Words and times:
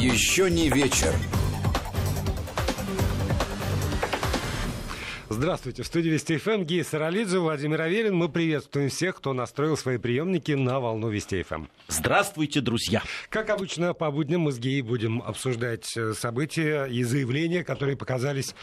Еще 0.00 0.50
не 0.50 0.70
вечер. 0.70 1.14
Здравствуйте. 5.28 5.82
В 5.82 5.86
студии 5.86 6.08
Вести 6.08 6.38
ФМ 6.38 6.64
Гия 6.64 6.84
Саралидзе, 6.84 7.38
Владимир 7.38 7.82
Аверин. 7.82 8.16
Мы 8.16 8.30
приветствуем 8.30 8.88
всех, 8.88 9.16
кто 9.16 9.34
настроил 9.34 9.76
свои 9.76 9.98
приемники 9.98 10.52
на 10.52 10.80
волну 10.80 11.10
Вести 11.10 11.42
ФМ. 11.42 11.66
Здравствуйте, 11.88 12.62
друзья. 12.62 13.02
Как 13.28 13.50
обычно, 13.50 13.92
по 13.92 14.10
будням 14.10 14.40
мы 14.40 14.52
с 14.52 14.58
Гией 14.58 14.80
будем 14.80 15.20
обсуждать 15.20 15.94
э, 15.98 16.14
события 16.14 16.86
и 16.86 17.02
заявления, 17.02 17.62
которые 17.62 17.98
показались 17.98 18.54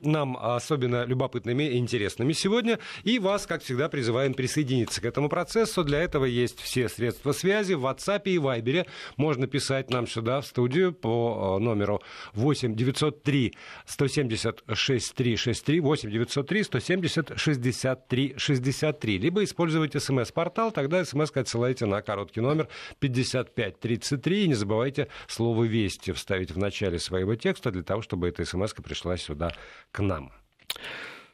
нам 0.00 0.36
особенно 0.40 1.04
любопытными 1.04 1.64
и 1.64 1.78
интересными 1.78 2.32
сегодня. 2.32 2.78
И 3.02 3.18
вас, 3.18 3.46
как 3.46 3.62
всегда, 3.62 3.88
призываем 3.88 4.34
присоединиться 4.34 5.00
к 5.00 5.04
этому 5.04 5.28
процессу. 5.28 5.84
Для 5.84 6.00
этого 6.00 6.24
есть 6.24 6.60
все 6.60 6.88
средства 6.88 7.32
связи. 7.32 7.74
В 7.74 7.86
WhatsApp 7.86 8.22
и 8.24 8.36
Viber 8.36 8.86
можно 9.16 9.46
писать 9.46 9.90
нам 9.90 10.06
сюда, 10.06 10.40
в 10.40 10.46
студию, 10.46 10.92
по 10.92 11.58
э, 11.58 11.62
номеру 11.62 12.02
8 12.34 12.74
903 12.74 13.54
170 13.86 14.64
6363 14.72 15.80
8 15.80 16.10
903 16.10 16.62
170 16.64 17.32
63 17.36 18.34
63. 18.36 19.18
Либо 19.18 19.44
используйте 19.44 20.00
смс-портал, 20.00 20.70
тогда 20.70 21.04
смс 21.04 21.30
отсылайте 21.34 21.86
на 21.86 22.02
короткий 22.02 22.40
номер 22.40 22.68
5533. 22.98 24.44
И 24.44 24.48
не 24.48 24.54
забывайте 24.54 25.08
слово 25.26 25.64
«Вести» 25.64 26.12
вставить 26.12 26.50
в 26.50 26.58
начале 26.58 26.98
своего 26.98 27.34
текста 27.34 27.70
для 27.70 27.82
того, 27.82 28.02
чтобы 28.02 28.28
эта 28.28 28.44
смс 28.44 28.72
пришла 28.74 29.16
сюда 29.16 29.52
к 29.92 30.00
нам. 30.00 30.32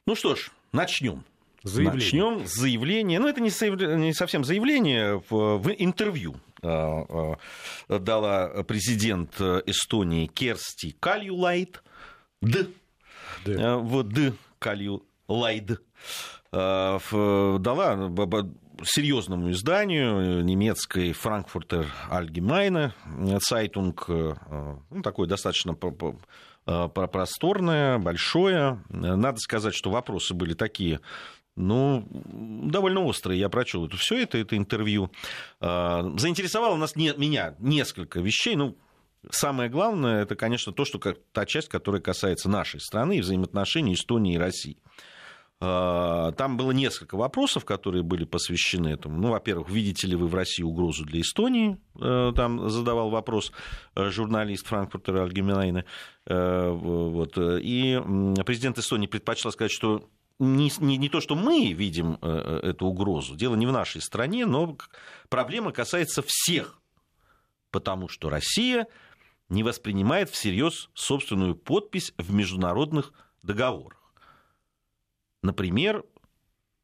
Ну 0.07 0.15
что 0.15 0.35
ж, 0.35 0.51
начнем. 0.73 1.25
Заявление. 1.63 1.95
Начнем 1.95 2.47
с 2.47 2.55
заявления. 2.55 3.19
Ну, 3.21 3.29
это 3.29 3.41
не, 3.41 3.51
не 3.97 4.15
совсем 4.15 4.45
заявление. 4.45 5.23
В, 5.29 5.59
в 5.59 5.71
интервью 5.71 6.37
э, 6.63 6.69
э, 6.69 7.99
дала 7.99 8.65
президент 8.65 9.39
Эстонии 9.41 10.27
Керсти 10.27 10.97
Кальюлайт. 10.99 11.83
Д. 12.41 12.67
Д. 13.45 13.53
Э, 13.53 13.77
вот 13.77 14.09
Д. 14.09 14.33
Кальюлайд. 14.59 15.81
Дала 16.51 18.11
серьезному 18.83 19.51
изданию 19.53 20.43
немецкой 20.43 21.13
Frankfurter 21.13 21.87
Allgemeine 22.11 22.95
Zeitung, 23.41 24.09
ну, 24.09 25.03
такой 25.05 25.29
достаточно 25.29 25.75
просторное, 26.65 27.99
большое. 27.99 28.83
Надо 28.89 29.39
сказать, 29.39 29.75
что 29.75 29.91
вопросы 29.91 30.35
были 30.35 30.55
такие 30.55 31.01
ну, 31.57 32.07
довольно 32.11 33.05
острые. 33.05 33.41
Я 33.41 33.49
прочел 33.49 33.87
это 33.87 33.97
все 33.97 34.23
это, 34.23 34.39
это 34.39 34.57
интервью. 34.57 35.11
Э, 35.61 36.03
заинтересовало 36.17 36.77
нас, 36.77 36.97
не, 36.97 37.13
меня 37.17 37.55
несколько 37.59 38.21
вещей. 38.21 38.57
Ну, 38.57 38.77
самое 39.31 39.69
главное, 39.69 40.23
это, 40.23 40.37
конечно, 40.37 40.73
то, 40.73 40.85
что 40.85 40.99
та 41.33 41.47
часть, 41.47 41.69
которая 41.69 42.01
касается 42.01 42.49
нашей 42.49 42.81
страны 42.81 43.19
и 43.19 43.21
взаимоотношений 43.21 43.95
Эстонии 43.95 44.35
и 44.35 44.39
России. 44.39 44.79
А, 45.63 46.33
там 46.33 46.57
было 46.57 46.71
несколько 46.71 47.17
вопросов, 47.17 47.67
которые 47.67 48.03
были 48.03 48.25
посвящены 48.25 48.89
этому. 48.89 49.19
Ну, 49.19 49.29
во-первых, 49.29 49.69
видите 49.69 50.07
ли 50.07 50.17
вы 50.17 50.27
в 50.27 50.35
России 50.35 50.63
угрозу 50.63 51.05
для 51.05 51.21
Эстонии? 51.21 51.77
Э, 52.01 52.33
там 52.35 52.71
задавал 52.71 53.11
вопрос 53.11 53.53
э, 53.95 54.09
журналист 54.09 54.67
Франкфуртера 54.67 55.23
Альгеменайна. 55.23 55.85
Э, 56.27 56.71
вот. 56.71 57.37
И 57.37 58.01
президент 58.47 58.79
Эстонии 58.79 59.07
предпочла 59.07 59.51
сказать, 59.51 59.71
что 59.71 60.09
не, 60.39 60.73
не, 60.79 60.97
не 60.97 61.11
то, 61.11 61.21
что 61.21 61.35
мы 61.35 61.75
видим 61.75 62.15
эту 62.15 62.87
угрозу, 62.87 63.37
дело 63.37 63.55
не 63.57 63.67
в 63.67 63.73
нашей 63.73 64.01
стране, 64.01 64.47
но 64.47 64.79
проблема 65.29 65.71
касается 65.73 66.25
всех, 66.27 66.81
потому 67.71 68.09
что 68.09 68.31
Россия 68.31 68.87
не 69.51 69.63
воспринимает 69.63 70.31
всерьез 70.31 70.89
собственную 70.95 71.55
подпись 71.55 72.15
в 72.17 72.33
международных 72.33 73.13
договорах. 73.43 74.00
Например, 75.43 76.05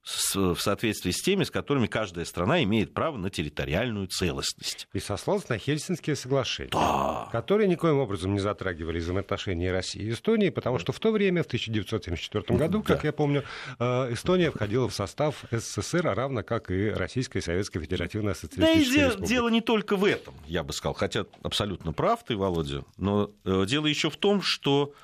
в 0.06 0.56
соответствии 0.58 1.10
с 1.10 1.20
теми, 1.20 1.42
с 1.42 1.50
которыми 1.50 1.88
каждая 1.88 2.24
страна 2.24 2.62
имеет 2.62 2.94
право 2.94 3.16
на 3.16 3.28
территориальную 3.28 4.06
целостность. 4.06 4.86
И 4.92 5.00
сослался 5.00 5.46
на 5.50 5.58
Хельсинские 5.58 6.14
соглашения, 6.14 6.70
да. 6.70 7.28
которые 7.32 7.66
никоим 7.66 7.98
образом 7.98 8.32
не 8.32 8.38
затрагивали 8.38 9.00
взаимоотношения 9.00 9.72
России 9.72 10.02
и 10.02 10.12
Эстонии, 10.12 10.50
потому 10.50 10.78
что 10.78 10.92
в 10.92 11.00
то 11.00 11.10
время, 11.10 11.42
в 11.42 11.46
1974 11.46 12.56
году, 12.56 12.82
как 12.82 13.02
да. 13.02 13.08
я 13.08 13.12
помню, 13.12 13.42
э, 13.80 14.12
Эстония 14.12 14.52
входила 14.52 14.88
в 14.88 14.94
состав 14.94 15.44
СССР, 15.50 16.14
равно 16.14 16.44
как 16.44 16.70
и 16.70 16.90
Российская 16.90 17.40
и 17.40 17.42
Советская 17.42 17.82
Федеративная 17.82 18.34
Социалистическая 18.34 19.16
Да 19.16 19.24
и 19.24 19.26
дело 19.26 19.48
не 19.48 19.60
только 19.60 19.96
в 19.96 20.04
этом, 20.04 20.34
я 20.46 20.62
бы 20.62 20.72
сказал, 20.72 20.94
хотя 20.94 21.26
абсолютно 21.42 21.92
прав 21.92 22.24
ты, 22.24 22.36
Володя, 22.36 22.84
но 22.96 23.32
э, 23.44 23.64
дело 23.66 23.86
еще 23.86 24.08
в 24.08 24.16
том, 24.16 24.40
что 24.40 24.94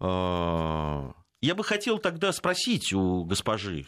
э, 0.00 1.12
я 1.40 1.54
бы 1.54 1.64
хотел 1.64 1.98
тогда 1.98 2.32
спросить 2.32 2.92
у 2.92 3.24
госпожи 3.24 3.86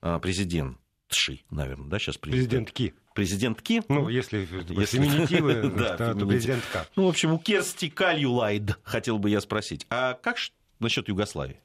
а, 0.00 0.18
президентши, 0.18 1.44
наверное, 1.50 1.88
да, 1.88 1.98
сейчас 1.98 2.16
президентки. 2.16 2.94
Президентки. 3.14 3.82
Ну, 3.88 4.08
если, 4.08 4.38
если 4.38 4.98
феминитивы, 4.98 5.70
да, 5.76 5.96
то, 5.96 6.26
президентка. 6.26 6.88
Ну, 6.96 7.06
в 7.06 7.08
общем, 7.08 7.32
у 7.32 7.38
Керсти 7.38 7.88
Кальюлайд 7.88 8.78
хотел 8.82 9.18
бы 9.18 9.30
я 9.30 9.40
спросить. 9.40 9.86
А 9.88 10.14
как 10.14 10.36
насчет 10.80 11.08
Югославии 11.08 11.60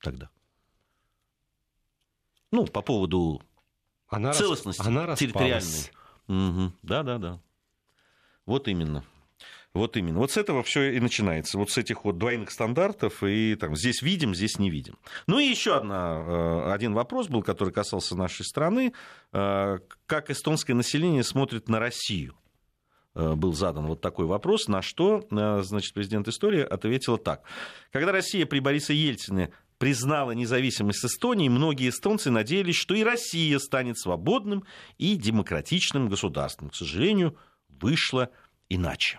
тогда? 0.00 0.30
Ну, 2.52 2.66
по 2.66 2.82
поводу 2.82 3.42
она 4.08 4.32
целостности 4.32 4.86
она 4.86 5.16
территориальной. 5.16 5.90
Угу. 6.28 6.72
Да, 6.82 7.02
да, 7.02 7.18
да. 7.18 7.40
Вот 8.46 8.68
именно. 8.68 9.04
Вот 9.74 9.96
именно. 9.96 10.18
Вот 10.18 10.30
с 10.30 10.36
этого 10.36 10.62
все 10.62 10.92
и 10.92 11.00
начинается. 11.00 11.56
Вот 11.56 11.70
с 11.70 11.78
этих 11.78 12.04
вот 12.04 12.18
двойных 12.18 12.50
стандартов. 12.50 13.22
И 13.22 13.54
там, 13.54 13.74
здесь 13.74 14.02
видим, 14.02 14.34
здесь 14.34 14.58
не 14.58 14.70
видим. 14.70 14.98
Ну 15.26 15.38
и 15.38 15.44
еще 15.44 15.76
одна, 15.76 16.22
э, 16.26 16.72
один 16.72 16.92
вопрос 16.92 17.28
был, 17.28 17.42
который 17.42 17.72
касался 17.72 18.14
нашей 18.14 18.44
страны. 18.44 18.92
Э, 19.32 19.78
как 20.06 20.30
эстонское 20.30 20.74
население 20.74 21.22
смотрит 21.22 21.70
на 21.70 21.78
Россию? 21.78 22.36
Э, 23.14 23.34
был 23.34 23.54
задан 23.54 23.86
вот 23.86 24.02
такой 24.02 24.26
вопрос, 24.26 24.68
на 24.68 24.82
что, 24.82 25.26
значит, 25.30 25.94
президент 25.94 26.28
истории 26.28 26.60
ответила 26.60 27.16
так. 27.16 27.42
Когда 27.92 28.12
Россия 28.12 28.44
при 28.44 28.58
Борисе 28.58 28.94
Ельцине 28.94 29.52
признала 29.78 30.32
независимость 30.32 31.04
Эстонии, 31.04 31.48
многие 31.48 31.88
эстонцы 31.88 32.30
надеялись, 32.30 32.76
что 32.76 32.94
и 32.94 33.02
Россия 33.02 33.58
станет 33.58 33.98
свободным 33.98 34.64
и 34.98 35.16
демократичным 35.16 36.10
государством. 36.10 36.68
К 36.68 36.74
сожалению, 36.74 37.38
вышло 37.70 38.28
иначе. 38.68 39.18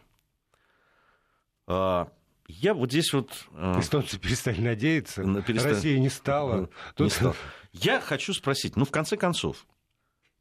А, 1.66 2.12
я 2.48 2.74
вот 2.74 2.92
здесь 2.92 3.14
вот... 3.14 3.48
А, 3.54 3.80
Эстонцы 3.80 4.20
перестали 4.20 4.60
надеяться, 4.60 5.24
перестали... 5.44 5.74
Россия 5.74 6.00
не 6.00 6.10
стала. 6.10 6.70
Тут... 6.96 7.06
Не 7.06 7.10
стала. 7.10 7.36
Я 7.72 8.02
хочу 8.02 8.34
спросить, 8.34 8.76
ну, 8.76 8.86
в 8.86 8.92
конце 8.92 9.18
концов, 9.18 9.66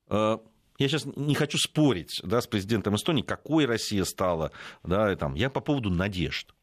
а, 0.08 0.42
я 0.78 0.88
сейчас 0.88 1.04
не 1.04 1.34
хочу 1.34 1.58
спорить 1.58 2.20
да, 2.24 2.40
с 2.40 2.46
президентом 2.46 2.96
Эстонии, 2.96 3.22
какой 3.22 3.66
Россия 3.66 4.04
стала. 4.04 4.50
Да, 4.82 5.14
там, 5.16 5.34
я 5.34 5.48
по 5.48 5.60
поводу 5.60 5.90
надежд. 5.90 6.54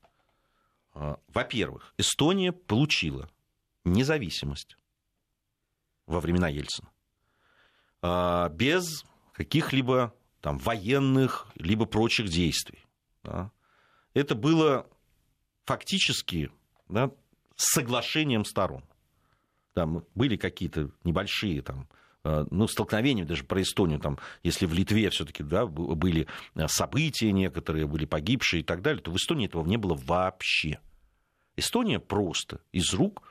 Во-первых, 0.94 1.94
Эстония 1.98 2.52
получила 2.52 3.30
независимость 3.86 4.76
во 6.06 6.20
времена 6.20 6.50
Ельцина 6.50 6.90
без 8.52 9.06
каких-либо 9.34 10.14
там, 10.42 10.58
военных 10.58 11.48
либо 11.56 11.86
прочих 11.86 12.28
действий. 12.28 12.86
Да 13.24 13.52
это 14.14 14.36
было 14.36 14.88
фактически 15.66 16.52
да, 16.88 17.12
соглашением 17.56 18.46
сторон. 18.46 18.84
Там 19.74 20.04
были 20.16 20.36
какие-то 20.36 20.90
небольшие 21.04 21.62
там, 21.62 21.88
э, 22.24 22.46
ну, 22.50 22.68
столкновения 22.68 23.26
даже 23.26 23.44
про 23.44 23.62
Эстонию, 23.62 24.00
там, 24.00 24.18
если 24.44 24.66
в 24.66 24.74
Литве 24.74 25.10
все-таки 25.10 25.44
да, 25.44 25.66
были 25.68 26.28
э, 26.56 26.68
события 26.68 27.32
некоторые, 27.32 27.86
были 27.86 28.06
погибшие 28.06 28.62
и 28.62 28.64
так 28.64 28.82
далее, 28.82 29.02
то 29.02 29.12
в 29.12 29.16
Эстонии 29.16 29.46
этого 29.46 29.66
не 29.66 29.78
было 29.78 29.96
вообще. 29.96 30.80
Эстония 31.56 32.00
просто 32.00 32.62
из 32.72 32.94
рук 32.94 33.24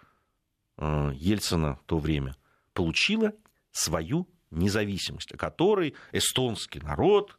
э, 0.76 1.12
Ельцина 1.14 1.76
в 1.76 1.84
то 1.86 1.98
время 1.98 2.36
получила 2.72 3.32
свою 3.72 4.28
независимость, 4.50 5.32
о 5.32 5.36
которой 5.36 5.94
эстонский 6.12 6.80
народ 6.80 7.36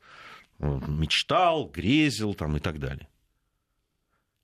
мечтал, 0.60 1.70
грезил 1.70 2.34
там, 2.34 2.58
и 2.58 2.60
так 2.60 2.80
далее. 2.80 3.08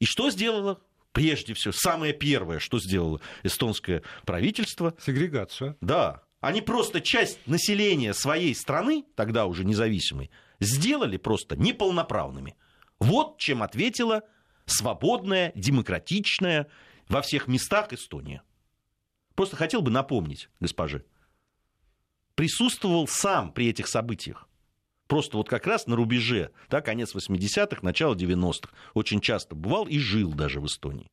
И 0.06 0.08
что 0.08 0.30
сделало 0.30 0.80
прежде 1.14 1.56
всего, 1.56 1.72
самое 1.72 2.14
первое, 2.14 2.60
что 2.60 2.80
сделало 2.80 3.22
эстонское 3.42 4.04
правительство? 4.24 4.94
Сегрегацию. 5.04 5.78
Да. 5.82 6.22
Они 6.42 6.62
просто 6.62 7.02
часть 7.02 7.40
населения 7.48 8.14
своей 8.14 8.54
страны, 8.54 9.04
тогда 9.16 9.48
уже 9.48 9.66
независимой, 9.66 10.30
сделали 10.60 11.18
просто 11.18 11.56
неполноправными. 11.56 12.56
Вот 13.00 13.40
чем 13.40 13.64
ответила 13.64 14.22
свободная, 14.68 15.52
демократичная 15.56 16.68
во 17.10 17.24
всех 17.24 17.48
местах 17.48 17.92
Эстония. 17.92 18.44
Просто 19.34 19.56
хотел 19.56 19.82
бы 19.82 19.90
напомнить, 19.90 20.50
госпожи, 20.60 21.04
присутствовал 22.36 23.08
сам 23.08 23.52
при 23.52 23.70
этих 23.70 23.88
событиях 23.88 24.48
Просто 25.08 25.38
вот 25.38 25.48
как 25.48 25.68
раз 25.68 25.86
на 25.86 25.96
рубеже, 25.96 26.52
да, 26.70 26.82
конец 26.82 27.14
80-х, 27.14 27.80
начало 27.84 28.16
90-х. 28.16 28.74
Очень 28.94 29.22
часто 29.22 29.56
бывал 29.56 29.86
и 29.86 30.00
жил 30.00 30.34
даже 30.34 30.60
в 30.60 30.66
Эстонии 30.66 31.12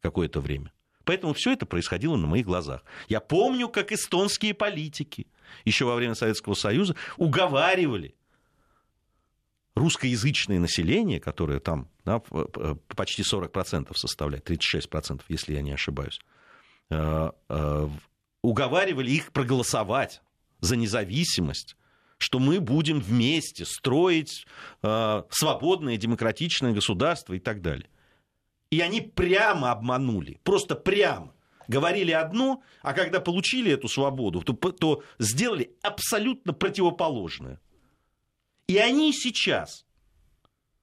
какое-то 0.00 0.40
время. 0.40 0.72
Поэтому 1.04 1.34
все 1.34 1.52
это 1.52 1.66
происходило 1.66 2.16
на 2.16 2.26
моих 2.26 2.46
глазах. 2.46 2.84
Я 3.08 3.20
помню, 3.20 3.68
как 3.68 3.92
эстонские 3.92 4.54
политики 4.54 5.26
еще 5.64 5.84
во 5.84 5.94
время 5.94 6.14
Советского 6.14 6.54
Союза 6.54 6.96
уговаривали 7.16 8.14
русскоязычное 9.76 10.58
население, 10.58 11.20
которое 11.20 11.60
там 11.60 11.88
да, 12.04 12.20
почти 12.96 13.22
40% 13.22 13.94
составляет, 13.94 14.48
36%, 14.48 15.22
если 15.28 15.54
я 15.54 15.62
не 15.62 15.72
ошибаюсь, 15.72 16.20
э, 16.90 17.30
э, 17.48 17.88
уговаривали 18.42 19.10
их 19.10 19.32
проголосовать 19.32 20.22
за 20.60 20.76
независимость, 20.76 21.76
что 22.18 22.38
мы 22.38 22.60
будем 22.60 23.00
вместе 23.00 23.64
строить 23.64 24.46
э, 24.82 25.22
свободное 25.30 25.96
демократичное 25.96 26.72
государство 26.72 27.34
и 27.34 27.38
так 27.38 27.60
далее. 27.60 27.88
И 28.70 28.80
они 28.80 29.00
прямо 29.00 29.70
обманули, 29.70 30.40
просто 30.42 30.74
прямо. 30.74 31.32
Говорили 31.68 32.12
одно, 32.12 32.62
а 32.82 32.92
когда 32.92 33.20
получили 33.20 33.72
эту 33.72 33.88
свободу, 33.88 34.40
то, 34.42 34.52
то 34.54 35.02
сделали 35.18 35.72
абсолютно 35.82 36.52
противоположное. 36.52 37.60
И 38.68 38.78
они 38.78 39.12
сейчас, 39.12 39.84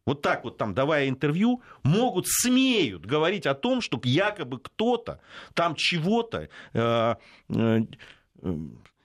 вот 0.05 0.21
так 0.21 0.43
вот 0.43 0.57
там 0.57 0.73
давая 0.73 1.07
интервью, 1.07 1.61
могут, 1.83 2.27
смеют 2.27 3.05
говорить 3.05 3.45
о 3.45 3.53
том, 3.53 3.81
что 3.81 3.99
якобы 4.03 4.59
кто-то 4.59 5.21
там 5.53 5.75
чего-то 5.75 6.49
э, 6.73 7.15
э, 7.49 7.79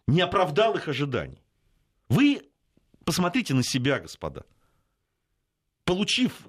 не 0.06 0.20
оправдал 0.20 0.74
их 0.74 0.88
ожиданий. 0.88 1.42
Вы 2.08 2.42
посмотрите 3.04 3.54
на 3.54 3.62
себя, 3.62 4.00
господа. 4.00 4.44
Получив 5.84 6.48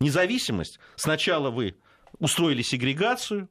независимость, 0.00 0.78
сначала 0.96 1.50
вы 1.50 1.76
устроили 2.18 2.62
сегрегацию, 2.62 3.48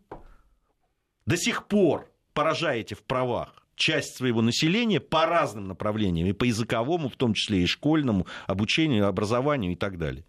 до 1.25 1.37
сих 1.37 1.67
пор 1.67 2.11
поражаете 2.33 2.95
в 2.95 3.03
правах 3.03 3.63
часть 3.75 4.15
своего 4.15 4.41
населения 4.41 4.99
по 4.99 5.25
разным 5.25 5.67
направлениям, 5.67 6.27
и 6.27 6.33
по 6.33 6.43
языковому, 6.43 7.09
в 7.09 7.15
том 7.15 7.33
числе 7.33 7.63
и 7.63 7.65
школьному, 7.65 8.27
обучению, 8.47 9.07
образованию 9.07 9.73
и 9.73 9.75
так 9.75 9.97
далее. 9.97 10.25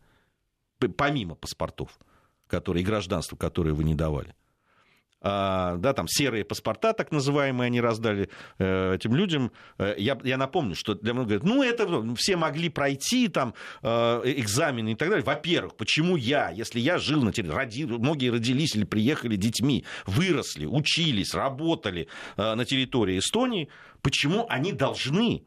Помимо 0.96 1.34
паспортов, 1.34 1.98
которые, 2.46 2.82
и 2.82 2.86
гражданства, 2.86 3.36
которые 3.36 3.74
вы 3.74 3.84
не 3.84 3.94
давали. 3.94 4.34
А, 5.26 5.76
да, 5.78 5.94
там 5.94 6.06
серые 6.06 6.44
паспорта, 6.44 6.92
так 6.92 7.10
называемые, 7.10 7.68
они 7.68 7.80
раздали 7.80 8.28
э, 8.58 8.96
этим 8.96 9.16
людям. 9.16 9.52
Э, 9.78 9.94
я, 9.96 10.18
я 10.22 10.36
напомню, 10.36 10.74
что 10.74 10.94
для 10.94 11.14
многих 11.14 11.40
говорят, 11.40 11.44
ну, 11.44 11.62
это 11.62 12.14
все 12.14 12.36
могли 12.36 12.68
пройти 12.68 13.28
там 13.28 13.54
э, 13.82 14.22
экзамены 14.36 14.92
и 14.92 14.94
так 14.94 15.08
далее. 15.08 15.24
Во-первых, 15.24 15.76
почему 15.76 16.16
я, 16.16 16.50
если 16.50 16.78
я 16.78 16.98
жил 16.98 17.22
на 17.22 17.32
территории, 17.32 17.84
многие 17.86 18.28
родились 18.28 18.76
или 18.76 18.84
приехали 18.84 19.36
детьми, 19.36 19.86
выросли, 20.04 20.66
учились, 20.66 21.32
работали 21.32 22.08
на 22.36 22.64
территории 22.66 23.18
Эстонии, 23.18 23.70
почему 24.02 24.46
они 24.50 24.72
должны 24.72 25.44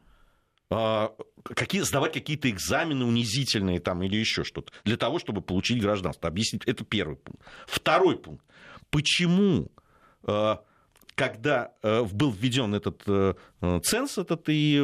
какие, 0.68 1.82
сдавать 1.82 2.12
какие-то 2.12 2.50
экзамены 2.50 3.04
унизительные 3.04 3.78
там 3.78 4.02
или 4.02 4.16
еще 4.16 4.42
что-то 4.42 4.72
для 4.84 4.96
того, 4.96 5.18
чтобы 5.18 5.40
получить 5.40 5.80
гражданство. 5.80 6.28
Объяснить. 6.28 6.64
Это 6.64 6.84
первый 6.84 7.16
пункт. 7.16 7.42
Второй 7.66 8.18
пункт 8.18 8.44
почему 8.90 9.70
э, 10.26 10.56
когда 11.14 11.72
э, 11.82 12.04
был 12.04 12.30
введен 12.30 12.74
этот 12.74 13.02
э, 13.06 13.34
ценз, 13.82 14.18
этот 14.18 14.44
и 14.48 14.78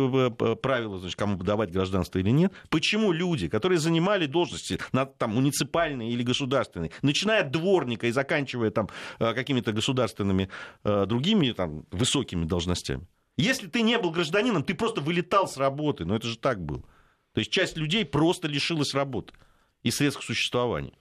правило, 0.61 0.99
значит, 0.99 1.17
кому 1.17 1.37
давать 1.37 1.71
гражданство 1.71 2.19
или 2.19 2.31
нет, 2.31 2.53
почему 2.71 3.13
люди, 3.13 3.49
которые 3.49 3.79
занимали 3.79 4.27
должности 4.27 4.79
там, 5.19 5.31
муниципальные 5.31 6.11
или 6.11 6.23
государственные, 6.23 6.91
начиная 7.03 7.43
от 7.43 7.51
дворника 7.51 8.07
и 8.09 8.13
заканчивая 8.13 8.71
там, 8.71 8.89
какими-то 9.19 9.73
государственными 9.73 10.49
другими 10.83 11.53
там, 11.53 11.85
высокими 11.93 12.45
должностями, 12.45 13.07
если 13.37 13.67
ты 13.67 13.83
не 13.83 13.99
был 13.99 14.11
гражданином, 14.11 14.63
ты 14.63 14.75
просто 14.75 15.01
вылетал 15.01 15.49
с 15.49 15.57
работы, 15.57 16.05
но 16.05 16.17
это 16.17 16.27
же 16.27 16.39
так 16.39 16.65
было. 16.65 16.83
То 17.33 17.41
есть 17.41 17.51
часть 17.51 17.77
людей 17.77 18.05
просто 18.05 18.47
лишилась 18.47 18.95
работы 18.95 19.35
и 19.83 19.91
средств 19.91 20.21
к 20.21 20.25
существованию. 20.25 20.95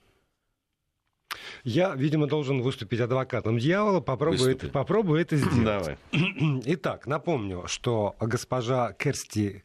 Я, 1.64 1.94
видимо, 1.94 2.26
должен 2.26 2.62
выступить 2.62 3.00
адвокатом 3.00 3.58
дьявола. 3.58 4.00
Попробую, 4.00 4.52
это, 4.52 4.68
попробую 4.68 5.20
это 5.20 5.36
сделать. 5.36 5.98
Давай. 6.12 6.60
Итак, 6.66 7.06
напомню, 7.06 7.64
что 7.66 8.16
госпожа 8.20 8.92
Керсти 8.92 9.64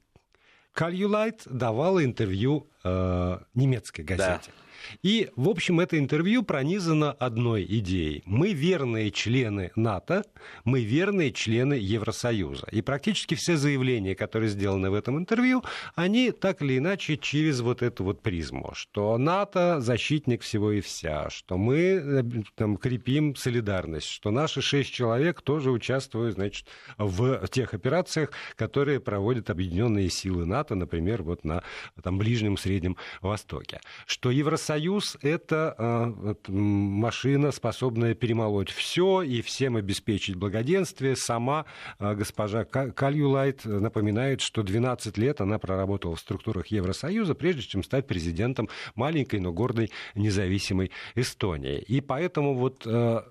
Кальюлайт 0.73 1.41
давала 1.45 2.03
интервью 2.03 2.69
э, 2.83 3.39
немецкой 3.53 4.01
газете. 4.01 4.41
Да. 4.47 4.68
И, 5.03 5.29
в 5.35 5.49
общем, 5.49 5.79
это 5.79 5.97
интервью 5.97 6.43
пронизано 6.43 7.11
одной 7.11 7.65
идеей. 7.65 8.23
Мы 8.25 8.53
верные 8.53 9.11
члены 9.11 9.71
НАТО, 9.75 10.23
мы 10.63 10.81
верные 10.81 11.31
члены 11.31 11.73
Евросоюза. 11.73 12.67
И 12.71 12.81
практически 12.81 13.35
все 13.35 13.57
заявления, 13.57 14.15
которые 14.15 14.49
сделаны 14.49 14.89
в 14.89 14.93
этом 14.93 15.17
интервью, 15.17 15.63
они 15.95 16.31
так 16.31 16.61
или 16.61 16.77
иначе 16.77 17.17
через 17.17 17.61
вот 17.61 17.81
эту 17.81 18.03
вот 18.03 18.21
призму, 18.21 18.71
что 18.73 19.17
НАТО 19.17 19.81
защитник 19.81 20.41
всего 20.41 20.71
и 20.71 20.81
вся, 20.81 21.29
что 21.29 21.57
мы 21.57 21.77
э, 21.77 22.23
там, 22.55 22.77
крепим 22.77 23.35
солидарность, 23.35 24.07
что 24.07 24.31
наши 24.31 24.61
шесть 24.61 24.91
человек 24.91 25.41
тоже 25.41 25.71
участвуют, 25.71 26.35
значит, 26.35 26.67
в 26.97 27.47
тех 27.47 27.73
операциях, 27.73 28.31
которые 28.55 28.99
проводят 28.99 29.49
объединенные 29.49 30.09
силы 30.09 30.45
НАТО, 30.45 30.75
например, 30.75 31.23
вот 31.23 31.43
на 31.43 31.63
там, 32.01 32.17
Ближнем 32.17 32.57
Среднем 32.57 32.97
Востоке. 33.21 33.81
Что 34.05 34.31
Евросоюз 34.31 34.78
Союз— 34.79 35.17
это 35.21 35.75
э, 35.77 36.35
машина, 36.47 37.51
способная 37.51 38.13
перемолоть 38.13 38.69
все 38.69 39.21
и 39.21 39.41
всем 39.41 39.75
обеспечить 39.75 40.35
благоденствие. 40.35 41.17
Сама 41.17 41.65
э, 41.99 42.15
госпожа 42.15 42.63
Кальюлайт 42.63 43.65
напоминает, 43.65 44.39
что 44.39 44.63
12 44.63 45.17
лет 45.17 45.41
она 45.41 45.59
проработала 45.59 46.15
в 46.15 46.19
структурах 46.21 46.67
Евросоюза, 46.67 47.35
прежде 47.35 47.63
чем 47.63 47.83
стать 47.83 48.07
президентом 48.07 48.69
маленькой, 48.95 49.41
но 49.41 49.51
гордой 49.51 49.91
независимой 50.15 50.91
Эстонии. 51.13 51.79
И 51.79 51.99
поэтому 51.99 52.55
вот 52.55 52.83
э, 52.85 53.21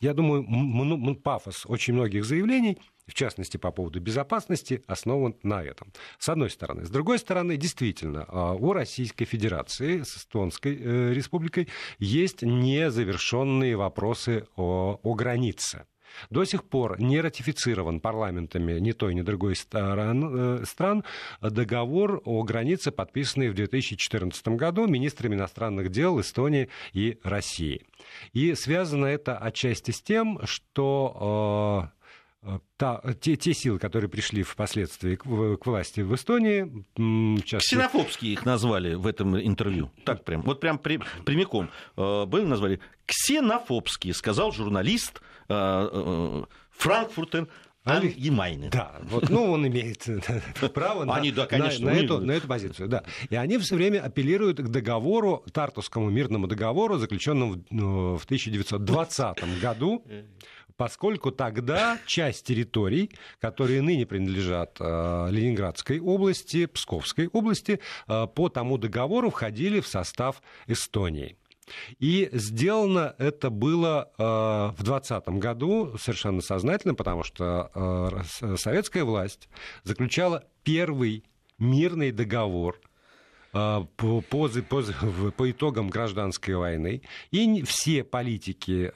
я 0.00 0.14
думаю, 0.14 1.16
пафос 1.16 1.66
очень 1.66 1.92
многих 1.92 2.24
заявлений— 2.24 2.78
в 3.06 3.14
частности 3.14 3.56
по 3.56 3.70
поводу 3.70 4.00
безопасности, 4.00 4.82
основан 4.86 5.36
на 5.42 5.62
этом. 5.62 5.92
С 6.18 6.28
одной 6.28 6.50
стороны. 6.50 6.84
С 6.84 6.90
другой 6.90 7.18
стороны, 7.18 7.56
действительно, 7.56 8.24
а, 8.28 8.52
у 8.52 8.72
Российской 8.72 9.24
Федерации 9.24 10.02
с 10.02 10.16
Эстонской 10.16 10.76
э, 10.76 11.12
Республикой 11.12 11.68
есть 11.98 12.42
незавершенные 12.42 13.76
вопросы 13.76 14.46
о, 14.56 14.98
о 15.02 15.14
границе. 15.14 15.86
До 16.30 16.44
сих 16.44 16.64
пор 16.64 17.00
не 17.00 17.20
ратифицирован 17.20 18.00
парламентами 18.00 18.78
ни 18.78 18.92
той, 18.92 19.14
ни 19.14 19.22
другой 19.22 19.56
стран, 19.56 20.60
э, 20.60 20.64
стран 20.64 21.04
договор 21.40 22.22
о 22.24 22.42
границе, 22.42 22.90
подписанный 22.90 23.50
в 23.50 23.54
2014 23.54 24.48
году 24.48 24.86
министрами 24.86 25.34
иностранных 25.34 25.90
дел 25.90 26.20
Эстонии 26.20 26.68
и 26.92 27.18
России. 27.22 27.82
И 28.32 28.54
связано 28.54 29.06
это 29.06 29.36
отчасти 29.36 29.90
с 29.90 30.00
тем, 30.00 30.40
что 30.44 31.90
э, 31.90 32.03
та, 32.76 33.00
те, 33.20 33.36
те 33.36 33.54
силы, 33.54 33.78
которые 33.78 34.08
пришли 34.08 34.42
впоследствии 34.42 35.16
к, 35.16 35.22
к 35.24 35.66
власти 35.66 36.00
в 36.00 36.14
Эстонии... 36.14 36.84
Сейчас... 37.40 37.62
Ксенофобские 37.62 38.32
их 38.32 38.44
назвали 38.44 38.94
в 38.94 39.06
этом 39.06 39.38
интервью. 39.40 39.90
Так 40.04 40.24
прям, 40.24 40.42
вот 40.42 40.60
прям 40.60 40.78
при, 40.78 41.00
прямиком. 41.24 41.70
Э, 41.96 42.26
были 42.26 42.44
назвали 42.44 42.80
ксенофобские, 43.06 44.14
сказал 44.14 44.52
журналист 44.52 45.20
э, 45.48 46.44
Франкфуртен 46.70 47.48
Альгемайны. 47.84 48.70
Да, 48.70 48.98
вот, 49.02 49.28
ну, 49.28 49.52
он 49.52 49.66
имеет 49.66 50.06
право 50.74 51.04
на, 51.04 51.16
они, 51.16 51.30
да, 51.30 51.46
конечно, 51.46 51.84
на, 51.84 51.92
на, 51.92 51.96
эту, 51.96 52.18
на 52.18 52.32
эту 52.32 52.48
позицию. 52.48 52.88
Да. 52.88 53.04
И 53.28 53.36
они 53.36 53.58
все 53.58 53.76
время 53.76 54.02
апеллируют 54.02 54.58
к 54.58 54.68
договору, 54.68 55.44
Тартусскому 55.52 56.08
мирному 56.08 56.46
договору, 56.46 56.96
заключенному 56.96 57.62
в 58.18 58.24
1920 58.24 59.60
году, 59.60 60.02
поскольку 60.76 61.30
тогда 61.30 61.98
часть 62.06 62.46
территорий, 62.46 63.10
которые 63.40 63.82
ныне 63.82 64.06
принадлежат 64.06 64.76
э, 64.80 65.28
Ленинградской 65.30 66.00
области, 66.00 66.66
Псковской 66.66 67.28
области, 67.28 67.80
э, 68.08 68.26
по 68.26 68.48
тому 68.48 68.78
договору 68.78 69.30
входили 69.30 69.80
в 69.80 69.86
состав 69.86 70.42
Эстонии. 70.66 71.36
И 71.98 72.28
сделано 72.32 73.14
это 73.18 73.50
было 73.50 74.10
э, 74.18 74.22
в 74.22 74.82
2020 74.82 75.28
году 75.40 75.96
совершенно 75.98 76.42
сознательно, 76.42 76.94
потому 76.94 77.22
что 77.22 77.70
э, 77.74 78.56
советская 78.56 79.04
власть 79.04 79.48
заключала 79.82 80.44
первый 80.62 81.24
мирный 81.58 82.10
договор 82.10 82.80
по, 83.54 84.20
по, 84.20 84.20
по, 84.20 84.82
по 85.30 85.50
итогам 85.50 85.88
гражданской 85.88 86.56
войны. 86.56 87.02
И 87.30 87.62
все 87.62 88.02
политики 88.02 88.92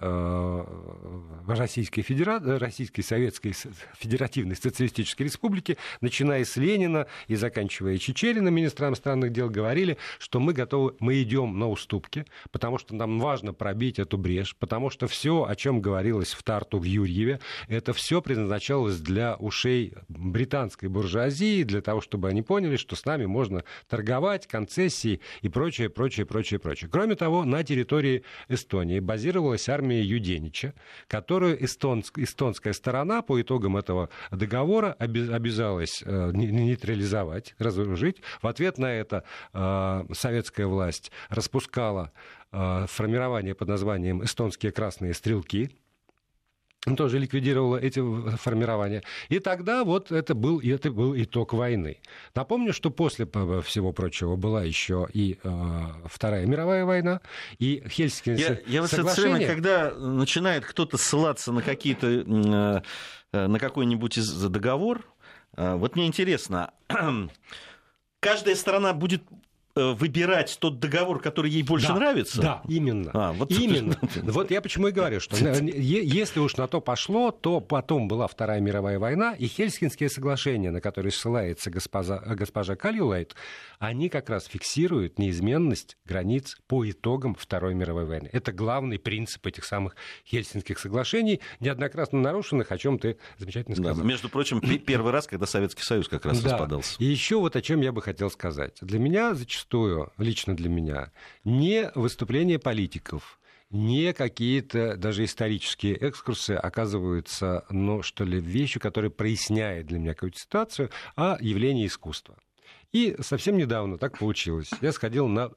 Российской, 1.47 2.03
Федерации, 2.03 2.59
Российской 2.59 3.03
Советской 3.03 3.55
Федеративной 3.99 4.57
Социалистической 4.57 5.27
Республики, 5.27 5.79
начиная 6.01 6.45
с 6.45 6.57
Ленина 6.57 7.07
и 7.29 7.37
заканчивая 7.37 7.99
Чечериным, 7.99 8.53
министром 8.53 8.89
иностранных 8.89 9.33
дел, 9.33 9.49
говорили, 9.49 9.97
что 10.19 10.41
мы 10.41 10.53
готовы, 10.53 10.97
мы 10.99 11.23
идем 11.23 11.57
на 11.59 11.69
уступки, 11.69 12.25
потому 12.51 12.79
что 12.79 12.97
нам 12.97 13.21
важно 13.21 13.55
пробить 13.55 14.01
эту 14.01 14.19
брешь, 14.19 14.57
потому 14.57 14.91
что 14.91 15.07
все, 15.07 15.45
о 15.45 15.55
чем 15.55 15.81
говорилось 15.81 16.33
в 16.33 16.43
Тарту, 16.43 16.81
в 16.81 16.85
Юрьеве, 16.85 17.39
это 17.69 17.93
все 17.93 18.21
предназначалось 18.21 18.99
для 18.99 19.37
ушей 19.37 19.95
британской 20.09 20.89
буржуазии, 20.89 21.63
для 21.63 21.81
того, 21.81 22.01
чтобы 22.01 22.29
они 22.29 22.43
поняли, 22.43 22.77
что 22.77 22.97
с 22.97 23.05
нами 23.05 23.27
можно 23.27 23.63
торговать, 23.87 24.48
концессии 24.49 25.21
и 25.43 25.49
прочее, 25.49 25.89
прочее, 25.89 26.27
прочее, 26.27 26.59
прочее. 26.59 26.91
Кроме 26.91 27.15
того, 27.15 27.45
на 27.45 27.63
территории 27.63 28.25
Эстонии 28.49 29.01
базировалась 29.01 29.69
армия 29.69 30.03
Юденича, 30.03 30.75
которую 31.07 31.65
эстонск, 31.65 32.19
эстонская 32.19 32.73
сторона 32.73 33.23
по 33.23 33.41
итогам 33.41 33.77
этого 33.77 34.09
договора 34.31 34.93
обязалась 34.99 36.03
э, 36.05 36.31
нейтрализовать, 36.33 37.55
разоружить. 37.59 38.23
В 38.43 38.47
ответ 38.47 38.79
на 38.79 38.93
это 38.93 39.25
э, 39.53 40.05
советская 40.13 40.67
власть 40.67 41.13
распускала 41.29 42.13
э, 42.53 42.87
формирование 42.89 43.55
под 43.55 43.69
названием 43.69 44.25
«Эстонские 44.25 44.73
красные 44.73 45.15
стрелки», 45.15 45.71
тоже 46.97 47.19
ликвидировала 47.19 47.77
эти 47.77 48.01
формирования. 48.37 49.03
И 49.29 49.39
тогда 49.39 49.85
вот 49.85 50.13
это 50.13 50.35
был, 50.35 50.61
это 50.61 50.91
был 50.91 51.17
итог 51.17 51.53
войны. 51.53 51.99
Напомню, 52.35 52.73
что 52.73 52.91
после 52.91 53.27
всего 53.27 53.93
прочего 53.93 54.37
была 54.37 54.65
еще 54.65 55.09
и 55.13 55.39
э, 55.43 55.85
Вторая 56.07 56.47
мировая 56.47 56.85
война, 56.85 57.21
и 57.59 57.83
Хельсинские 57.89 58.37
я, 58.37 58.59
я 58.67 58.83
вот 58.83 58.91
соглашения... 58.91 59.47
когда 59.47 59.91
начинает 59.93 60.65
кто-то 60.65 60.97
ссылаться 60.97 61.53
на 61.53 61.63
какие-то, 61.63 62.07
э, 62.07 63.47
на 63.47 63.59
какой-нибудь 63.59 64.19
договор, 64.51 65.05
э, 65.57 65.75
вот 65.75 65.97
мне 65.97 66.07
интересно, 66.07 66.73
каждая 68.21 68.55
страна 68.55 68.93
будет 68.93 69.23
Э, 69.23 69.48
выбирать 69.95 70.59
тот 70.61 70.79
договор, 70.79 71.21
который 71.21 71.51
ей 71.51 71.63
больше 71.63 71.89
да, 71.89 71.95
нравится? 71.95 72.41
Да, 72.41 72.63
именно. 72.69 73.11
А, 73.15 73.33
вот... 73.33 73.51
Именно. 73.51 73.97
Вот 74.29 74.51
я 74.51 74.61
почему 74.61 74.89
и 74.89 74.93
говорю, 74.93 75.21
что 75.21 75.37
если 75.37 76.41
уж 76.41 76.57
на 76.57 76.69
то 76.69 76.81
пошло, 76.81 77.31
то 77.31 77.61
потом 77.61 78.09
была 78.09 78.27
Вторая 78.27 78.61
мировая 78.61 78.99
война, 78.99 79.35
и 79.35 79.47
Хельсинские 79.47 80.09
соглашения, 80.09 80.71
на 80.71 80.81
которые 80.81 81.13
ссылается 81.13 81.71
госпожа, 81.71 82.19
госпожа 82.19 82.77
Кальюлайт, 82.77 83.35
они 83.79 84.09
как 84.09 84.29
раз 84.29 84.47
фиксируют 84.47 85.19
неизменность 85.19 85.97
границ 86.05 86.57
по 86.67 86.89
итогам 86.89 87.35
Второй 87.35 87.75
мировой 87.75 88.05
войны. 88.05 88.29
Это 88.33 88.53
главный 88.53 88.99
принцип 88.99 89.47
этих 89.47 89.65
самых 89.65 89.97
Хельсинских 90.27 90.79
соглашений, 90.79 91.41
неоднократно 91.61 92.21
нарушенных, 92.21 92.73
о 92.73 92.79
чем 92.79 92.99
ты 92.99 93.19
замечательно 93.39 93.77
сказал. 93.77 93.97
Да, 93.97 94.03
между 94.03 94.29
прочим, 94.29 94.61
первый 94.61 95.13
раз, 95.13 95.27
когда 95.27 95.47
Советский 95.47 95.83
Союз 95.83 96.09
как 96.09 96.25
раз 96.27 96.41
да. 96.41 96.51
распадался. 96.51 96.97
И 96.99 97.05
еще 97.05 97.39
вот 97.39 97.57
о 97.57 97.63
чем 97.63 97.81
я 97.81 97.93
бы 97.93 98.03
хотел 98.03 98.31
сказать. 98.31 98.77
Для 98.81 98.99
меня 98.99 99.35
зачастую 99.35 99.68
зачастую, 99.69 100.13
лично 100.19 100.57
для 100.57 100.69
меня, 100.69 101.11
не 101.45 101.91
выступления 101.95 102.59
политиков, 102.59 103.39
не 103.71 104.15
какие-то 104.15 104.97
даже 104.97 105.25
исторические 105.25 105.97
экскурсы 106.09 106.53
оказываются, 106.53 107.67
ну, 107.69 108.03
что 108.03 108.25
ли, 108.25 108.41
вещью, 108.41 108.81
которая 108.81 109.11
проясняет 109.11 109.87
для 109.87 109.99
меня 109.99 110.15
какую-то 110.15 110.39
ситуацию, 110.39 110.91
а 111.17 111.37
явление 111.41 111.87
искусства. 111.87 112.37
И 112.93 113.17
совсем 113.21 113.59
недавно 113.59 113.99
так 113.99 114.19
получилось. 114.19 114.71
Я 114.81 114.93
сходил 114.93 115.29
на 115.29 115.51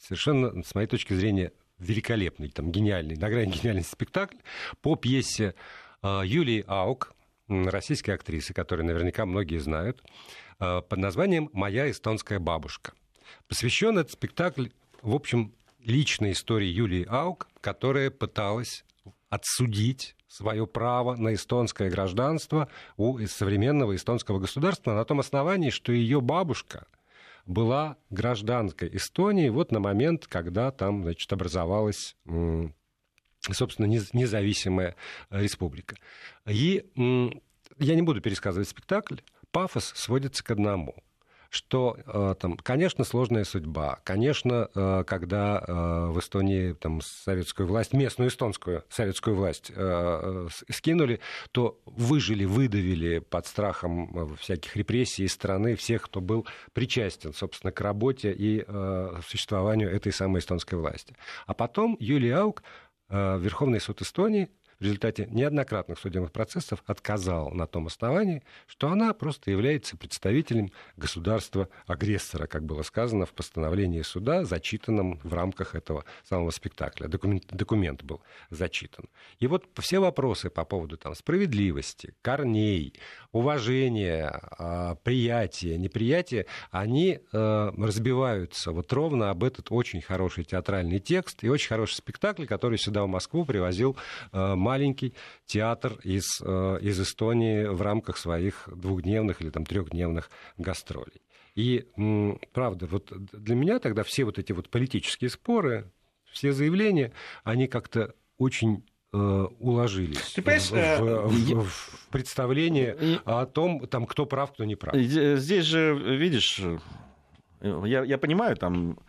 совершенно, 0.00 0.62
с 0.62 0.74
моей 0.74 0.86
точки 0.86 1.12
зрения, 1.12 1.52
великолепный, 1.78 2.48
там, 2.48 2.72
гениальный, 2.72 3.16
на 3.16 3.28
грани 3.28 3.52
гениальный 3.52 3.84
спектакль 3.84 4.36
по 4.80 4.96
пьесе 4.96 5.54
э, 6.02 6.22
Юлии 6.24 6.64
Аук, 6.66 7.14
российской 7.48 8.12
актрисы, 8.12 8.54
которую 8.54 8.86
наверняка 8.86 9.26
многие 9.26 9.58
знают, 9.58 10.02
э, 10.60 10.80
под 10.80 10.98
названием 10.98 11.50
«Моя 11.52 11.90
эстонская 11.90 12.38
бабушка». 12.38 12.92
Посвящен 13.48 13.98
этот 13.98 14.12
спектакль, 14.12 14.68
в 15.02 15.14
общем, 15.14 15.54
личной 15.84 16.32
истории 16.32 16.68
Юлии 16.68 17.06
Аук, 17.08 17.48
которая 17.60 18.10
пыталась 18.10 18.84
отсудить 19.28 20.16
свое 20.28 20.66
право 20.66 21.16
на 21.16 21.34
эстонское 21.34 21.90
гражданство 21.90 22.68
у 22.96 23.18
современного 23.26 23.96
эстонского 23.96 24.38
государства 24.38 24.94
на 24.94 25.04
том 25.04 25.20
основании, 25.20 25.70
что 25.70 25.92
ее 25.92 26.20
бабушка 26.20 26.86
была 27.46 27.96
гражданкой 28.10 28.94
Эстонии 28.96 29.48
вот 29.48 29.72
на 29.72 29.80
момент, 29.80 30.26
когда 30.26 30.70
там 30.70 31.02
значит, 31.02 31.32
образовалась 31.32 32.16
собственно, 33.40 33.86
независимая 33.86 34.96
республика. 35.30 35.96
И 36.46 36.90
я 37.78 37.94
не 37.94 38.02
буду 38.02 38.20
пересказывать 38.20 38.68
спектакль, 38.68 39.16
пафос 39.50 39.92
сводится 39.96 40.44
к 40.44 40.50
одному– 40.50 40.94
что 41.50 41.96
э, 42.06 42.34
там, 42.38 42.56
конечно, 42.56 43.02
сложная 43.02 43.42
судьба. 43.44 43.98
Конечно, 44.04 44.70
э, 44.72 45.04
когда 45.04 45.58
э, 45.58 46.06
в 46.12 46.20
Эстонии 46.20 46.72
там, 46.74 47.00
советскую 47.02 47.66
власть, 47.66 47.92
местную 47.92 48.30
эстонскую 48.30 48.84
советскую 48.88 49.34
власть 49.36 49.72
скинули, 50.70 51.20
то 51.50 51.80
выжили, 51.84 52.44
выдавили 52.44 53.18
под 53.18 53.46
страхом 53.46 54.36
всяких 54.36 54.76
репрессий 54.76 55.26
страны 55.26 55.74
всех, 55.74 56.02
кто 56.02 56.20
был 56.20 56.46
причастен, 56.72 57.34
собственно, 57.34 57.72
к 57.72 57.80
работе 57.80 58.32
и 58.32 58.64
существованию 59.26 59.90
этой 59.90 60.12
самой 60.12 60.38
эстонской 60.40 60.78
власти. 60.78 61.16
А 61.46 61.54
потом 61.54 61.96
Юлия 61.98 62.36
Аук, 62.36 62.62
Верховный 63.08 63.80
суд 63.80 64.02
Эстонии, 64.02 64.50
в 64.80 64.82
результате 64.82 65.26
неоднократных 65.30 65.98
судебных 65.98 66.32
процессов 66.32 66.82
отказал 66.86 67.50
на 67.50 67.66
том 67.66 67.86
основании, 67.86 68.42
что 68.66 68.88
она 68.88 69.12
просто 69.12 69.50
является 69.50 69.96
представителем 69.96 70.72
государства-агрессора, 70.96 72.46
как 72.46 72.64
было 72.64 72.82
сказано 72.82 73.26
в 73.26 73.32
постановлении 73.32 74.02
суда, 74.02 74.44
зачитанном 74.44 75.20
в 75.22 75.34
рамках 75.34 75.74
этого 75.74 76.04
самого 76.24 76.50
спектакля. 76.50 77.08
Документ, 77.08 77.46
документ 77.50 78.02
был 78.02 78.22
зачитан. 78.48 79.04
И 79.38 79.46
вот 79.46 79.66
все 79.78 79.98
вопросы 79.98 80.48
по 80.48 80.64
поводу 80.64 80.96
там, 80.96 81.14
справедливости, 81.14 82.14
корней, 82.22 82.94
уважения, 83.32 84.40
а, 84.58 84.94
приятия, 84.96 85.76
неприятия, 85.76 86.46
они 86.70 87.20
э, 87.32 87.72
разбиваются 87.76 88.72
вот 88.72 88.92
ровно 88.92 89.30
об 89.30 89.44
этот 89.44 89.66
очень 89.70 90.00
хороший 90.00 90.44
театральный 90.44 90.98
текст 90.98 91.44
и 91.44 91.48
очень 91.48 91.68
хороший 91.68 91.94
спектакль, 91.94 92.46
который 92.46 92.78
сюда 92.78 93.04
в 93.04 93.08
Москву 93.08 93.44
привозил 93.44 93.96
э, 94.32 94.54
маленький 94.70 95.14
театр 95.46 95.98
из, 96.04 96.40
э, 96.40 96.78
из 96.80 97.00
Эстонии 97.00 97.64
в 97.64 97.82
рамках 97.82 98.16
своих 98.18 98.68
двухдневных 98.72 99.42
или 99.42 99.50
там 99.50 99.64
трехдневных 99.66 100.30
гастролей. 100.58 101.20
И 101.56 101.86
правда, 102.52 102.86
вот 102.86 103.12
для 103.32 103.56
меня 103.56 103.80
тогда 103.80 104.02
все 104.04 104.24
вот 104.24 104.38
эти 104.38 104.52
вот 104.52 104.68
политические 104.68 105.28
споры, 105.30 105.90
все 106.32 106.52
заявления, 106.52 107.12
они 107.42 107.66
как-то 107.66 108.14
очень 108.38 108.84
э, 109.12 109.16
уложились 109.58 110.34
Ты 110.36 110.42
в, 110.42 110.48
э, 110.48 111.00
в, 111.00 111.64
в, 111.64 112.08
представление 112.10 112.96
о 113.24 113.46
том, 113.46 113.88
там, 113.88 114.06
кто 114.06 114.24
прав, 114.26 114.52
кто 114.52 114.64
не 114.64 114.76
прав. 114.76 114.94
Здесь 114.96 115.64
же, 115.64 115.98
видишь, 116.16 116.62
я, 117.60 118.04
я 118.04 118.18
понимаю, 118.18 118.56
там, 118.56 119.00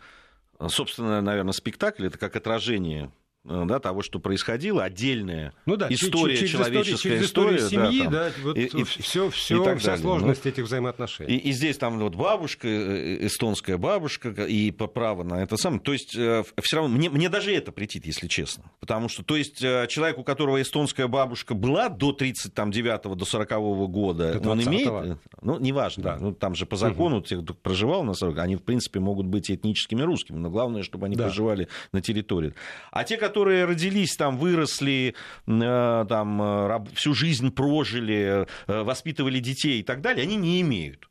собственно, 0.66 1.22
наверное, 1.22 1.52
спектакль 1.52 2.06
это 2.06 2.18
как 2.18 2.34
отражение 2.34 3.12
Э, 3.12 3.21
да, 3.44 3.80
того, 3.80 4.02
что 4.02 4.20
происходило, 4.20 4.84
отдельная 4.84 5.52
ну, 5.66 5.76
да, 5.76 5.88
история, 5.90 6.36
через, 6.36 6.50
человеческая 6.50 7.10
через 7.10 7.26
история, 7.26 7.56
историю 7.56 7.90
семьи, 7.90 8.02
да, 8.04 8.04
там, 8.04 8.12
да, 8.12 8.32
вот 8.42 8.56
и, 8.56 8.64
и, 8.66 8.84
все, 8.84 9.30
все, 9.30 9.56
и 9.56 9.78
вся 9.78 9.86
далее. 9.88 10.02
сложность 10.02 10.44
ну, 10.44 10.50
этих 10.50 10.64
взаимоотношений. 10.64 11.34
И, 11.34 11.48
и 11.48 11.52
здесь 11.52 11.76
там 11.76 11.98
вот 11.98 12.14
бабушка, 12.14 12.68
э, 12.68 13.18
э, 13.22 13.26
эстонская 13.26 13.78
бабушка, 13.78 14.30
и 14.30 14.70
по 14.70 14.86
право 14.86 15.24
на 15.24 15.42
это 15.42 15.56
самое. 15.56 15.80
То 15.80 15.92
есть 15.92 16.10
все 16.10 16.76
равно 16.76 16.96
мне, 16.96 17.10
мне 17.10 17.28
даже 17.28 17.52
это 17.52 17.72
претит, 17.72 18.06
если 18.06 18.28
честно. 18.28 18.70
Потому 18.78 19.08
что, 19.08 19.24
то 19.24 19.36
есть 19.36 19.58
человек, 19.58 20.18
у 20.18 20.24
которого 20.24 20.62
эстонская 20.62 21.08
бабушка 21.08 21.54
была 21.54 21.88
до 21.88 22.12
39 22.12 23.16
до 23.16 23.24
40 23.24 23.50
-го 23.50 23.88
года, 23.88 24.38
до 24.38 24.50
он 24.50 24.62
имеет, 24.62 25.18
ну, 25.40 25.58
неважно, 25.58 26.02
да. 26.02 26.18
ну, 26.20 26.32
там 26.32 26.54
же 26.54 26.66
по 26.66 26.76
закону 26.76 27.16
угу. 27.16 27.26
тех, 27.26 27.42
кто 27.42 27.54
проживал 27.54 28.04
на 28.04 28.14
40, 28.14 28.38
они, 28.38 28.56
в 28.56 28.62
принципе, 28.62 29.00
могут 29.00 29.26
быть 29.26 29.50
этническими 29.50 30.02
русскими, 30.02 30.36
но 30.36 30.48
главное, 30.48 30.82
чтобы 30.82 31.06
они 31.06 31.16
да. 31.16 31.24
проживали 31.24 31.68
на 31.92 32.00
территории. 32.00 32.54
А 32.90 33.04
те, 33.04 33.16
которые 33.16 33.31
родились 33.36 34.16
там, 34.16 34.36
выросли, 34.38 35.14
э, 35.46 36.06
там, 36.08 36.42
э, 36.42 36.84
всю 36.94 37.14
жизнь 37.14 37.50
прожили, 37.50 38.46
э, 38.66 38.82
воспитывали 38.82 39.38
детей 39.38 39.80
и 39.80 39.82
так 39.82 40.00
далее, 40.00 40.22
они 40.22 40.36
не 40.36 40.60
имеют. 40.60 41.08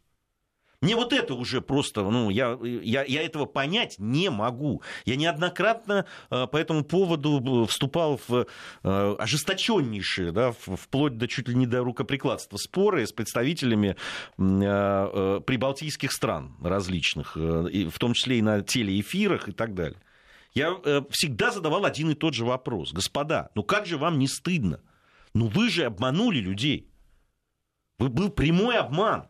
Мне 0.82 0.96
вот 0.96 1.14
это 1.14 1.36
уже 1.36 1.62
просто, 1.62 2.02
ну, 2.02 2.32
я, 2.32 2.58
я, 2.64 3.04
я 3.04 3.22
этого 3.22 3.46
понять 3.46 3.98
не 4.00 4.32
могу. 4.32 4.82
Я 5.06 5.16
неоднократно 5.16 6.08
по 6.30 6.58
этому 6.58 6.84
поводу 6.84 7.68
вступал 7.70 8.20
в 8.28 8.48
ожесточеннейшие, 8.82 10.32
да, 10.32 10.54
вплоть 10.54 11.18
до 11.18 11.28
чуть 11.28 11.48
ли 11.48 11.54
не 11.54 11.68
до 11.68 11.84
рукоприкладства 11.84 12.58
споры 12.58 13.06
с 13.06 13.12
представителями 13.12 13.96
прибалтийских 14.38 16.12
стран 16.12 16.56
различных, 16.64 17.36
в 17.36 18.00
том 18.00 18.14
числе 18.14 18.40
и 18.40 18.42
на 18.42 18.62
телеэфирах 18.62 19.50
и 19.50 19.52
так 19.52 19.76
далее. 19.76 20.00
Я 20.54 20.76
всегда 21.12 21.52
задавал 21.52 21.86
один 21.86 22.12
и 22.12 22.16
тот 22.16 22.34
же 22.34 22.46
вопрос. 22.46 22.92
Господа, 22.92 23.52
ну 23.56 23.64
как 23.64 23.86
же 23.86 23.98
вам 23.98 24.20
не 24.20 24.28
стыдно? 24.28 24.82
Ну 25.34 25.48
вы 25.48 25.70
же 25.70 25.86
обманули 25.86 26.40
людей. 26.40 26.88
Вы, 27.98 28.10
был 28.10 28.30
прямой 28.30 28.78
обман. 28.78 29.28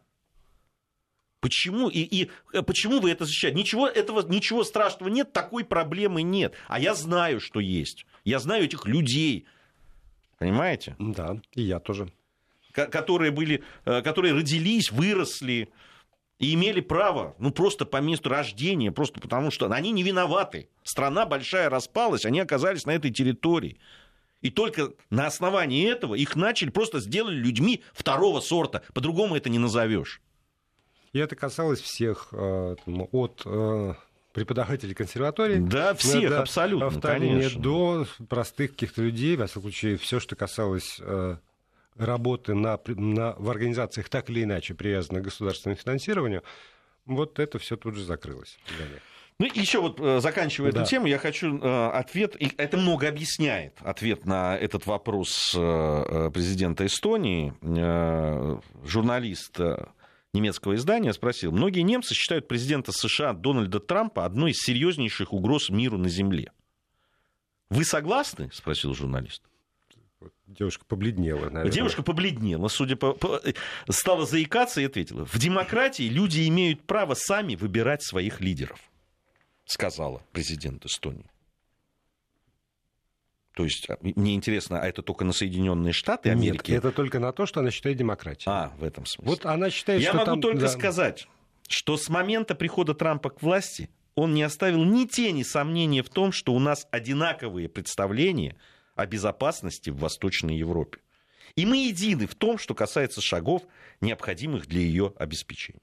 Почему, 1.42 1.90
и, 1.90 2.00
и 2.00 2.30
э, 2.54 2.62
почему 2.62 3.00
вы 3.00 3.12
это 3.12 3.26
защищаете? 3.26 3.58
Ничего, 3.58 3.88
этого, 3.88 4.26
ничего 4.28 4.64
страшного 4.64 5.10
нет, 5.10 5.34
такой 5.34 5.66
проблемы 5.66 6.22
нет. 6.22 6.54
А 6.68 6.80
я 6.80 6.94
знаю, 6.94 7.40
что 7.40 7.60
есть. 7.60 8.06
Я 8.24 8.40
знаю 8.40 8.64
этих 8.64 8.86
людей. 8.86 9.46
Понимаете? 10.38 10.96
Да, 11.00 11.42
и 11.54 11.64
я 11.64 11.80
тоже. 11.80 12.12
Которые, 12.72 13.32
были, 13.32 13.64
э, 13.86 14.02
которые 14.04 14.34
родились, 14.34 14.92
выросли 14.92 15.74
и 16.42 16.56
имели 16.56 16.82
право, 16.82 17.36
ну, 17.38 17.52
просто 17.52 17.86
по 17.86 17.98
месту 17.98 18.30
рождения, 18.30 18.92
просто 18.92 19.20
потому 19.22 19.52
что 19.52 19.72
они 19.72 19.92
не 19.92 20.02
виноваты. 20.02 20.70
Страна 20.84 21.28
большая 21.28 21.70
распалась, 21.70 22.26
они 22.26 22.40
оказались 22.40 22.88
на 22.88 22.92
этой 22.92 23.12
территории. 23.12 23.78
И 24.42 24.50
только 24.50 24.94
на 25.12 25.28
основании 25.28 25.88
этого 25.88 26.16
их 26.16 26.36
начали, 26.36 26.72
просто 26.72 27.00
сделали 27.00 27.36
людьми 27.36 27.84
второго 27.94 28.40
сорта. 28.40 28.82
По-другому 28.96 29.36
это 29.36 29.50
не 29.50 29.60
назовешь. 29.60 30.20
И 31.14 31.20
это 31.20 31.36
касалось 31.36 31.80
всех 31.80 32.30
э, 32.32 32.76
от 33.12 33.44
э, 33.46 33.94
преподавателей 34.34 34.96
консерватории. 34.96 35.58
Да, 35.60 35.94
всех, 35.94 36.28
до 36.28 36.42
абсолютно, 36.42 37.00
конечно. 37.00 37.62
До 37.62 38.08
простых 38.28 38.72
каких-то 38.72 39.04
людей, 39.04 39.36
во 39.36 39.46
всяком 39.46 39.62
случае, 39.62 39.98
все, 39.98 40.20
что 40.20 40.36
касалось 40.36 40.98
э, 41.02 41.36
работы 41.98 42.54
на, 42.54 42.80
на, 42.88 43.34
в 43.34 43.50
организациях 43.50 44.10
так 44.10 44.30
или 44.30 44.44
иначе 44.44 44.74
привязанных 44.74 45.24
к 45.24 45.26
государственному 45.26 45.80
финансированию, 45.80 46.44
вот 47.06 47.40
это 47.40 47.60
все 47.60 47.78
тут 47.78 47.96
же 47.96 48.04
закрылось. 48.04 48.58
Ну, 49.40 49.48
еще 49.56 49.82
вот 49.82 50.00
заканчивая 50.22 50.72
да. 50.72 50.82
эту 50.82 50.90
тему, 50.90 51.08
я 51.08 51.18
хочу 51.18 51.58
э, 51.58 51.90
ответ, 51.94 52.36
и 52.40 52.52
это 52.58 52.78
много 52.78 53.08
объясняет, 53.08 53.74
ответ 53.80 54.26
на 54.26 54.56
этот 54.56 54.86
вопрос 54.86 55.56
э, 55.58 56.30
президента 56.32 56.86
Эстонии. 56.86 57.52
Э, 57.62 58.60
журналист 58.86 59.58
немецкого 60.34 60.76
издания 60.76 61.12
спросил, 61.12 61.52
многие 61.52 61.82
немцы 61.82 62.14
считают 62.14 62.48
президента 62.48 62.92
США 62.92 63.34
Дональда 63.34 63.80
Трампа 63.80 64.26
одной 64.26 64.52
из 64.52 64.60
серьезнейших 64.60 65.34
угроз 65.34 65.70
миру 65.70 65.98
на 65.98 66.10
Земле. 66.10 66.52
Вы 67.72 67.84
согласны? 67.84 68.50
спросил 68.54 68.94
журналист. 68.94 69.42
Девушка 70.58 70.86
побледнела, 70.86 71.50
наверное. 71.50 71.72
Девушка 71.72 72.04
побледнела, 72.04 72.68
судя 72.68 72.96
по... 72.96 73.18
Стала 73.90 74.26
заикаться 74.26 74.82
и 74.82 74.86
ответила. 74.86 75.26
В 75.26 75.38
демократии 75.38 76.04
люди 76.04 76.48
имеют 76.48 76.84
право 76.84 77.14
сами 77.14 77.56
выбирать 77.56 78.04
своих 78.04 78.42
лидеров, 78.42 78.80
сказала 79.66 80.24
президент 80.32 80.86
Эстонии. 80.86 81.26
То 83.56 83.66
есть, 83.66 83.90
а, 83.90 83.98
мне 84.02 84.36
интересно, 84.36 84.82
а 84.82 84.88
это 84.88 85.02
только 85.02 85.26
на 85.26 85.34
Соединенные 85.34 85.94
Штаты 85.94 86.30
Америки? 86.30 86.72
Нет, 86.72 86.80
это 86.80 86.92
только 86.92 87.20
на 87.20 87.32
то, 87.34 87.46
что 87.46 87.60
она 87.60 87.72
считает 87.72 87.98
демократией. 87.98 88.52
А, 88.52 88.74
в 88.78 88.84
этом 88.84 89.06
смысле. 89.06 89.30
Вот 89.30 89.46
она 89.46 89.70
считает, 89.70 90.02
Я 90.02 90.10
что 90.10 90.18
могу 90.20 90.32
там... 90.32 90.42
только 90.42 90.62
да. 90.62 90.68
сказать, 90.70 91.28
что 91.68 91.98
с 91.98 92.08
момента 92.10 92.56
прихода 92.56 92.94
Трампа 92.94 93.30
к 93.30 93.42
власти 93.42 93.90
он 94.16 94.34
не 94.34 94.44
оставил 94.44 94.84
ни 94.84 95.06
тени 95.06 95.44
сомнения 95.44 96.04
в 96.04 96.10
том, 96.10 96.32
что 96.32 96.54
у 96.54 96.60
нас 96.60 96.88
одинаковые 96.92 97.70
представления 97.70 98.58
о 99.02 99.06
безопасности 99.06 99.90
в 99.90 99.98
Восточной 99.98 100.58
Европе. 100.58 101.00
И 101.56 101.66
мы 101.66 101.78
едины 101.78 102.28
в 102.28 102.36
том, 102.36 102.58
что 102.58 102.74
касается 102.74 103.22
шагов, 103.22 103.64
необходимых 104.00 104.68
для 104.68 104.82
ее 104.82 105.14
обеспечения. 105.18 105.82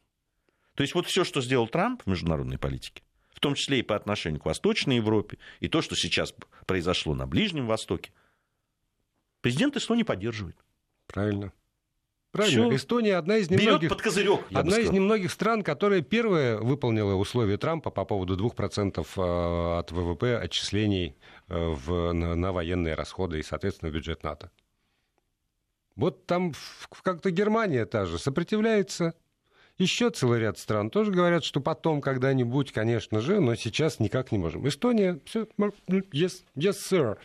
То 0.75 0.83
есть 0.83 0.95
вот 0.95 1.07
все, 1.07 1.25
что 1.25 1.41
сделал 1.43 1.69
Трамп 1.69 2.03
в 2.05 2.07
международной 2.07 2.59
политике, 2.59 3.03
в 3.35 3.41
том 3.41 3.55
числе 3.55 3.81
и 3.81 3.83
по 3.83 3.97
отношению 3.97 4.41
к 4.41 4.47
Восточной 4.47 4.97
Европе, 4.97 5.39
и 5.61 5.69
то, 5.69 5.83
что 5.83 5.97
сейчас 5.97 6.35
произошло 6.67 7.15
на 7.15 7.27
Ближнем 7.27 7.67
Востоке, 7.67 8.13
президент 9.41 9.77
Эстонии 9.77 10.05
поддерживает. 10.05 10.57
Правильно. 11.07 11.53
Правильно. 12.31 12.67
Всё. 12.67 12.77
Эстония 12.77 13.17
одна 13.17 13.39
из 13.39 13.49
немногих, 13.49 13.89
под 13.89 14.03
козырек, 14.03 14.41
одна 14.53 14.79
из 14.79 14.91
немногих 14.91 15.33
стран, 15.33 15.63
которая 15.63 16.03
первая 16.03 16.59
выполнила 16.59 17.15
условия 17.15 17.57
Трампа 17.57 17.91
по 17.91 18.05
поводу 18.05 18.37
2% 18.37 18.99
э, 19.01 19.79
от 19.79 19.91
ВВП 19.91 20.39
отчислений 20.39 21.17
в, 21.49 22.13
на, 22.13 22.35
на 22.35 22.53
военные 22.53 22.95
расходы 22.95 23.41
и, 23.41 23.43
соответственно, 23.43 23.91
бюджет 23.91 24.23
НАТО. 24.23 24.51
Вот 25.97 26.27
там 26.27 26.53
как-то 27.03 27.31
Германия 27.31 27.85
та 27.87 28.07
же 28.07 28.19
сопротивляется 28.19 29.15
еще 29.79 30.11
целый 30.11 30.41
ряд 30.41 30.59
стран 30.59 30.91
тоже 30.91 31.13
говорят, 31.13 31.45
что 31.45 31.61
потом 31.61 32.01
когда-нибудь, 32.01 32.73
конечно 32.73 33.21
же, 33.21 33.39
но 33.39 33.55
сейчас 33.55 34.01
никак 34.01 34.33
не 34.33 34.39
можем. 34.39 34.67
Эстония, 34.67 35.21
все, 35.25 35.47
yes, 35.57 36.43
yes, 36.57 36.75
sir 36.91 37.17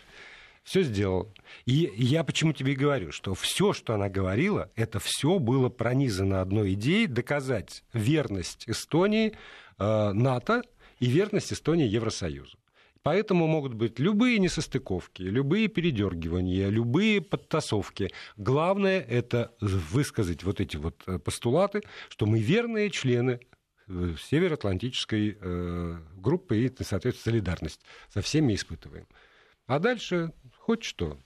все 0.64 0.84
сделал. 0.84 1.34
И 1.66 1.92
я 1.96 2.24
почему 2.24 2.54
тебе 2.54 2.76
говорю, 2.76 3.12
что 3.12 3.34
все, 3.34 3.74
что 3.74 3.94
она 3.94 4.08
говорила, 4.08 4.72
это 4.76 5.00
все 5.00 5.40
было 5.40 5.70
пронизано 5.70 6.42
одной 6.42 6.74
идеей 6.74 7.08
доказать 7.08 7.84
верность 7.92 8.70
Эстонии 8.70 9.34
э, 9.78 10.12
НАТО 10.14 10.62
и 11.00 11.08
верность 11.08 11.52
Эстонии 11.52 11.88
Евросоюзу. 11.88 12.58
Поэтому 13.04 13.48
могут 13.48 13.74
быть 13.74 14.00
любые 14.00 14.40
несостыковки, 14.40 15.24
любые 15.24 15.68
передергивания, 15.68 16.70
любые 16.70 17.22
подтасовки. 17.22 18.12
Главное 18.38 19.02
это 19.02 19.54
высказать 19.60 20.44
вот 20.44 20.62
эти 20.62 20.78
вот 20.78 21.04
э, 21.06 21.20
постулаты, 21.20 21.84
что 22.08 22.26
мы 22.26 22.40
верные 22.40 22.90
члены 22.90 23.42
э, 23.88 24.16
Североатлантической 24.18 25.38
э, 25.40 25.98
группы 26.16 26.58
и, 26.58 26.72
соответственно, 26.82 27.34
солидарность 27.34 27.82
со 28.08 28.22
всеми 28.22 28.56
испытываем. 28.56 29.06
А 29.68 29.80
дальше 29.80 30.32
хоть 30.60 30.84
что. 30.84 31.18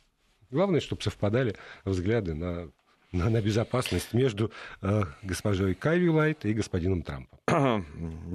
Главное, 0.49 0.79
чтобы 0.79 1.03
совпадали 1.03 1.55
взгляды 1.85 2.33
на 2.33 2.71
на, 3.11 3.29
на 3.29 3.41
безопасность 3.41 4.13
между 4.13 4.51
э, 4.81 5.03
госпожой 5.23 5.75
Кайви 5.75 6.09
Лайт 6.09 6.45
и 6.45 6.53
господином 6.53 7.03
Трампом. 7.03 7.39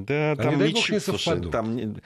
Да, 0.06 0.34
там 0.36 0.58
не, 0.58 0.72
ничего, 0.72 0.94
не 0.94 1.00
совпадут. 1.00 1.52
Там, 1.52 1.76
а 1.76 2.00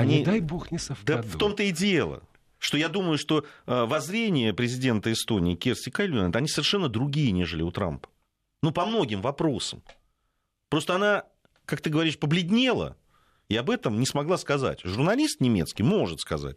они... 0.00 0.18
не 0.18 0.24
дай 0.24 0.40
бог 0.40 0.70
не 0.70 0.78
совпадут. 0.78 1.06
Да 1.06 1.22
в 1.22 1.38
том-то 1.38 1.62
и 1.62 1.70
дело 1.70 2.22
что 2.62 2.76
я 2.76 2.88
думаю, 2.88 3.18
что 3.18 3.44
э, 3.66 3.84
воззрения 3.86 4.54
президента 4.54 5.12
Эстонии 5.12 5.56
Керсти 5.56 5.90
Кальюнен, 5.90 6.30
они 6.32 6.46
совершенно 6.46 6.88
другие, 6.88 7.32
нежели 7.32 7.62
у 7.62 7.72
Трампа. 7.72 8.08
Ну, 8.62 8.70
по 8.70 8.86
многим 8.86 9.20
вопросам. 9.20 9.82
Просто 10.68 10.94
она, 10.94 11.24
как 11.64 11.80
ты 11.80 11.90
говоришь, 11.90 12.20
побледнела 12.20 12.96
и 13.48 13.56
об 13.56 13.68
этом 13.68 13.98
не 13.98 14.06
смогла 14.06 14.38
сказать. 14.38 14.80
Журналист 14.84 15.40
немецкий 15.40 15.82
может 15.82 16.20
сказать 16.20 16.56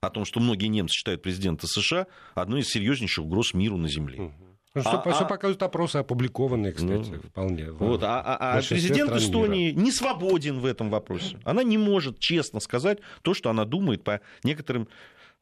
о 0.00 0.08
том, 0.08 0.24
что 0.24 0.40
многие 0.40 0.68
немцы 0.68 0.94
считают 0.94 1.22
президента 1.22 1.66
США 1.66 2.06
одной 2.34 2.60
из 2.60 2.68
серьезнейших 2.68 3.26
угроз 3.26 3.52
миру 3.52 3.76
на 3.76 3.88
Земле. 3.88 4.22
Угу. 4.22 4.51
Что, 4.74 5.02
а, 5.04 5.14
что 5.14 5.24
а... 5.24 5.28
показывают 5.28 5.62
опросы, 5.62 5.96
опубликованные, 5.96 6.72
кстати, 6.72 7.10
ну, 7.10 7.20
вполне. 7.20 7.70
Вот, 7.72 8.02
а, 8.04 8.22
а, 8.22 8.58
а 8.58 8.62
президент 8.62 9.12
Эстонии 9.12 9.70
мира. 9.70 9.80
не 9.82 9.92
свободен 9.92 10.60
в 10.60 10.64
этом 10.64 10.88
вопросе. 10.88 11.38
Она 11.44 11.62
не 11.62 11.76
может 11.76 12.18
честно 12.18 12.58
сказать 12.58 12.98
то, 13.20 13.34
что 13.34 13.50
она 13.50 13.66
думает 13.66 14.02
по 14.02 14.22
некоторым 14.44 14.88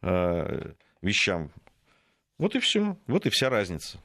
э, 0.02 0.72
вещам. 1.00 1.52
Вот 2.38 2.56
и 2.56 2.58
все. 2.58 2.96
Вот 3.06 3.26
и 3.26 3.30
вся 3.30 3.50
разница. 3.50 3.98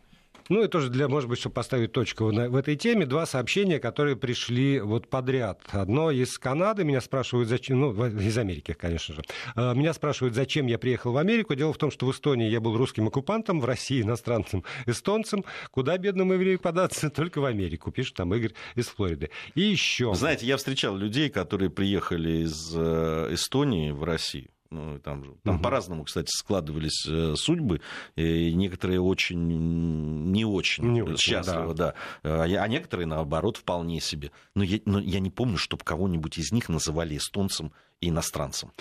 Ну 0.48 0.64
и 0.64 0.68
тоже 0.68 0.90
для, 0.90 1.08
может 1.08 1.28
быть, 1.28 1.40
чтобы 1.40 1.56
поставить 1.56 1.92
точку 1.92 2.26
в 2.26 2.56
этой 2.56 2.76
теме, 2.76 3.08
два 3.08 3.26
сообщения, 3.26 3.80
которые 3.80 4.16
пришли 4.16 4.80
вот 4.80 5.08
подряд. 5.08 5.62
Одно 5.72 6.12
из 6.12 6.38
Канады, 6.38 6.84
меня 6.84 7.02
спрашивают, 7.02 7.50
зачем, 7.50 7.80
ну, 7.80 8.06
из 8.06 8.38
Америки, 8.38 8.74
конечно 8.74 9.16
же. 9.16 9.24
А, 9.56 9.74
меня 9.74 9.94
спрашивают, 9.94 10.36
зачем 10.36 10.68
я 10.68 10.78
приехал 10.78 11.14
в 11.14 11.18
Америку. 11.18 11.56
Дело 11.56 11.74
в 11.74 11.78
том, 11.78 11.90
что 11.90 12.06
в 12.06 12.12
Эстонии 12.12 12.48
я 12.48 12.62
был 12.62 12.78
русским 12.78 13.08
оккупантом, 13.08 13.60
в 13.60 13.66
России 13.66 14.04
иностранцем 14.04 14.64
эстонцем. 14.86 15.44
Куда 15.72 15.98
бедному 15.98 16.34
еврею 16.34 16.60
податься? 16.60 17.10
Только 17.16 17.40
в 17.40 17.46
Америку, 17.46 17.92
пишет 17.92 18.14
там 18.16 18.34
Игорь 18.36 18.54
из 18.76 18.88
Флориды. 18.88 19.32
И 19.56 19.62
еще. 19.62 20.14
Знаете, 20.14 20.46
я 20.46 20.58
встречал 20.58 20.96
людей, 20.96 21.30
которые 21.30 21.72
приехали 21.72 22.44
из 22.44 22.72
э, 22.76 23.30
Эстонии 23.32 23.90
в 23.90 24.04
Россию 24.04 24.50
ну, 24.70 25.00
там, 25.00 25.38
там 25.44 25.56
угу. 25.56 25.64
по-разному, 25.64 26.04
кстати, 26.04 26.30
складывались 26.30 27.06
э, 27.08 27.36
судьбы. 27.36 27.82
И 28.16 28.54
некоторые 28.54 29.02
очень 29.02 30.32
не 30.32 30.46
очень, 30.46 30.86
не 30.86 31.02
очень 31.02 31.18
счастливы, 31.18 31.74
да. 31.74 31.94
да. 32.24 32.44
А, 32.44 32.44
а 32.44 32.68
некоторые, 32.68 33.08
наоборот, 33.08 33.58
вполне 33.58 34.00
себе. 34.02 34.32
Но 34.56 34.64
я, 34.64 34.80
но 34.86 35.00
я 35.00 35.20
не 35.20 35.30
помню, 35.30 35.58
чтобы 35.58 35.84
кого-нибудь 35.84 36.38
из 36.38 36.52
них 36.52 36.70
называли 36.70 37.18
эстонцем 37.18 37.72
и 38.02 38.10
иностранцем. 38.10 38.72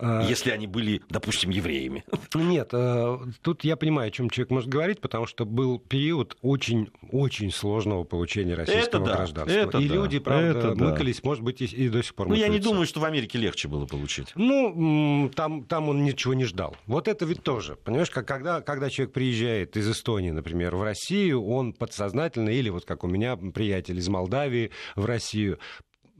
А, 0.00 0.26
Если 0.28 0.50
они 0.50 0.66
были, 0.66 1.02
допустим, 1.08 1.50
евреями. 1.50 2.04
Нет, 2.34 2.70
э, 2.72 3.18
тут 3.42 3.64
я 3.64 3.76
понимаю, 3.76 4.08
о 4.08 4.10
чем 4.10 4.30
человек 4.30 4.50
может 4.50 4.68
говорить, 4.68 5.00
потому 5.00 5.26
что 5.26 5.44
был 5.44 5.78
период 5.78 6.36
очень-очень 6.42 7.50
сложного 7.50 8.04
получения 8.04 8.54
российского 8.54 9.04
это 9.04 9.14
гражданства. 9.14 9.56
это 9.56 9.78
и 9.78 9.88
да, 9.88 9.94
люди, 9.94 10.18
правда, 10.18 10.46
это 10.46 10.74
мыкались, 10.74 11.20
да. 11.20 11.28
может 11.28 11.44
быть, 11.44 11.60
и, 11.60 11.64
и 11.64 11.88
до 11.88 12.02
сих 12.02 12.14
пор 12.14 12.28
Ну, 12.28 12.34
я 12.34 12.48
не 12.48 12.58
думаю, 12.58 12.86
что 12.86 13.00
в 13.00 13.04
Америке 13.04 13.38
легче 13.38 13.68
было 13.68 13.86
получить. 13.86 14.28
Ну, 14.34 15.30
там, 15.34 15.64
там 15.64 15.88
он 15.88 16.04
ничего 16.04 16.34
не 16.34 16.44
ждал. 16.44 16.76
Вот 16.86 17.08
это 17.08 17.24
ведь 17.24 17.42
тоже. 17.42 17.76
Понимаешь, 17.76 18.10
как, 18.10 18.26
когда, 18.26 18.60
когда 18.60 18.90
человек 18.90 19.12
приезжает 19.12 19.76
из 19.76 19.90
Эстонии, 19.90 20.30
например, 20.30 20.76
в 20.76 20.82
Россию, 20.82 21.44
он 21.44 21.72
подсознательно, 21.72 22.50
или 22.50 22.68
вот 22.68 22.84
как 22.84 23.04
у 23.04 23.06
меня 23.06 23.36
приятель 23.36 23.98
из 23.98 24.08
Молдавии 24.08 24.70
в 24.96 25.04
Россию, 25.04 25.58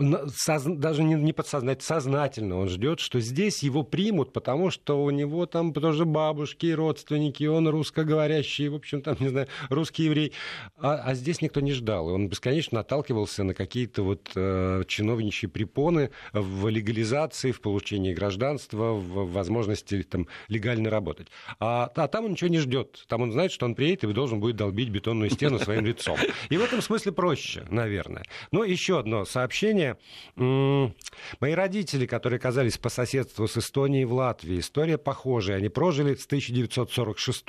даже 0.00 1.02
не, 1.02 1.14
не 1.14 1.32
подсознательно, 1.32 1.84
сознательно 1.84 2.58
он 2.58 2.68
ждет, 2.68 3.00
что 3.00 3.20
здесь 3.20 3.62
его 3.62 3.82
примут, 3.82 4.32
потому 4.32 4.70
что 4.70 5.02
у 5.02 5.10
него 5.10 5.46
там 5.46 5.72
тоже 5.72 6.04
бабушки 6.04 6.66
и 6.66 6.74
родственники, 6.74 7.44
он 7.44 7.68
русскоговорящий, 7.68 8.68
в 8.68 8.76
общем, 8.76 9.02
там, 9.02 9.16
не 9.20 9.28
знаю, 9.28 9.48
русский 9.68 10.04
еврей. 10.04 10.32
А, 10.76 10.94
а 11.04 11.14
здесь 11.14 11.42
никто 11.42 11.60
не 11.60 11.72
ждал. 11.72 12.08
Он 12.08 12.28
бесконечно 12.28 12.78
наталкивался 12.78 13.44
на 13.44 13.54
какие-то 13.54 14.02
вот 14.02 14.30
э, 14.34 14.84
чиновничьи 14.88 15.48
препоны 15.48 16.10
в 16.32 16.68
легализации, 16.68 17.52
в 17.52 17.60
получении 17.60 18.14
гражданства, 18.14 18.92
в 18.92 19.32
возможности 19.32 20.02
там 20.02 20.28
легально 20.48 20.90
работать. 20.90 21.28
А, 21.58 21.90
а 21.94 22.08
там 22.08 22.24
он 22.24 22.32
ничего 22.32 22.48
не 22.48 22.58
ждет. 22.58 23.04
Там 23.08 23.22
он 23.22 23.32
знает, 23.32 23.52
что 23.52 23.66
он 23.66 23.74
приедет 23.74 24.04
и 24.04 24.12
должен 24.12 24.40
будет 24.40 24.56
долбить 24.56 24.88
бетонную 24.88 25.30
стену 25.30 25.58
своим 25.58 25.84
лицом. 25.84 26.18
И 26.48 26.56
в 26.56 26.62
этом 26.62 26.80
смысле 26.80 27.12
проще, 27.12 27.64
наверное. 27.70 28.24
Но 28.50 28.64
еще 28.64 28.98
одно 28.98 29.24
сообщение 29.24 29.89
Мои 30.36 31.52
родители, 31.52 32.06
которые 32.06 32.38
оказались 32.38 32.78
по 32.78 32.88
соседству 32.88 33.46
с 33.46 33.56
Эстонией 33.56 34.04
в 34.04 34.12
Латвии, 34.12 34.60
история 34.60 34.98
похожая. 34.98 35.58
Они 35.58 35.68
прожили 35.68 36.14
с 36.14 36.26
1946 36.26 37.44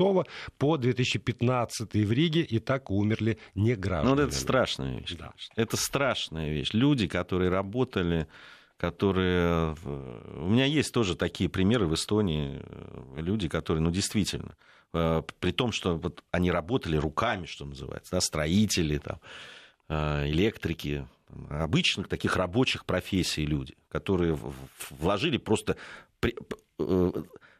по 0.58 0.77
2015 0.77 1.93
в 1.93 2.12
Риге 2.12 2.41
и 2.41 2.60
так 2.60 2.91
умерли 2.91 3.38
не 3.56 3.75
граждане. 3.75 4.15
Ну, 4.15 4.21
это 4.21 4.36
страшная 4.36 4.99
вещь. 4.99 5.15
Да. 5.17 5.34
Это 5.56 5.77
страшная 5.77 6.51
вещь. 6.51 6.73
Люди, 6.73 7.08
которые 7.08 7.49
работали 7.49 8.27
которые... 8.82 9.75
У 9.84 10.49
меня 10.49 10.65
есть 10.65 10.91
тоже 10.91 11.15
такие 11.15 11.47
примеры 11.51 11.86
в 11.86 11.93
Эстонии, 11.93 12.60
люди, 13.15 13.47
которые, 13.47 13.84
ну, 13.84 13.91
действительно, 13.91 14.56
э, 14.93 15.21
при 15.39 15.51
том, 15.51 15.71
что 15.71 15.97
вот 15.97 16.23
они 16.32 16.49
работали 16.49 16.97
руками, 16.97 17.45
что 17.45 17.65
называется, 17.65 18.13
да, 18.13 18.21
строители, 18.21 18.97
там, 18.97 19.19
э, 19.88 20.30
электрики, 20.32 21.08
обычных 21.50 22.08
таких 22.08 22.36
рабочих 22.36 22.86
профессий 22.86 23.46
люди, 23.46 23.76
которые 23.89 24.38
вложили 24.89 25.38
просто 25.38 25.78
э, 26.22 27.12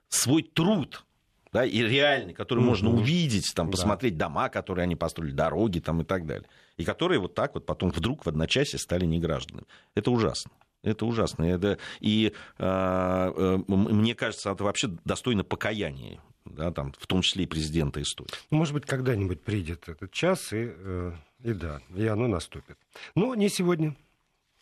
свой 0.10 0.44
труд 0.44 1.06
да, 1.52 1.66
и 1.66 1.82
реальный, 1.82 2.34
который 2.34 2.62
mm-hmm. 2.62 2.68
можно 2.68 2.90
увидеть, 2.92 3.54
там, 3.54 3.70
посмотреть 3.70 4.18
да. 4.18 4.28
дома, 4.28 4.50
которые 4.50 4.84
они 4.84 4.96
построили, 4.96 5.34
дороги 5.34 5.80
там, 5.80 6.02
и 6.02 6.06
так 6.06 6.26
далее. 6.26 6.48
И 6.78 6.86
которые 6.86 7.20
вот 7.20 7.36
так 7.36 7.54
вот 7.54 7.66
потом 7.66 7.92
вдруг 7.92 8.26
в 8.26 8.30
одночасье 8.30 8.80
стали 8.80 9.06
негражданами. 9.06 9.68
Это 9.94 10.12
ужасно. 10.12 10.52
Это 10.82 11.06
ужасно. 11.06 11.44
Это, 11.44 11.78
и 12.00 12.34
э, 12.58 12.64
э, 12.64 13.60
мне 13.68 14.16
кажется, 14.16 14.52
это 14.52 14.64
вообще 14.64 14.88
достойно 15.04 15.44
покаяния. 15.44 16.22
Да, 16.44 16.72
там, 16.72 16.92
в 16.98 17.06
том 17.06 17.22
числе 17.22 17.44
и 17.44 17.48
президента 17.48 18.02
Эстонии. 18.02 18.32
Может 18.50 18.74
быть, 18.74 18.86
когда-нибудь 18.88 19.44
придет 19.44 19.88
этот 19.88 20.12
час, 20.12 20.52
и 20.54 20.74
э, 20.74 21.14
и 21.44 21.54
да, 21.54 21.82
и 21.96 22.06
оно 22.08 22.28
наступит. 22.28 22.78
Но 23.16 23.36
не 23.36 23.50
сегодня. 23.50 23.96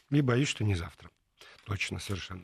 И 0.09 0.21
боюсь, 0.21 0.47
что 0.47 0.63
не 0.63 0.75
завтра. 0.75 1.09
Точно, 1.65 1.99
совершенно. 1.99 2.43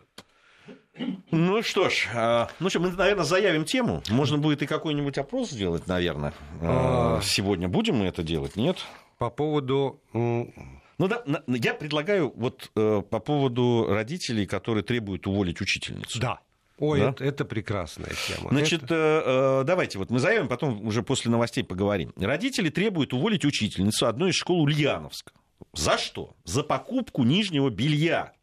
Ну 1.31 1.61
что 1.61 1.89
ж, 1.89 2.07
а, 2.13 2.49
ну 2.59 2.69
что, 2.69 2.79
мы, 2.79 2.89
наверное, 2.89 3.25
заявим 3.25 3.65
тему. 3.65 4.01
Можно 4.09 4.37
будет 4.37 4.61
и 4.61 4.65
какой-нибудь 4.65 5.17
опрос 5.17 5.49
сделать, 5.49 5.87
наверное. 5.87 6.33
А... 6.61 7.19
Сегодня 7.21 7.67
будем 7.67 7.97
мы 7.97 8.05
это 8.05 8.23
делать, 8.23 8.55
нет? 8.55 8.77
По 9.17 9.29
поводу... 9.29 10.01
Ну 10.97 11.09
да, 11.09 11.23
я 11.47 11.73
предлагаю 11.73 12.31
вот 12.37 12.71
э, 12.77 13.01
по 13.09 13.19
поводу 13.19 13.85
родителей, 13.89 14.45
которые 14.45 14.81
требуют 14.81 15.27
уволить 15.27 15.59
учительницу. 15.59 16.21
Да. 16.21 16.39
Ой, 16.77 16.99
да? 16.99 17.09
это, 17.09 17.23
это 17.23 17.45
прекрасная 17.45 18.11
тема. 18.27 18.49
Значит, 18.49 18.83
это... 18.83 19.61
Э, 19.61 19.63
давайте 19.65 19.97
вот 19.97 20.09
мы 20.09 20.19
заявим, 20.19 20.47
потом 20.47 20.85
уже 20.85 21.03
после 21.03 21.31
новостей 21.31 21.63
поговорим. 21.63 22.13
Родители 22.17 22.69
требуют 22.69 23.13
уволить 23.13 23.45
учительницу 23.45 24.07
одной 24.07 24.31
из 24.31 24.35
школ 24.35 24.61
Ульяновска. 24.63 25.31
За 25.73 25.97
что? 25.97 26.35
За 26.43 26.63
покупку 26.63 27.23
нижнего 27.23 27.69
белья. 27.69 28.33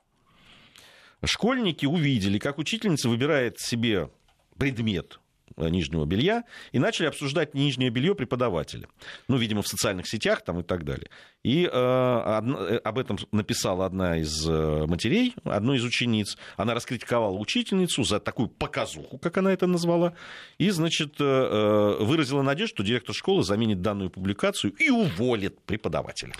Школьники 1.24 1.86
увидели, 1.86 2.38
как 2.38 2.58
учительница 2.58 3.08
выбирает 3.08 3.60
себе 3.60 4.10
предмет 4.58 5.18
Э, 5.18 5.21
нижнего 5.56 6.04
белья 6.04 6.44
и 6.72 6.78
начали 6.78 7.06
обсуждать 7.06 7.54
нижнее 7.54 7.90
белье 7.90 8.14
преподавателя. 8.14 8.88
Ну, 9.28 9.36
видимо, 9.36 9.62
в 9.62 9.68
социальных 9.68 10.08
сетях 10.08 10.42
там 10.44 10.60
и 10.60 10.62
так 10.62 10.84
далее. 10.84 11.08
И 11.42 11.64
э, 11.64 11.68
одна, 11.70 12.58
э, 12.60 12.76
об 12.76 12.98
этом 12.98 13.18
написала 13.32 13.86
одна 13.86 14.18
из 14.18 14.46
э, 14.48 14.86
матерей, 14.86 15.34
одной 15.44 15.78
из 15.78 15.84
учениц. 15.84 16.36
Она 16.56 16.74
раскритиковала 16.74 17.36
учительницу 17.36 18.04
за 18.04 18.20
такую 18.20 18.48
показуху, 18.48 19.18
как 19.18 19.38
она 19.38 19.52
это 19.52 19.66
назвала, 19.66 20.14
и, 20.58 20.70
значит, 20.70 21.16
э, 21.18 21.96
выразила 22.00 22.42
надежду, 22.42 22.76
что 22.76 22.84
директор 22.84 23.14
школы 23.14 23.42
заменит 23.42 23.82
данную 23.82 24.10
публикацию 24.10 24.72
и 24.78 24.90
уволит 24.90 25.60
преподавателя. 25.62 26.32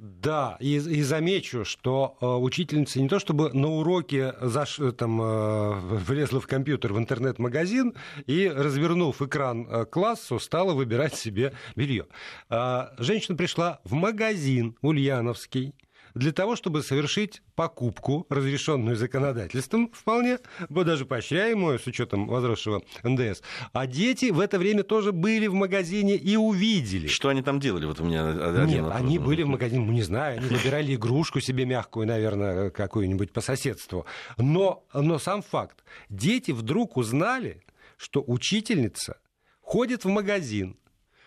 Да, 0.00 0.56
и, 0.60 0.76
и 0.76 1.02
замечу, 1.02 1.66
что 1.66 2.16
э, 2.22 2.26
учительница 2.26 3.02
не 3.02 3.08
то 3.08 3.18
чтобы 3.18 3.52
на 3.52 3.68
уроке 3.68 4.34
заш, 4.40 4.80
там, 4.96 5.20
э, 5.20 5.78
влезла 5.78 6.40
в 6.40 6.46
компьютер, 6.46 6.94
в 6.94 6.98
интернет-магазин 6.98 7.92
и, 8.26 8.50
развернув 8.60 9.22
экран 9.22 9.66
э, 9.68 9.84
классу, 9.86 10.38
стала 10.38 10.74
выбирать 10.74 11.14
себе 11.14 11.52
белье. 11.76 12.06
Э, 12.48 12.88
женщина 12.98 13.36
пришла 13.36 13.80
в 13.84 13.94
магазин 13.94 14.76
Ульяновский, 14.82 15.74
для 16.14 16.32
того, 16.32 16.56
чтобы 16.56 16.82
совершить 16.82 17.42
покупку, 17.54 18.26
разрешенную 18.28 18.96
законодательством 18.96 19.90
вполне, 19.92 20.38
даже 20.68 21.04
поощряемую 21.04 21.78
с 21.78 21.86
учетом 21.86 22.26
возросшего 22.26 22.82
НДС. 23.02 23.42
А 23.72 23.86
дети 23.86 24.30
в 24.30 24.40
это 24.40 24.58
время 24.58 24.82
тоже 24.82 25.12
были 25.12 25.46
в 25.46 25.54
магазине 25.54 26.16
и 26.16 26.36
увидели. 26.36 27.06
Что 27.06 27.28
они 27.28 27.42
там 27.42 27.60
делали? 27.60 27.86
Вот 27.86 28.00
у 28.00 28.04
меня 28.04 28.28
один 28.28 28.66
Нет, 28.66 28.82
вопрос. 28.82 29.00
они 29.00 29.18
были 29.18 29.42
в 29.42 29.48
магазине, 29.48 29.84
ну, 29.84 29.92
не 29.92 30.02
знаю, 30.02 30.38
они 30.38 30.48
выбирали 30.48 30.94
игрушку 30.94 31.40
себе 31.40 31.64
мягкую, 31.64 32.06
наверное, 32.06 32.70
какую-нибудь 32.70 33.32
по 33.32 33.40
соседству. 33.40 34.06
Но, 34.36 34.84
но 34.92 35.18
сам 35.18 35.42
факт. 35.42 35.84
Дети 36.08 36.50
вдруг 36.50 36.96
узнали, 36.96 37.62
что 38.00 38.24
учительница 38.26 39.18
ходит 39.60 40.04
в 40.04 40.08
магазин, 40.08 40.78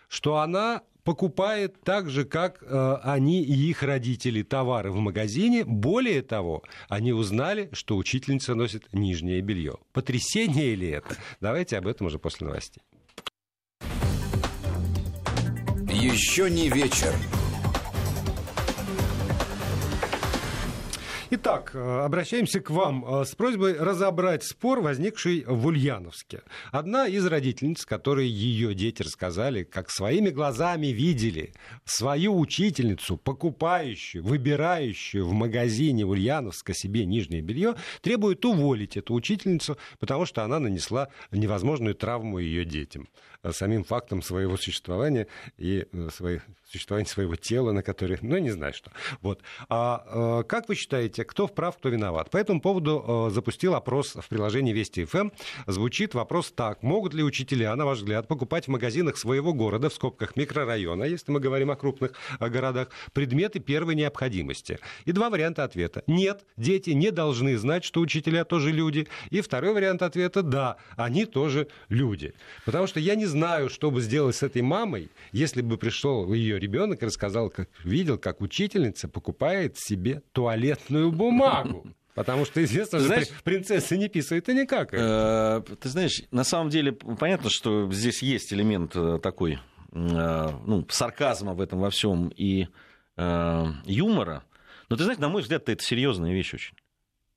что 0.08 0.38
она 0.38 0.82
покупает 1.04 1.80
так 1.84 2.10
же, 2.10 2.26
как 2.26 2.64
э, 2.64 2.96
они 3.04 3.44
и 3.44 3.54
их 3.54 3.84
родители 3.84 4.42
товары 4.42 4.92
в 4.92 4.96
магазине. 4.96 5.66
Более 5.66 6.24
того, 6.24 6.64
они 6.90 7.14
узнали, 7.14 7.70
что 7.74 7.96
учительница 7.96 8.56
носит 8.56 8.92
нижнее 8.92 9.42
белье. 9.42 9.76
Потрясение 9.92 10.74
ли 10.74 10.90
это? 10.90 11.16
Давайте 11.40 11.78
об 11.78 11.88
этом 11.88 12.08
уже 12.08 12.18
после 12.18 12.48
новостей. 12.48 12.82
Еще 15.92 16.50
не 16.50 16.70
вечер. 16.70 17.14
Итак, 21.36 21.72
э, 21.74 21.80
обращаемся 21.80 22.60
к 22.60 22.70
вам 22.70 23.04
э, 23.04 23.26
с 23.26 23.34
просьбой 23.34 23.76
разобрать 23.76 24.44
спор, 24.44 24.82
возникший 24.82 25.44
в 25.48 25.66
Ульяновске. 25.66 26.44
Одна 26.72 27.08
из 27.08 27.26
родительниц, 27.26 27.88
которые 27.88 28.30
ее 28.30 28.76
дети 28.76 29.02
рассказали, 29.02 29.64
как 29.64 29.90
своими 29.90 30.30
глазами 30.30 30.88
видели 30.88 31.52
свою 31.86 32.38
учительницу, 32.38 33.18
покупающую, 33.18 34.24
выбирающую 34.24 35.26
в 35.26 35.34
магазине 35.34 36.06
Ульяновска 36.06 36.76
себе 36.76 37.04
нижнее 37.04 37.42
белье, 37.42 37.78
требует 38.02 38.46
уволить 38.46 38.96
эту 38.96 39.16
учительницу, 39.16 39.80
потому 39.98 40.28
что 40.28 40.44
она 40.44 40.60
нанесла 40.60 41.08
невозможную 41.32 41.96
травму 41.96 42.38
ее 42.38 42.64
детям 42.64 43.08
э, 43.42 43.52
самим 43.54 43.86
фактом 43.86 44.22
своего 44.22 44.56
существования 44.56 45.26
и 45.58 45.88
своих 46.12 46.44
существования 46.74 47.08
своего 47.08 47.36
тела, 47.36 47.72
на 47.72 47.84
которое, 47.84 48.18
ну, 48.22 48.38
не 48.38 48.50
знаю 48.50 48.74
что. 48.74 48.92
Вот. 49.22 49.42
А, 49.70 50.42
э, 50.42 50.44
как 50.44 50.68
вы 50.68 50.76
считаете, 50.76 51.23
кто 51.24 51.48
вправ, 51.48 51.78
кто 51.78 51.90
виноват? 51.90 52.30
По 52.30 52.38
этому 52.38 52.62
поводу 52.62 53.28
э, 53.30 53.34
запустил 53.34 53.76
опрос 53.76 54.16
в 54.16 54.28
приложении 54.28 54.74
Вести 54.74 55.06
ФМ. 55.06 55.30
Звучит 55.68 56.14
вопрос 56.14 56.52
так. 56.52 56.84
Могут 56.84 57.14
ли 57.14 57.24
учителя, 57.24 57.76
на 57.76 57.86
ваш 57.86 58.00
взгляд, 58.00 58.28
покупать 58.28 58.66
в 58.66 58.68
магазинах 58.70 59.18
своего 59.18 59.54
города, 59.54 59.90
в 59.90 59.94
скобках 59.94 60.36
микрорайона, 60.36 61.04
если 61.04 61.32
мы 61.32 61.40
говорим 61.40 61.72
о 61.72 61.76
крупных 61.76 62.14
э, 62.40 62.50
городах, 62.50 62.90
предметы 63.14 63.60
первой 63.60 63.96
необходимости? 63.96 64.80
И 65.06 65.12
два 65.12 65.30
варианта 65.30 65.64
ответа. 65.64 66.04
Нет, 66.08 66.46
дети 66.58 66.92
не 66.92 67.12
должны 67.12 67.58
знать, 67.58 67.84
что 67.84 68.02
учителя 68.02 68.44
тоже 68.44 68.72
люди. 68.72 69.08
И 69.30 69.42
второй 69.42 69.74
вариант 69.74 70.02
ответа– 70.02 70.42
да, 70.44 70.78
они 70.98 71.26
тоже 71.26 71.68
люди. 71.90 72.34
Потому 72.66 72.88
что 72.88 73.00
я 73.00 73.16
не 73.16 73.26
знаю, 73.26 73.70
что 73.70 73.92
бы 73.92 74.02
сделать 74.02 74.36
с 74.36 74.44
этой 74.44 74.62
мамой, 74.62 75.10
если 75.32 75.62
бы 75.62 75.78
пришел 75.78 76.34
ее 76.34 76.60
ребенок 76.60 77.02
рассказал, 77.02 77.50
как 77.50 77.70
видел, 77.84 78.18
как 78.18 78.42
учительница 78.42 79.08
покупает 79.08 79.78
себе 79.78 80.22
туалетную 80.32 81.03
бумагу. 81.12 81.86
Потому 82.16 82.46
что 82.46 82.64
известно, 82.64 83.00
что 83.00 83.08
Знаешь- 83.08 83.30
принцессы 83.44 83.98
не 83.98 84.08
писают 84.08 84.48
и 84.48 84.54
никак. 84.54 84.94
Э, 84.94 85.64
Ты 85.82 85.90
знаешь, 85.90 86.22
на 86.30 86.44
самом 86.44 86.70
деле 86.70 86.92
понятно, 86.92 87.50
что 87.50 87.92
здесь 87.92 88.22
есть 88.22 88.54
элемент 88.54 88.96
э, 88.96 89.20
такой 89.22 89.54
э, 89.92 90.50
ну, 90.66 90.86
сарказма 90.90 91.54
в 91.56 91.62
этом 91.62 91.80
во 91.80 91.90
всем 91.90 92.30
и 92.36 92.68
юмора. 93.86 94.44
Но 94.90 94.96
ты 94.96 95.04
знаешь, 95.04 95.20
на 95.20 95.30
мой 95.30 95.42
взгляд, 95.44 95.70
это 95.70 95.84
серьезная 95.84 96.34
вещь 96.34 96.54
очень. 96.54 96.76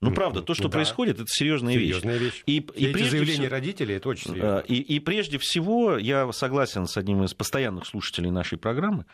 Ну, 0.03 0.13
правда, 0.13 0.43
то, 0.43 0.53
что 0.55 0.65
ну 0.65 0.69
да. 0.69 0.75
происходит, 0.75 1.17
это 1.17 1.27
серьезная 1.27 1.75
вещь. 1.75 1.89
Серьезная 1.89 2.19
вещь. 2.19 2.43
И, 2.47 2.59
И, 2.59 2.85
и 2.85 2.87
эти 2.91 3.03
заявления 3.09 3.33
всего- 3.45 3.49
родителей, 3.51 3.95
это 3.97 4.09
очень 4.11 4.31
серьезно. 4.31 4.59
И, 4.69 4.75
и 4.77 5.01
прежде 5.01 5.39
всего 5.39 5.97
я 5.97 6.31
согласен 6.33 6.87
с 6.87 6.97
одним 6.99 7.25
из 7.25 7.33
постоянных 7.35 7.87
слушателей 7.87 8.31
нашей 8.31 8.59
программы, 8.59 9.07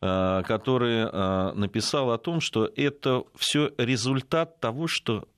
который 0.00 1.00
э, 1.00 1.52
написал 1.54 2.12
о 2.12 2.18
том, 2.18 2.40
что 2.40 2.70
это 2.76 3.24
все 3.34 3.72
результат 3.78 4.60
того, 4.60 4.86
что 4.86 5.28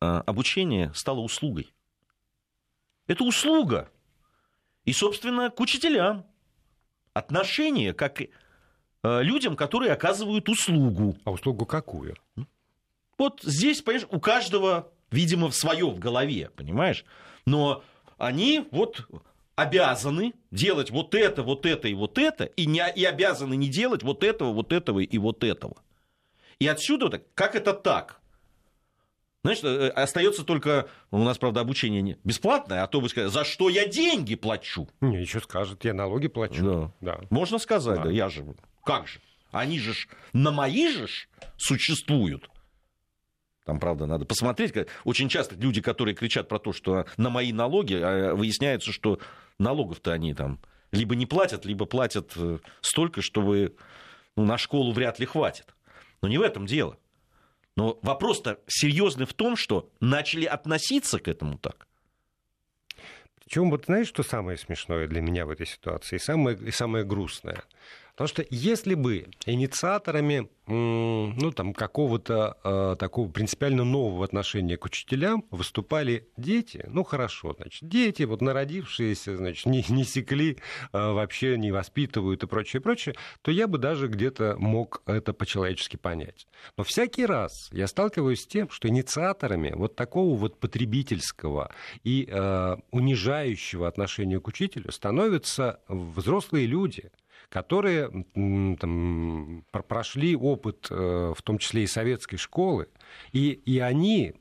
э, 0.00 0.06
обучение 0.06 0.92
стало 0.94 1.20
услугой. 1.20 1.72
Это 3.06 3.24
услуга. 3.24 3.90
И, 4.84 4.92
собственно, 4.92 5.50
к 5.50 5.60
учителям. 5.60 6.26
Отношение 7.14 7.94
как 7.94 8.20
э, 8.20 8.28
людям, 9.02 9.56
которые 9.56 9.92
оказывают 9.92 10.48
услугу. 10.48 11.16
А 11.24 11.30
услугу 11.30 11.64
какую? 11.64 12.16
Вот 13.16 13.40
здесь, 13.42 13.82
понимаешь, 13.82 14.08
у 14.10 14.20
каждого, 14.20 14.92
видимо, 15.10 15.50
свое 15.52 15.88
в 15.88 15.98
голове, 15.98 16.50
понимаешь? 16.56 17.04
Но 17.46 17.84
они 18.18 18.66
вот 18.72 19.08
обязаны 19.56 20.34
делать 20.50 20.90
вот 20.90 21.14
это, 21.14 21.42
вот 21.42 21.66
это 21.66 21.88
и 21.88 21.94
вот 21.94 22.18
это, 22.18 22.44
и, 22.44 22.66
не, 22.66 22.82
и 22.94 23.04
обязаны 23.04 23.54
не 23.54 23.68
делать 23.68 24.02
вот 24.02 24.24
этого, 24.24 24.52
вот 24.52 24.72
этого 24.72 25.00
и 25.00 25.18
вот 25.18 25.44
этого. 25.44 25.76
И 26.58 26.66
отсюда, 26.66 27.08
так, 27.08 27.22
как 27.34 27.54
это 27.54 27.72
так? 27.72 28.20
Знаешь, 29.42 29.60
э, 29.62 29.88
остается 29.88 30.42
только, 30.42 30.88
у 31.10 31.18
нас, 31.18 31.36
правда, 31.36 31.60
обучение 31.60 32.00
не 32.00 32.16
бесплатное, 32.24 32.82
а 32.82 32.86
то 32.86 33.00
вы 33.00 33.08
скажете, 33.10 33.32
за 33.32 33.44
что 33.44 33.68
я 33.68 33.86
деньги 33.86 34.34
плачу? 34.36 34.88
Не, 35.00 35.20
еще 35.20 35.40
скажет, 35.40 35.84
я 35.84 35.92
налоги 35.92 36.28
плачу. 36.28 36.92
Да. 37.00 37.20
Можно 37.30 37.58
сказать, 37.58 37.98
Да. 37.98 38.04
да. 38.04 38.10
я 38.10 38.28
же, 38.30 38.44
как 38.84 39.06
же? 39.06 39.20
Они 39.52 39.78
же 39.78 39.92
ж 39.92 40.08
на 40.32 40.50
мои 40.50 40.88
же 40.88 41.06
ж 41.06 41.28
существуют. 41.58 42.48
Там, 43.64 43.80
правда, 43.80 44.06
надо 44.06 44.24
посмотреть. 44.24 44.74
Очень 45.04 45.28
часто 45.28 45.54
люди, 45.56 45.80
которые 45.80 46.14
кричат 46.14 46.48
про 46.48 46.58
то, 46.58 46.72
что 46.72 47.06
на 47.16 47.30
мои 47.30 47.52
налоги, 47.52 47.94
а 47.94 48.34
выясняется, 48.34 48.92
что 48.92 49.18
налогов-то 49.58 50.12
они 50.12 50.34
там 50.34 50.60
либо 50.92 51.14
не 51.14 51.26
платят, 51.26 51.64
либо 51.64 51.86
платят 51.86 52.32
э, 52.36 52.58
столько, 52.80 53.22
что 53.22 53.40
вы 53.40 53.74
ну, 54.36 54.44
на 54.44 54.58
школу 54.58 54.92
вряд 54.92 55.18
ли 55.18 55.26
хватит. 55.26 55.74
Но 56.22 56.28
не 56.28 56.38
в 56.38 56.42
этом 56.42 56.66
дело. 56.66 56.98
Но 57.76 57.98
вопрос-то 58.02 58.60
серьезный 58.66 59.26
в 59.26 59.34
том, 59.34 59.56
что 59.56 59.90
начали 60.00 60.44
относиться 60.44 61.18
к 61.18 61.28
этому 61.28 61.58
так. 61.58 61.88
Причем, 63.36 63.70
вот 63.70 63.86
знаешь, 63.86 64.08
что 64.08 64.22
самое 64.22 64.56
смешное 64.56 65.06
для 65.06 65.20
меня 65.20 65.44
в 65.44 65.50
этой 65.50 65.66
ситуации, 65.66 66.16
и 66.16 66.18
самое, 66.18 66.56
и 66.56 66.70
самое 66.70 67.04
грустное? 67.04 67.62
Потому 68.16 68.28
что 68.28 68.44
если 68.50 68.94
бы 68.94 69.26
инициаторами 69.44 70.48
ну, 70.66 71.52
там, 71.54 71.74
какого-то 71.74 72.56
э, 72.64 72.96
такого 72.98 73.28
принципиально 73.28 73.84
нового 73.84 74.24
отношения 74.24 74.78
к 74.78 74.86
учителям 74.86 75.44
выступали 75.50 76.28
дети, 76.38 76.86
ну 76.88 77.04
хорошо, 77.04 77.54
значит, 77.54 77.86
дети, 77.86 78.22
вот 78.22 78.40
народившиеся, 78.40 79.36
значит, 79.36 79.66
не, 79.66 79.84
не 79.88 80.04
секли, 80.04 80.56
э, 80.56 80.56
вообще 80.92 81.58
не 81.58 81.70
воспитывают 81.70 82.42
и 82.42 82.46
прочее, 82.46 82.80
прочее, 82.80 83.14
то 83.42 83.50
я 83.50 83.66
бы 83.66 83.76
даже 83.76 84.08
где-то 84.08 84.56
мог 84.58 85.02
это 85.04 85.34
по-человечески 85.34 85.96
понять. 85.96 86.46
Но 86.78 86.84
всякий 86.84 87.26
раз 87.26 87.68
я 87.72 87.86
сталкиваюсь 87.86 88.42
с 88.42 88.46
тем, 88.46 88.70
что 88.70 88.88
инициаторами 88.88 89.72
вот 89.74 89.96
такого 89.96 90.34
вот 90.34 90.58
потребительского 90.60 91.74
и 92.04 92.26
э, 92.30 92.76
унижающего 92.90 93.86
отношения 93.86 94.40
к 94.40 94.48
учителю 94.48 94.90
становятся 94.92 95.80
взрослые 95.88 96.66
люди, 96.66 97.10
которые 97.48 98.10
там, 98.34 99.64
пр- 99.70 99.82
прошли 99.82 100.36
опыт, 100.36 100.88
э, 100.90 101.32
в 101.36 101.42
том 101.42 101.58
числе 101.58 101.84
и 101.84 101.86
советской 101.86 102.36
школы, 102.36 102.88
и, 103.32 103.50
и 103.50 103.78
они, 103.78 104.34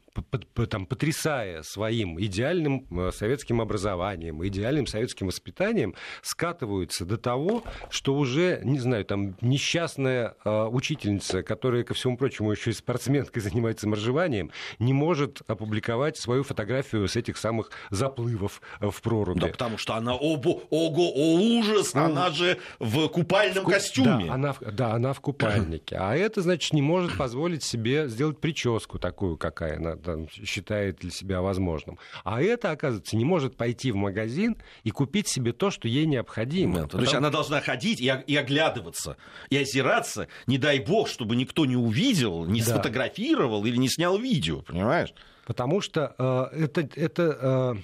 там, 0.69 0.85
потрясая 0.85 1.63
своим 1.63 2.19
идеальным 2.21 2.85
э, 2.91 3.11
советским 3.11 3.61
образованием, 3.61 4.45
идеальным 4.45 4.85
советским 4.87 5.27
воспитанием, 5.27 5.95
скатываются 6.21 7.05
до 7.05 7.17
того, 7.17 7.63
что 7.89 8.15
уже, 8.15 8.61
не 8.63 8.79
знаю, 8.79 9.05
там 9.05 9.35
несчастная 9.41 10.35
э, 10.45 10.65
учительница, 10.65 11.41
которая, 11.43 11.83
ко 11.83 11.93
всему 11.93 12.17
прочему, 12.17 12.51
еще 12.51 12.71
и 12.71 12.73
спортсменкой 12.73 13.41
занимается 13.41 13.87
моржеванием, 13.87 14.51
не 14.79 14.93
может 14.93 15.41
опубликовать 15.47 16.17
свою 16.17 16.43
фотографию 16.43 17.07
с 17.07 17.15
этих 17.15 17.37
самых 17.37 17.71
заплывов 17.89 18.61
э, 18.79 18.89
в 18.89 19.01
проруби. 19.01 19.39
Да, 19.39 19.47
потому 19.47 19.77
что 19.77 19.95
она, 19.95 20.15
ого, 20.15 20.63
ого, 20.69 21.11
о 21.13 21.39
ужас, 21.59 21.93
Ну, 21.93 22.03
она 22.05 22.29
же 22.29 22.59
в 22.79 23.07
купальном 23.07 23.63
Ку- 23.63 23.71
костюме. 23.71 24.25
Да 24.27 24.33
она, 24.33 24.53
в- 24.53 24.59
да, 24.61 24.93
она 24.93 25.13
в 25.13 25.21
купальнике. 25.21 25.95
А 25.99 26.15
это, 26.15 26.41
значит, 26.41 26.73
не 26.73 26.81
может 26.81 27.17
позволить 27.17 27.63
себе 27.63 28.07
сделать 28.07 28.39
прическу 28.39 28.99
такую, 28.99 29.37
какая 29.37 29.77
она 29.77 29.95
там 30.03 30.27
считает 30.29 30.97
для 30.97 31.09
себя 31.11 31.41
возможным. 31.41 31.97
А 32.23 32.41
это, 32.41 32.71
оказывается, 32.71 33.15
не 33.15 33.25
может 33.25 33.55
пойти 33.57 33.91
в 33.91 33.95
магазин 33.95 34.57
и 34.83 34.91
купить 34.91 35.27
себе 35.27 35.53
то, 35.53 35.71
что 35.71 35.87
ей 35.87 36.05
необходимо. 36.05 36.81
Нет, 36.81 36.91
То 36.91 36.97
есть 36.99 37.11
Потому- 37.11 37.17
она 37.25 37.29
должна 37.31 37.61
ходить 37.61 37.99
и, 38.01 38.13
и 38.27 38.35
оглядываться, 38.35 39.17
и 39.49 39.57
озираться, 39.57 40.27
не 40.47 40.57
дай 40.57 40.79
бог, 40.79 41.07
чтобы 41.07 41.35
никто 41.35 41.65
не 41.65 41.75
увидел, 41.75 42.45
не 42.45 42.59
Да. 42.61 42.67
сфотографировал 42.67 43.65
или 43.65 43.77
не 43.77 43.89
снял 43.89 44.17
видео, 44.17 44.61
понимаешь? 44.61 45.13
Потому 45.45 45.81
что 45.81 46.15
э, 46.53 46.63
это, 46.63 46.81
это 46.95 47.75
э, 47.77 47.81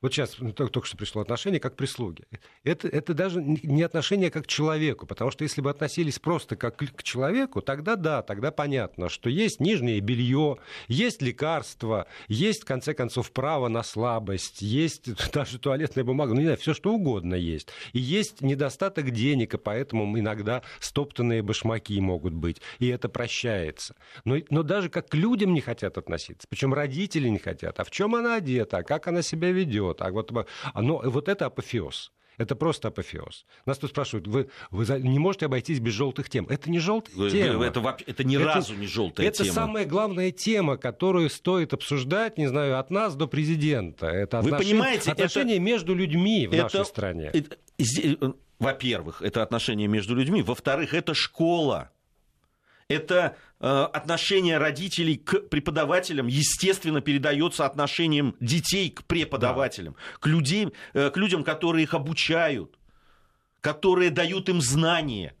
вот 0.00 0.12
сейчас 0.12 0.30
только, 0.30 0.68
только 0.68 0.86
что 0.86 0.96
пришло 0.96 1.22
отношение 1.22 1.60
как 1.60 1.74
к 1.74 1.76
прислуге. 1.76 2.24
Это, 2.62 2.88
это 2.88 3.14
даже 3.14 3.42
не 3.42 3.82
отношение 3.82 4.30
как 4.30 4.44
к 4.44 4.46
человеку, 4.46 5.06
потому 5.06 5.30
что 5.30 5.44
если 5.44 5.60
бы 5.60 5.70
относились 5.70 6.18
просто 6.18 6.56
как 6.56 6.76
к 6.76 7.02
человеку, 7.02 7.62
тогда 7.62 7.96
да, 7.96 8.22
тогда 8.22 8.50
понятно, 8.50 9.08
что 9.08 9.28
есть 9.28 9.60
нижнее 9.60 10.00
белье, 10.00 10.58
есть 10.88 11.22
лекарства, 11.22 12.06
есть, 12.28 12.62
в 12.62 12.66
конце 12.66 12.94
концов, 12.94 13.30
право 13.32 13.68
на 13.68 13.82
слабость, 13.82 14.62
есть 14.62 15.08
даже 15.32 15.58
туалетная 15.58 16.04
бумага, 16.04 16.34
ну 16.34 16.40
не 16.40 16.46
знаю, 16.46 16.58
все 16.58 16.74
что 16.74 16.92
угодно 16.92 17.34
есть. 17.34 17.68
И 17.92 17.98
есть 17.98 18.40
недостаток 18.40 19.10
денег, 19.10 19.54
и 19.54 19.58
поэтому 19.58 20.18
иногда 20.18 20.62
стоптанные 20.80 21.42
башмаки 21.42 22.00
могут 22.00 22.34
быть, 22.34 22.60
и 22.78 22.88
это 22.88 23.08
прощается. 23.08 23.96
Но, 24.24 24.36
но 24.50 24.62
даже 24.62 24.88
как 24.88 25.08
к 25.08 25.14
людям 25.14 25.52
не 25.54 25.60
хотят 25.60 25.98
относиться, 25.98 26.46
причем 26.48 26.74
родители 26.74 27.28
не 27.28 27.38
хотят. 27.38 27.78
А 27.80 27.84
в 27.84 27.90
чем 27.90 28.14
она 28.14 28.36
одета, 28.36 28.78
а 28.78 28.82
как 28.82 29.06
она 29.08 29.22
себя 29.22 29.50
ведет? 29.50 29.73
А 29.80 30.10
вот, 30.10 30.32
оно, 30.72 31.00
вот 31.04 31.28
это 31.28 31.46
апофеоз. 31.46 32.12
Это 32.36 32.56
просто 32.56 32.88
апофеоз. 32.88 33.46
Нас 33.64 33.78
тут 33.78 33.90
спрашивают, 33.90 34.26
вы, 34.26 34.48
вы 34.72 34.84
не 35.00 35.20
можете 35.20 35.46
обойтись 35.46 35.78
без 35.78 35.92
желтых 35.92 36.28
тем. 36.28 36.46
Это 36.48 36.68
не 36.68 36.80
желтая 36.80 37.14
Вы- 37.14 37.30
тема. 37.30 37.58
вы- 37.58 37.66
Это, 37.66 37.80
вообще- 37.80 38.04
это 38.06 38.24
ни 38.24 38.34
Это- 38.34 38.44
разу 38.46 38.74
не 38.74 38.88
желтая 38.88 39.28
Это 39.28 39.44
тема. 39.44 39.54
самая 39.54 39.84
главная 39.86 40.32
тема, 40.32 40.76
которую 40.76 41.30
стоит 41.30 41.72
обсуждать, 41.72 42.36
не 42.36 42.48
знаю, 42.48 42.80
от 42.80 42.90
нас 42.90 43.14
до 43.14 43.28
президента. 43.28 44.06
Это 44.08 44.40
Вы 44.40 44.48
отношения, 44.50 44.70
понимаете, 44.72 45.02
это- 45.02 45.12
отношения 45.12 45.58
между 45.60 45.94
людьми 45.94 46.48
в 46.48 46.52
Это- 46.54 46.62
нашей 46.64 46.84
стране. 46.84 47.30
это- 47.32 47.56
э, 47.78 48.32
Во-первых, 48.58 49.20
это 49.22 49.42
отношения 49.42 49.86
между 49.88 50.14
людьми. 50.14 50.42
Во-вторых, 50.42 50.94
это 50.94 51.12
школа. 51.14 51.90
Это 52.94 53.36
э, 53.60 53.66
отношение 53.66 54.58
родителей 54.58 55.16
к 55.16 55.48
преподавателям, 55.48 56.28
естественно, 56.28 57.00
передается 57.00 57.66
отношением 57.66 58.36
детей 58.40 58.90
к 58.90 59.04
преподавателям, 59.04 59.96
к, 60.20 60.26
людей, 60.26 60.68
э, 60.92 61.10
к 61.10 61.16
людям, 61.16 61.42
которые 61.42 61.82
их 61.82 61.94
обучают, 61.94 62.78
которые 63.60 64.10
дают 64.10 64.48
им 64.48 64.60
знания. 64.60 65.34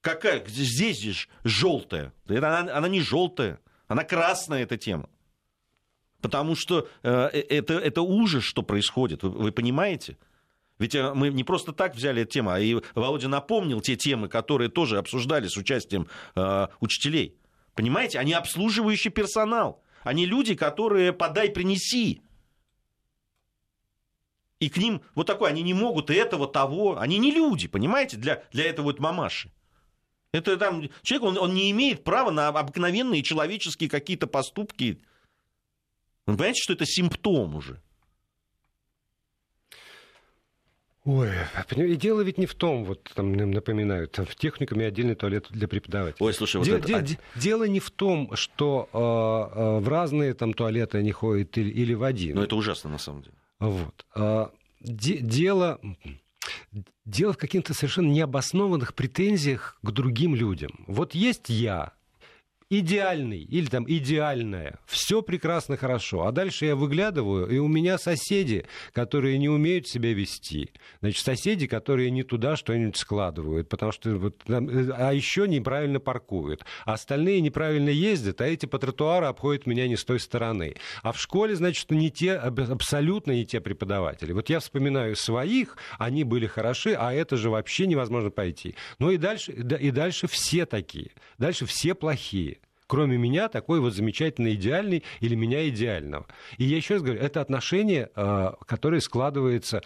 Какая? 0.00 0.44
Здесь 0.46 1.00
же 1.00 1.28
желтая. 1.44 2.12
Она, 2.28 2.60
она 2.60 2.88
не 2.88 3.00
желтая, 3.00 3.58
она 3.86 4.04
красная, 4.04 4.62
эта 4.62 4.76
тема. 4.76 5.08
Потому 6.20 6.56
что 6.56 6.88
э, 7.02 7.10
это, 7.10 7.74
это 7.74 8.00
ужас, 8.00 8.44
что 8.44 8.62
происходит. 8.62 9.22
Вы, 9.22 9.30
вы 9.30 9.52
понимаете? 9.52 10.16
Ведь 10.78 10.94
э, 10.94 11.14
мы 11.14 11.28
не 11.28 11.44
просто 11.44 11.72
так 11.72 11.94
взяли 11.94 12.22
эту 12.22 12.32
тему, 12.32 12.50
а 12.50 12.60
и 12.60 12.80
Володя 12.94 13.28
напомнил 13.28 13.80
те 13.80 13.96
темы, 13.96 14.28
которые 14.28 14.70
тоже 14.70 14.98
обсуждали 14.98 15.46
с 15.46 15.56
участием 15.56 16.08
э, 16.34 16.68
учителей. 16.80 17.36
Понимаете? 17.74 18.18
Они 18.18 18.32
обслуживающий 18.32 19.10
персонал. 19.10 19.82
Они 20.02 20.26
люди, 20.26 20.54
которые 20.54 21.12
подай, 21.12 21.50
принеси. 21.50 22.22
И 24.60 24.68
к 24.68 24.76
ним 24.76 25.02
вот 25.14 25.26
такое, 25.26 25.50
они 25.50 25.62
не 25.62 25.74
могут 25.74 26.10
и 26.10 26.14
этого, 26.14 26.46
того. 26.46 26.98
Они 26.98 27.18
не 27.18 27.30
люди, 27.30 27.68
понимаете, 27.68 28.16
для, 28.16 28.44
для 28.52 28.64
этого 28.64 28.86
вот 28.86 29.00
мамаши. 29.00 29.52
Это 30.32 30.56
там 30.56 30.88
человек, 31.02 31.28
он, 31.28 31.38
он 31.38 31.54
не 31.54 31.70
имеет 31.70 32.02
права 32.02 32.30
на 32.30 32.48
обыкновенные 32.48 33.22
человеческие 33.22 33.88
какие-то 33.88 34.26
поступки. 34.26 35.00
Вы 36.26 36.34
понимаете, 36.34 36.60
что 36.62 36.72
это 36.72 36.86
симптом 36.86 37.54
уже? 37.54 37.80
Ой, 41.04 41.30
и 41.76 41.96
дело 41.96 42.22
ведь 42.22 42.38
не 42.38 42.46
в 42.46 42.54
том, 42.54 42.84
вот 42.84 43.10
там 43.14 43.32
напоминают, 43.36 44.12
там 44.12 44.24
в 44.24 44.34
техникуме 44.36 44.86
отдельный 44.86 45.14
туалет 45.14 45.46
для 45.50 45.68
преподавателей. 45.68 46.26
Ой, 46.26 46.32
слушай, 46.32 46.56
вот 46.56 46.64
Де- 46.64 46.76
это... 46.76 46.86
де- 46.88 46.96
а- 46.96 47.02
де- 47.02 47.18
Дело 47.36 47.64
не 47.64 47.78
в 47.78 47.90
том, 47.90 48.34
что 48.36 48.88
э, 48.90 48.98
э, 48.98 49.78
в 49.80 49.88
разные 49.88 50.32
там 50.32 50.54
туалеты 50.54 50.98
они 50.98 51.12
ходят 51.12 51.58
или, 51.58 51.68
или 51.68 51.92
в 51.92 52.04
один. 52.04 52.36
Ну, 52.36 52.42
это 52.42 52.56
ужасно, 52.56 52.88
на 52.88 52.98
самом 52.98 53.20
деле. 53.22 53.34
Вот. 53.60 54.06
А, 54.14 54.50
де- 54.80 55.18
дело, 55.18 55.78
дело 57.04 57.34
в 57.34 57.36
каких-то 57.36 57.74
совершенно 57.74 58.10
необоснованных 58.10 58.94
претензиях 58.94 59.78
к 59.82 59.90
другим 59.90 60.34
людям. 60.34 60.84
Вот 60.86 61.14
есть 61.14 61.50
я, 61.50 61.92
идеальный 62.70 63.40
или 63.42 63.66
там 63.66 63.84
идеальная, 63.88 64.78
все 64.86 65.22
прекрасно 65.22 65.76
хорошо, 65.76 66.26
а 66.26 66.32
дальше 66.32 66.66
я 66.66 66.76
выглядываю, 66.76 67.48
и 67.48 67.58
у 67.58 67.68
меня 67.68 67.98
соседи, 67.98 68.66
которые 68.92 69.38
не 69.38 69.48
умеют 69.48 69.86
себя 69.86 70.12
вести, 70.12 70.70
значит, 71.00 71.24
соседи, 71.24 71.66
которые 71.66 72.10
не 72.10 72.22
туда 72.22 72.56
что-нибудь 72.56 72.96
складывают, 72.96 73.68
потому 73.68 73.92
что 73.92 74.16
вот, 74.16 74.38
там, 74.38 74.68
э, 74.68 74.90
а 74.96 75.12
еще 75.12 75.46
неправильно 75.46 76.00
паркуют, 76.00 76.64
а 76.84 76.94
остальные 76.94 77.40
неправильно 77.40 77.90
ездят, 77.90 78.40
а 78.40 78.46
эти 78.46 78.66
по 78.66 78.78
тротуару 78.78 79.26
обходят 79.26 79.66
меня 79.66 79.86
не 79.88 79.96
с 79.96 80.04
той 80.04 80.20
стороны. 80.20 80.74
А 81.02 81.12
в 81.12 81.20
школе, 81.20 81.54
значит, 81.56 81.90
не 81.90 82.10
те, 82.10 82.34
аб- 82.34 82.70
абсолютно 82.70 83.32
не 83.32 83.44
те 83.44 83.60
преподаватели. 83.60 84.32
Вот 84.32 84.48
я 84.50 84.60
вспоминаю 84.60 85.16
своих, 85.16 85.76
они 85.98 86.24
были 86.24 86.46
хороши, 86.46 86.94
а 86.98 87.12
это 87.12 87.36
же 87.36 87.50
вообще 87.50 87.86
невозможно 87.86 88.30
пойти. 88.30 88.74
Ну 88.98 89.10
и 89.10 89.16
дальше, 89.16 89.52
да- 89.52 89.76
и 89.76 89.90
дальше 89.90 90.26
все 90.26 90.66
такие, 90.66 91.10
дальше 91.38 91.66
все 91.66 91.94
плохие 91.94 92.58
кроме 92.86 93.16
меня, 93.16 93.48
такой 93.48 93.80
вот 93.80 93.94
замечательный 93.94 94.54
идеальный 94.54 95.04
или 95.20 95.34
меня 95.34 95.68
идеального. 95.68 96.26
И 96.58 96.64
я 96.64 96.76
еще 96.76 96.94
раз 96.94 97.02
говорю, 97.02 97.20
это 97.20 97.40
отношение, 97.40 98.10
э, 98.14 98.52
которое 98.66 99.00
складывается 99.00 99.82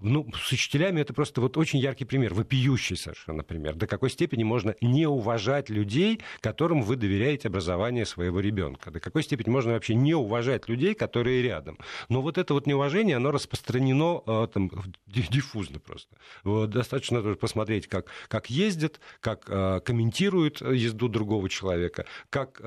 ну, 0.00 0.26
с 0.34 0.52
учителями 0.52 1.00
это 1.00 1.12
просто 1.12 1.40
вот 1.40 1.56
очень 1.56 1.78
яркий 1.78 2.04
пример, 2.04 2.34
вопиющий 2.34 2.96
совершенно 2.96 3.42
пример. 3.42 3.74
До 3.74 3.86
какой 3.86 4.10
степени 4.10 4.42
можно 4.42 4.74
не 4.80 5.06
уважать 5.06 5.68
людей, 5.70 6.20
которым 6.40 6.82
вы 6.82 6.96
доверяете 6.96 7.48
образование 7.48 8.06
своего 8.06 8.40
ребенка. 8.40 8.90
До 8.90 9.00
какой 9.00 9.22
степени 9.22 9.50
можно 9.50 9.72
вообще 9.72 9.94
не 9.94 10.14
уважать 10.14 10.68
людей, 10.68 10.94
которые 10.94 11.42
рядом. 11.42 11.78
Но 12.08 12.22
вот 12.22 12.38
это 12.38 12.54
вот 12.54 12.66
неуважение, 12.66 13.16
оно 13.16 13.30
распространено 13.30 14.22
э, 14.26 14.48
там, 14.52 14.70
ди- 15.06 15.26
диффузно 15.28 15.78
просто. 15.78 16.16
Вот, 16.44 16.70
достаточно 16.70 17.22
посмотреть, 17.34 17.86
как, 17.86 18.06
как 18.28 18.50
ездят, 18.50 19.00
как 19.20 19.44
э, 19.48 19.80
комментируют 19.84 20.60
езду 20.60 21.08
другого 21.08 21.48
человека, 21.48 22.06
как 22.30 22.60
э, 22.60 22.64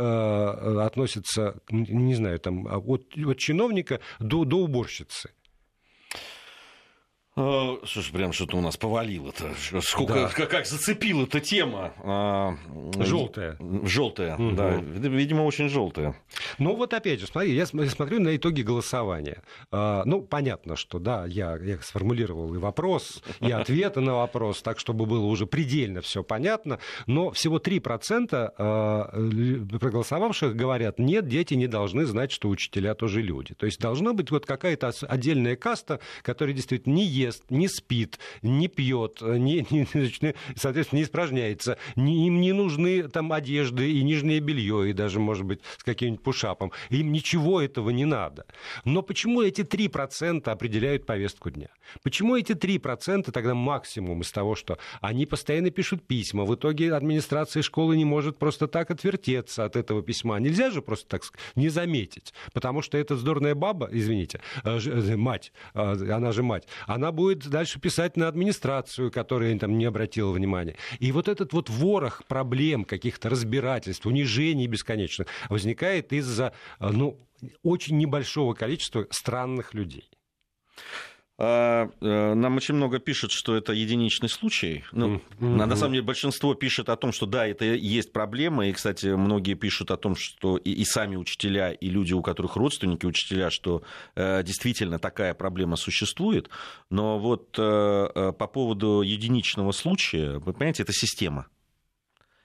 относятся, 0.82 1.62
н- 1.69 1.86
не 1.89 2.15
знаю, 2.15 2.39
там, 2.39 2.67
от, 2.67 3.17
от 3.17 3.38
чиновника 3.38 4.00
до, 4.19 4.46
до 4.46 4.58
уборщицы. 4.58 5.32
Э, 7.36 7.78
Слушай, 7.88 8.13
прям 8.13 8.32
что-то 8.32 8.58
у 8.58 8.62
нас 8.62 8.78
повалило-то. 8.78 9.54
Сколько, 9.82 10.13
Да. 10.13 10.28
как, 10.30 10.50
как 10.52 10.65
зацепила 10.67 11.24
эта 11.24 11.39
тема. 11.39 11.91
А, 12.04 12.56
Желтая. 13.00 13.58
Желтая, 13.84 14.38
Мгм. 14.38 14.56
да. 14.56 14.76
Видимо, 14.78 15.41
очень 15.41 15.67
желтая. 15.67 16.15
Ну 16.60 16.76
вот 16.76 16.93
опять 16.93 17.19
же, 17.19 17.26
смотри, 17.26 17.54
я 17.56 17.65
см- 17.65 17.89
смотрю 17.89 18.19
на 18.19 18.36
итоги 18.36 18.62
голосования. 18.62 19.41
А, 19.72 20.04
Ну, 20.06 20.22
понятно, 20.22 20.76
что 20.76 21.00
да, 21.00 21.26
я, 21.26 21.58
я 21.58 21.80
сформулировал 21.80 22.54
и 22.54 22.60
вопрос, 22.60 23.24
и 23.39 23.50
ответы 23.52 24.00
на 24.02 24.13
вопрос, 24.13 24.62
так, 24.62 24.78
чтобы 24.80 25.08
было 25.08 25.26
уже 25.26 25.48
предельно 25.48 26.02
все 26.02 26.22
понятно, 26.24 26.78
но 27.08 27.32
всего 27.32 27.58
3% 27.58 28.54
а, 28.60 29.10
проголосовавших 29.80 30.56
говорят, 30.56 31.00
нет, 31.00 31.28
дети 31.28 31.56
не 31.56 31.65
должны 31.67 32.06
знать, 32.06 32.32
что 32.32 32.50
учителя 32.50 32.93
тоже 32.93 33.22
люди. 33.24 33.56
То 33.56 33.65
есть 33.65 33.80
должна 33.80 34.13
быть 34.13 34.30
вот 34.30 34.46
какая-то 34.46 34.91
отдельная 35.08 35.56
каста, 35.56 36.00
которая 36.22 36.54
действительно 36.56 36.93
не 36.93 37.22
ест, 37.23 37.43
не 37.49 37.67
спит, 37.67 38.19
не 38.41 38.67
пьет, 38.67 39.21
не, 39.21 39.65
не- 39.69 40.36
соответственно, 40.55 40.99
не 40.99 41.03
испражняется, 41.03 41.77
не- 41.95 42.27
им 42.27 42.41
не 42.41 42.53
нужны 42.53 43.07
там 43.07 43.31
одежды 43.31 43.91
и 43.91 44.03
нижнее 44.03 44.39
белье, 44.39 44.89
и 44.89 44.93
даже, 44.93 45.19
может 45.19 45.45
быть, 45.45 45.62
с 45.77 45.83
каким-нибудь 45.83 46.23
пушапом. 46.23 46.71
Им 46.89 47.12
ничего 47.12 47.62
этого 47.62 47.89
не 47.89 48.05
надо. 48.05 48.45
Но 48.86 49.01
почему 49.01 49.41
эти 49.41 49.62
3% 49.62 50.47
определяют 50.49 51.05
повестку 51.05 51.49
дня? 51.49 51.69
Почему 52.03 52.36
эти 52.36 52.53
3% 52.53 53.31
тогда 53.31 53.53
максимум 53.53 54.21
из 54.21 54.31
того, 54.31 54.55
что 54.55 54.77
они 55.01 55.25
постоянно 55.25 55.69
пишут 55.69 56.05
письма, 56.07 56.45
в 56.45 56.55
итоге 56.55 56.93
администрация 56.93 57.62
школы 57.63 57.97
не 57.97 58.05
может 58.05 58.38
просто 58.38 58.67
так 58.67 58.91
отвертеться 58.91 59.65
от 59.65 59.75
этого 59.75 60.01
письма. 60.01 60.39
Нельзя 60.39 60.71
же 60.71 60.81
просто 60.81 61.07
так 61.07 61.23
не 61.55 61.69
заметить, 61.69 62.33
потому 62.53 62.81
что 62.81 62.97
эта 62.97 63.15
вздорная 63.15 63.55
баба, 63.55 63.89
извините, 63.91 64.41
э, 64.63 64.79
э, 64.79 65.15
мать, 65.15 65.51
э, 65.73 65.79
она 66.12 66.31
же 66.31 66.43
мать, 66.43 66.67
она 66.88 67.12
будет 67.13 67.47
дальше 67.47 67.80
писать 67.80 68.17
на 68.17 68.28
администрацию, 68.28 69.12
которая 69.12 69.58
там 69.58 69.78
не 69.78 69.86
обратила 69.86 70.32
внимания. 70.32 70.76
И 70.99 71.12
вот 71.12 71.28
этот 71.28 71.54
вот 71.54 71.69
ворох 71.69 72.23
проблем, 72.28 72.84
каких-то 72.84 73.30
разбирательств, 73.30 74.06
унижений 74.06 74.67
бесконечных 74.67 75.28
возникает 75.49 76.12
из-за, 76.12 76.54
э, 76.80 76.89
ну, 76.89 77.17
очень 77.62 77.97
небольшого 77.97 78.54
количества 78.54 79.08
странных 79.10 79.73
людей. 79.73 80.10
А, 81.39 81.89
э, 82.00 82.34
Нам 82.36 82.58
очень 82.58 82.76
много 82.76 83.00
пишут, 83.00 83.32
что 83.32 83.56
это 83.56 83.74
единичный 83.74 84.30
случай. 84.30 84.84
Ну, 84.91 85.19
Мгм. 85.39 85.58
на, 85.58 85.76
самом 85.76 85.93
деле 85.93 86.06
большинство 86.06 86.54
пишет 86.54 86.89
о 86.89 86.96
том, 86.96 87.12
что 87.12 87.26
да, 87.26 87.48
это 87.48 87.65
есть 87.65 88.13
проблема. 88.13 88.67
И, 88.67 88.72
кстати, 88.72 89.08
многие 89.08 89.56
пишут 89.56 89.89
о 89.89 89.98
том, 89.98 90.15
что 90.15 90.58
и, 90.58 90.72
и 90.72 90.86
сами 90.86 91.15
учителя, 91.15 91.72
и 91.72 91.89
люди, 91.89 92.13
у 92.13 92.22
которых 92.22 92.56
родственники 92.56 93.08
учителя, 93.08 93.50
что 93.50 93.82
э, 94.15 94.43
действительно 94.43 95.00
такая 95.00 95.34
проблема 95.34 95.76
существует. 95.76 96.50
Но 96.91 97.17
вот 97.17 97.56
э, 97.58 97.62
э, 98.13 98.32
по 98.34 98.48
поводу 98.48 99.02
единичного 99.02 99.72
случая, 99.72 100.38
вы 100.38 100.54
понимаете, 100.54 100.84
это 100.84 100.93
система. 100.93 101.48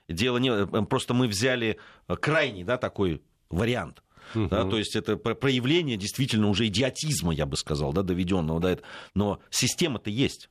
Дело 0.07 0.39
не... 0.39 0.49
э, 0.49 0.85
Просто 0.85 1.13
мы 1.13 1.27
взяли 1.27 1.77
крайний 2.07 2.63
да, 2.63 2.77
такой 2.77 3.21
вариант. 3.51 4.01
Да, 4.33 4.61
Мгм. 4.61 4.69
то 4.69 4.77
есть 4.77 4.95
это 4.95 5.17
про- 5.17 5.35
проявление 5.35 5.97
действительно 5.97 6.49
уже 6.49 6.67
идиотизма, 6.67 7.33
я 7.33 7.45
бы 7.45 7.57
сказал, 7.57 7.93
да, 7.93 8.01
доведенного 8.03 8.59
до 8.59 8.67
этого. 8.69 8.87
Но 9.15 9.39
система-то 9.49 10.09
есть. 10.09 10.49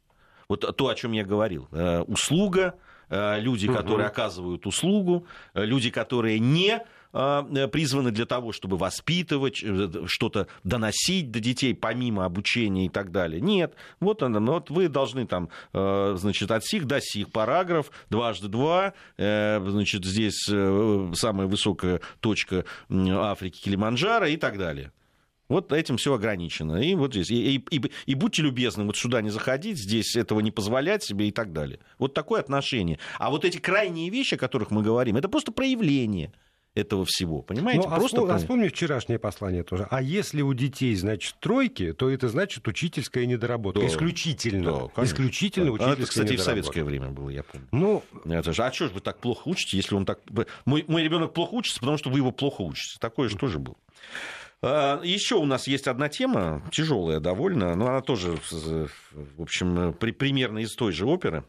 Вот 0.49 0.77
то, 0.77 0.89
о 0.89 0.95
чем 0.95 1.13
я 1.13 1.25
говорил. 1.25 1.69
Э, 1.73 2.01
Услуга, 2.03 2.75
э, 3.11 3.39
люди, 3.41 3.67
которые 3.73 4.07
оказывают 4.07 4.67
услугу, 4.67 5.27
э, 5.55 5.65
люди, 5.65 5.91
которые 5.91 6.39
не 6.39 6.83
призваны 7.19 8.11
для 8.13 8.27
того, 8.27 8.53
чтобы 8.53 8.77
воспитывать, 8.77 9.63
э, 9.63 10.05
что-то 10.07 10.47
доносить 10.65 11.31
до 11.31 11.41
детей, 11.41 11.75
помимо 11.75 12.25
обучения 12.25 12.87
и 12.87 12.89
так 12.89 13.11
далее. 13.11 13.41
Нет, 13.41 13.75
вот 14.01 14.23
она, 14.23 14.39
ну, 14.41 14.53
вот 14.53 14.71
вы 14.71 14.89
должны 14.89 15.27
там, 15.27 15.49
э, 15.73 16.15
значит, 16.17 16.51
от 16.51 16.65
сих 16.65 16.87
до 16.87 17.01
сих 17.01 17.31
параграф, 17.31 17.91
дважды 18.09 18.49
два, 18.49 18.95
э, 19.17 19.61
значит, 19.67 20.05
здесь 20.05 20.49
э, 20.51 21.13
самая 21.15 21.47
высокая 21.49 22.01
точка 22.21 22.65
Африки, 22.89 23.61
Килиманджаро 23.65 24.27
и 24.27 24.37
так 24.37 24.59
далее. 24.59 24.93
Вот 25.49 25.73
этим 25.73 25.97
все 25.97 26.13
ограничено. 26.13 26.77
И 26.83 26.95
вот 26.95 27.15
здесь. 27.15 27.31
И, 27.31 27.57
и- 27.57 27.77
и- 27.77 27.91
и 28.05 28.15
будьте 28.15 28.43
любезны, 28.43 28.85
вот 28.85 28.99
сюда 28.99 29.23
не 29.23 29.31
заходить, 29.31 29.79
здесь 29.79 30.15
этого 30.15 30.41
не 30.41 30.51
позволять 30.51 31.03
себе 31.03 31.29
и 31.29 31.31
так 31.33 31.55
далее. 31.55 31.81
Вот 31.99 32.13
такое 32.13 32.41
отношение. 32.41 32.99
А 33.19 33.31
вот 33.31 33.47
эти 33.47 33.57
крайние 33.57 34.11
вещи, 34.11 34.35
о 34.35 34.39
которых 34.39 34.71
мы 34.71 34.83
говорим, 34.83 35.17
это 35.17 35.29
просто 35.31 35.51
проявление 35.51 36.33
этого 36.75 37.05
всего. 37.05 37.43
Понимаете? 37.43 37.83
Ну, 37.89 37.93
а, 37.93 37.97
просто 37.97 38.17
вспом- 38.19 38.21
а 38.21 38.27
проявление. 38.27 38.39
вспомни 38.45 38.69
вчерашнее 38.69 39.19
послание 39.19 39.63
тоже. 39.65 39.87
А 39.91 40.01
если 40.01 40.43
у 40.43 40.55
детей, 40.55 40.95
значит, 40.95 41.35
тройки, 41.41 41.93
то 41.93 42.09
это 42.09 42.29
значит 42.29 42.67
учительская 42.69 43.27
недоработка. 43.27 43.81
Да. 43.81 43.87
Исключительно. 43.87 44.73
Да, 44.73 44.79
конечно. 44.95 45.03
Исключительно 45.15 45.69
А 45.69 45.73
учительская 45.73 45.95
это, 45.95 46.07
кстати, 46.09 46.27
и 46.27 46.29
в 46.29 46.33
недоработка. 46.39 46.51
советское 46.51 46.85
время 46.85 47.09
было, 47.09 47.31
я 47.31 47.43
помню. 47.43 47.67
Ну, 47.73 48.03
Это 48.27 48.53
же, 48.53 48.63
а 48.65 48.73
что 48.73 48.87
же 48.89 48.95
вы 48.95 49.01
так 49.01 49.19
плохо 49.19 49.49
учите, 49.49 49.77
если 49.77 49.95
он 49.95 50.05
так... 50.05 50.21
Мой, 50.65 50.85
мой 50.87 51.03
ребенок 51.03 51.33
плохо 51.35 51.55
учится, 51.55 51.81
потому 51.81 51.99
что 51.99 52.11
вы 52.11 52.19
его 52.19 52.31
плохо 52.31 52.63
учите. 52.63 52.97
Такое 53.01 53.29
же 53.29 53.37
тоже 53.37 53.59
было. 53.59 53.77
А, 54.63 55.01
Еще 55.03 55.37
у 55.37 55.45
нас 55.47 55.67
есть 55.69 55.87
одна 55.89 56.09
тема, 56.09 56.63
тяжелая 56.73 57.21
довольно, 57.21 57.75
но 57.77 57.89
она 57.89 58.01
тоже, 58.03 58.37
в 58.51 59.43
общем, 59.43 59.93
при- 59.95 60.13
примерно 60.13 60.59
из 60.59 60.75
той 60.75 60.93
же 60.93 61.07
оперы. 61.07 61.45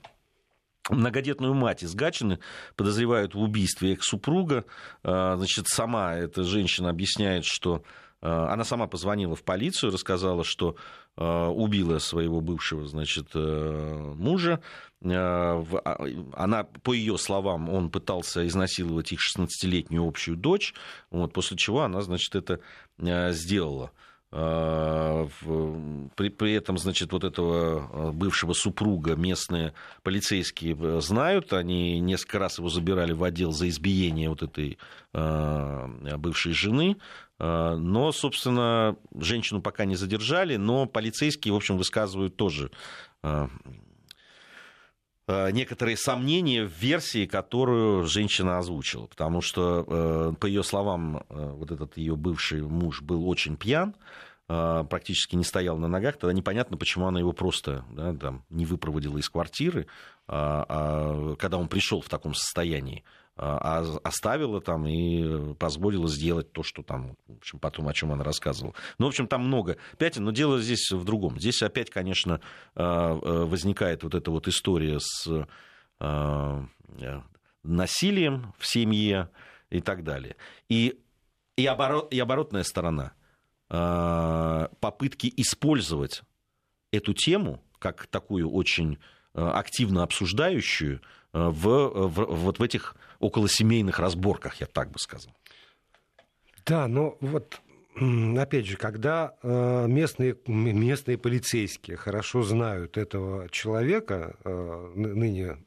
Многодетную 0.90 1.54
мать 1.54 1.84
из 1.84 1.94
Гатчины 1.96 2.40
подозревают 2.76 3.36
в 3.36 3.40
убийстве 3.40 3.94
экс-супруга. 3.94 4.66
А, 5.04 5.36
Значит, 5.38 5.68
сама 5.68 6.16
эта 6.16 6.44
женщина 6.44 6.90
объясняет, 6.90 7.46
что 7.46 7.84
а, 8.22 8.52
она 8.52 8.64
сама 8.64 8.88
позвонила 8.88 9.36
в 9.36 9.44
полицию, 9.44 9.92
рассказала, 9.92 10.44
что 10.44 10.76
а, 11.16 11.50
убила 11.50 12.00
своего 12.00 12.42
бывшего, 12.42 12.88
значит, 12.88 13.30
э, 13.34 14.14
мужа. 14.16 14.62
Она, 15.02 16.64
по 16.84 16.94
ее 16.94 17.18
словам, 17.18 17.70
он 17.70 17.90
пытался 17.90 18.46
изнасиловать 18.46 19.14
их 19.14 19.20
16-летнюю 19.20 20.06
общую 20.06 20.36
дочь, 20.36 20.74
вот, 21.10 21.32
после 21.32 21.56
чего 21.56 21.84
она, 21.84 22.02
значит, 22.02 22.36
это 22.36 22.60
э, 22.98 23.32
сделала. 23.32 23.92
А, 24.32 25.28
При, 26.16 26.30
при 26.30 26.54
этом, 26.54 26.78
значит, 26.78 27.12
вот 27.12 27.24
этого 27.24 28.10
э, 28.10 28.12
бывшего 28.12 28.54
супруга 28.54 29.16
местные 29.16 29.74
полицейские 30.04 30.78
э, 30.80 31.02
знают. 31.02 31.52
Они 31.52 32.00
несколько 32.00 32.38
раз 32.38 32.60
его 32.60 32.70
забирали 32.70 33.12
в 33.12 33.24
отдел 33.24 33.52
за 33.52 33.68
избиение 33.70 34.30
вот 34.30 34.44
этой 34.44 34.78
э, 35.14 36.18
бывшей 36.18 36.54
жены. 36.54 36.98
Но, 37.42 38.12
собственно, 38.12 38.98
женщину 39.16 39.62
пока 39.62 39.86
не 39.86 39.96
задержали, 39.96 40.58
но 40.58 40.88
полицейские, 40.88 41.54
в 41.54 41.56
общем, 41.56 41.78
высказывают 41.78 42.36
тоже 42.36 42.70
некоторые 45.52 45.96
сомнения 45.96 46.66
в 46.66 46.72
версии, 46.72 47.26
которую 47.26 48.06
женщина 48.06 48.58
озвучила. 48.58 49.06
Потому 49.06 49.42
что, 49.42 50.36
по 50.40 50.46
ее 50.48 50.64
словам, 50.64 51.24
вот 51.30 51.72
этот 51.72 51.98
ее 51.98 52.16
бывший 52.16 52.64
муж 52.64 53.02
был 53.02 53.30
очень 53.30 53.56
пьян, 53.56 53.96
практически 54.48 55.36
не 55.36 55.44
стоял 55.44 55.78
на 55.78 55.88
ногах, 55.88 56.18
тогда 56.18 56.34
непонятно, 56.34 56.78
почему 56.78 57.06
она 57.06 57.20
его 57.20 57.34
просто 57.34 57.86
да, 57.92 58.16
там, 58.16 58.44
не 58.50 58.66
выпроводила 58.66 59.20
из 59.20 59.30
квартиры, 59.30 59.86
а, 60.32 60.66
а, 60.70 61.36
когда 61.38 61.58
он 61.58 61.68
пришел 61.68 62.02
в 62.02 62.10
таком 62.10 62.36
состоянии, 62.36 63.04
а, 63.40 63.80
а 63.80 63.98
оставила 64.04 64.62
там 64.62 64.86
и 64.88 65.54
позволила 65.56 66.08
сделать 66.08 66.52
то, 66.52 66.64
что 66.64 66.84
там, 66.84 67.16
в 67.28 67.38
общем, 67.38 67.60
потом 67.60 67.88
о 67.88 67.94
чем 67.94 68.12
она 68.12 68.24
рассказывала. 68.24 68.74
Ну, 68.98 69.06
в 69.06 69.10
общем, 69.10 69.28
там 69.28 69.46
много 69.46 69.78
пятен, 69.98 70.26
но 70.26 70.32
дело 70.32 70.60
здесь 70.60 70.92
в 70.92 71.04
другом. 71.04 71.40
Здесь 71.40 71.62
опять, 71.64 71.90
конечно, 71.90 72.42
возникает 72.76 74.04
вот 74.04 74.16
эта 74.16 74.30
вот 74.32 74.48
история 74.48 75.00
с 75.00 75.48
насилием 77.64 78.54
в 78.58 78.68
семье 78.68 79.30
и 79.70 79.82
так 79.82 80.04
далее. 80.04 80.36
И, 80.68 81.00
и, 81.56 81.66
оборот, 81.66 82.14
и 82.14 82.20
оборотная 82.20 82.64
сторона– 82.64 83.14
Э, 83.72 84.68
попытки 84.80 85.32
использовать 85.38 86.24
эту 86.92 87.14
тему 87.14 87.62
как 87.78 88.08
такую 88.08 88.50
очень 88.50 88.98
э, 89.36 89.48
активно 89.48 90.02
обсуждающую 90.02 90.96
э, 90.98 91.00
в, 91.34 92.08
в, 92.08 92.26
вот 92.36 92.58
в 92.58 92.64
этих 92.64 92.96
околосемейных 93.20 94.00
разборках, 94.00 94.56
я 94.62 94.66
так 94.68 94.92
бы 94.92 95.00
сказал. 95.00 95.34
Да, 96.66 96.88
но 96.88 97.18
вот 97.22 97.62
опять 98.38 98.66
же, 98.66 98.78
когда 98.78 99.34
местные, 99.44 100.38
местные 100.48 101.18
полицейские 101.18 101.98
хорошо 101.98 102.44
знают 102.44 102.98
этого 102.98 103.50
человека, 103.50 104.38
ныне 104.46 105.58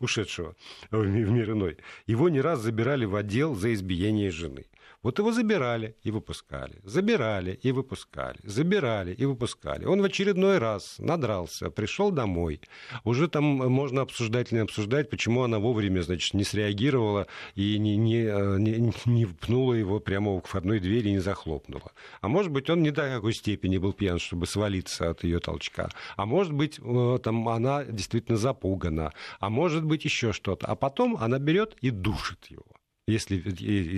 ушедшего 0.00 0.54
в 0.90 1.04
мир 1.04 1.50
иной, 1.50 1.76
его 2.06 2.28
не 2.28 2.40
раз 2.40 2.60
забирали 2.60 3.04
в 3.04 3.16
отдел 3.16 3.54
за 3.54 3.74
избиение 3.74 4.30
жены. 4.30 4.64
Вот 5.02 5.20
его 5.20 5.30
забирали 5.30 5.96
и 6.02 6.10
выпускали, 6.10 6.80
забирали 6.82 7.58
и 7.62 7.70
выпускали, 7.70 8.40
забирали 8.42 9.14
и 9.14 9.24
выпускали. 9.26 9.84
Он 9.84 10.02
в 10.02 10.04
очередной 10.04 10.58
раз 10.58 10.96
надрался, 10.98 11.70
пришел 11.70 12.10
домой. 12.10 12.60
Уже 13.04 13.28
там 13.28 13.44
можно 13.44 14.02
обсуждать 14.02 14.50
или 14.50 14.58
не 14.58 14.64
обсуждать, 14.64 15.08
почему 15.08 15.44
она 15.44 15.60
вовремя, 15.60 16.02
значит, 16.02 16.34
не 16.34 16.42
среагировала 16.42 17.28
и 17.54 17.78
не, 17.78 17.96
не, 17.96 18.24
э, 18.24 18.58
не, 18.58 18.92
не 19.04 19.26
пнула 19.26 19.74
его 19.74 20.00
прямо 20.00 20.40
к 20.40 20.48
входной 20.48 20.80
двери 20.80 21.10
и 21.10 21.12
не 21.12 21.20
захлопнула. 21.20 21.92
А 22.20 22.26
может 22.26 22.50
быть, 22.50 22.68
он 22.68 22.82
не 22.82 22.90
до 22.90 23.08
какой 23.08 23.34
степени 23.34 23.78
был 23.78 23.92
пьян, 23.92 24.18
чтобы 24.18 24.46
свалиться 24.46 25.10
от 25.10 25.22
ее 25.22 25.38
толчка. 25.38 25.90
А 26.16 26.26
может 26.26 26.52
быть, 26.52 26.80
э, 26.82 27.18
там 27.22 27.48
она 27.48 27.84
действительно 27.84 28.36
запугана. 28.36 29.12
А 29.38 29.48
может 29.48 29.84
быть, 29.84 30.04
еще 30.04 30.32
что-то. 30.32 30.66
А 30.66 30.74
потом 30.74 31.16
она 31.20 31.38
берет 31.38 31.76
и 31.80 31.90
душит 31.90 32.46
его 32.46 32.77
если 33.08 33.38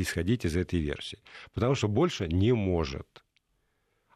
исходить 0.02 0.44
из 0.44 0.56
этой 0.56 0.80
версии. 0.80 1.18
Потому 1.52 1.74
что 1.74 1.88
больше 1.88 2.28
не 2.28 2.52
может. 2.52 3.06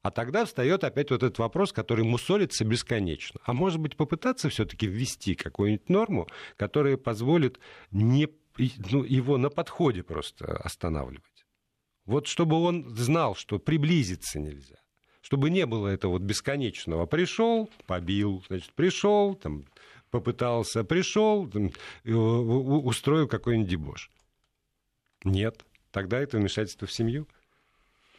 А 0.02 0.10
тогда 0.10 0.44
встает 0.44 0.84
опять 0.84 1.10
вот 1.10 1.22
этот 1.22 1.38
вопрос, 1.38 1.72
который 1.72 2.04
мусолится 2.04 2.64
бесконечно. 2.64 3.40
А 3.44 3.54
может 3.54 3.80
быть, 3.80 3.96
попытаться 3.96 4.50
все-таки 4.50 4.86
ввести 4.86 5.34
какую-нибудь 5.34 5.88
норму, 5.88 6.28
которая 6.56 6.96
позволит 6.96 7.58
не, 7.90 8.28
ну, 8.90 9.02
его 9.02 9.38
на 9.38 9.48
подходе 9.48 10.02
просто 10.02 10.56
останавливать. 10.58 11.46
Вот 12.04 12.26
чтобы 12.26 12.56
он 12.60 12.94
знал, 12.94 13.34
что 13.34 13.58
приблизиться 13.58 14.38
нельзя. 14.38 14.76
Чтобы 15.22 15.48
не 15.48 15.64
было 15.64 15.88
этого 15.88 16.12
вот 16.12 16.22
бесконечного. 16.22 17.06
Пришел, 17.06 17.70
побил, 17.86 18.44
значит, 18.46 18.74
пришел, 18.74 19.34
там, 19.34 19.64
попытался, 20.10 20.84
пришел, 20.84 21.48
там, 21.48 21.70
устроил 22.04 23.26
какой-нибудь 23.26 23.70
дебош. 23.70 24.10
Нет. 25.24 25.64
Тогда 25.90 26.20
это 26.20 26.38
вмешательство 26.38 26.86
в 26.86 26.92
семью. 26.92 27.26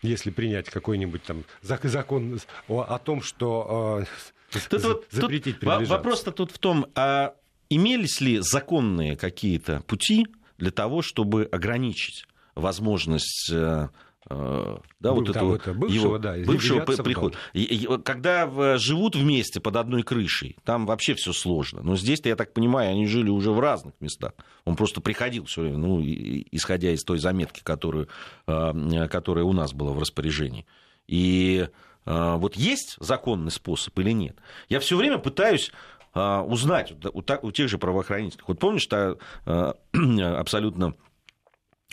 Если 0.02 0.30
принять 0.30 0.70
какой-нибудь 0.70 1.24
там 1.24 1.46
закон 1.62 2.40
о, 2.68 3.00
том, 3.00 3.22
что 3.22 4.06
э, 4.52 4.60
тут, 4.70 4.84
вот, 4.84 5.08
запретить 5.10 5.60
тут 5.60 5.88
Вопрос-то 5.88 6.32
тут 6.32 6.52
в 6.52 6.60
том, 6.60 6.88
а 6.96 7.34
имелись 7.70 8.22
ли 8.22 8.40
законные 8.40 9.18
какие-то 9.18 9.82
пути 9.88 10.28
для 10.58 10.72
того, 10.72 11.02
чтобы 11.02 11.50
ограничить 11.52 12.28
возможность 12.54 13.52
э, 14.30 14.78
да, 15.00 15.12
вот 15.12 15.26
да, 15.26 15.32
этого, 15.32 15.74
бывшего, 15.74 16.06
его, 16.06 16.18
да, 16.18 16.36
бывшего 16.46 16.82
прихода. 16.82 17.38
Когда 18.04 18.78
живут 18.78 19.16
вместе 19.16 19.60
под 19.60 19.76
одной 19.76 20.04
крышей, 20.04 20.58
там 20.64 20.86
вообще 20.86 21.14
все 21.16 21.34
сложно. 21.34 21.82
Но 21.84 21.96
здесь-то, 21.96 22.30
я 22.30 22.36
так 22.36 22.54
понимаю, 22.54 22.92
они 22.92 23.08
жили 23.08 23.30
уже 23.30 23.52
в 23.52 23.60
разных 23.60 23.94
местах. 24.00 24.34
Он 24.66 24.76
просто 24.76 25.02
приходил 25.02 25.46
все 25.46 25.62
время, 25.62 25.78
ну, 25.78 26.02
исходя 26.02 26.92
из 26.92 27.04
той 27.04 27.20
заметки, 27.20 27.62
которую, 27.64 28.08
э, 28.48 29.08
которая 29.10 29.46
у 29.46 29.54
нас 29.54 29.74
была 29.74 29.92
в 29.92 30.00
распоряжении. 30.00 30.66
И 31.08 31.68
э, 32.06 32.36
вот 32.38 32.56
есть 32.56 32.98
законный 33.00 33.52
способ 33.52 33.98
или 34.00 34.12
нет? 34.12 34.38
Я 34.70 34.80
все 34.80 34.98
время 34.98 35.18
пытаюсь 35.18 35.72
узнать 36.14 36.94
у 37.14 37.52
тех 37.52 37.68
же 37.68 37.78
правоохранительных. 37.78 38.48
Вот 38.48 38.58
помнишь, 38.58 38.86
та 38.86 39.16
абсолютно 40.40 40.96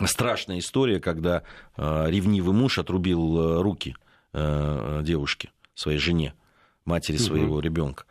страшная 0.05 0.59
история, 0.59 1.01
когда 1.01 1.43
э, 1.77 2.07
ревнивый 2.09 2.55
муж 2.55 2.79
отрубил 2.79 3.39
э, 3.39 3.63
руки 3.63 3.97
э, 4.33 5.01
девушке, 5.05 5.51
своей 5.75 5.99
жене, 5.99 6.35
матери 6.85 7.17
своего 7.17 7.55
угу. 7.55 7.61
ребенка. 7.61 8.05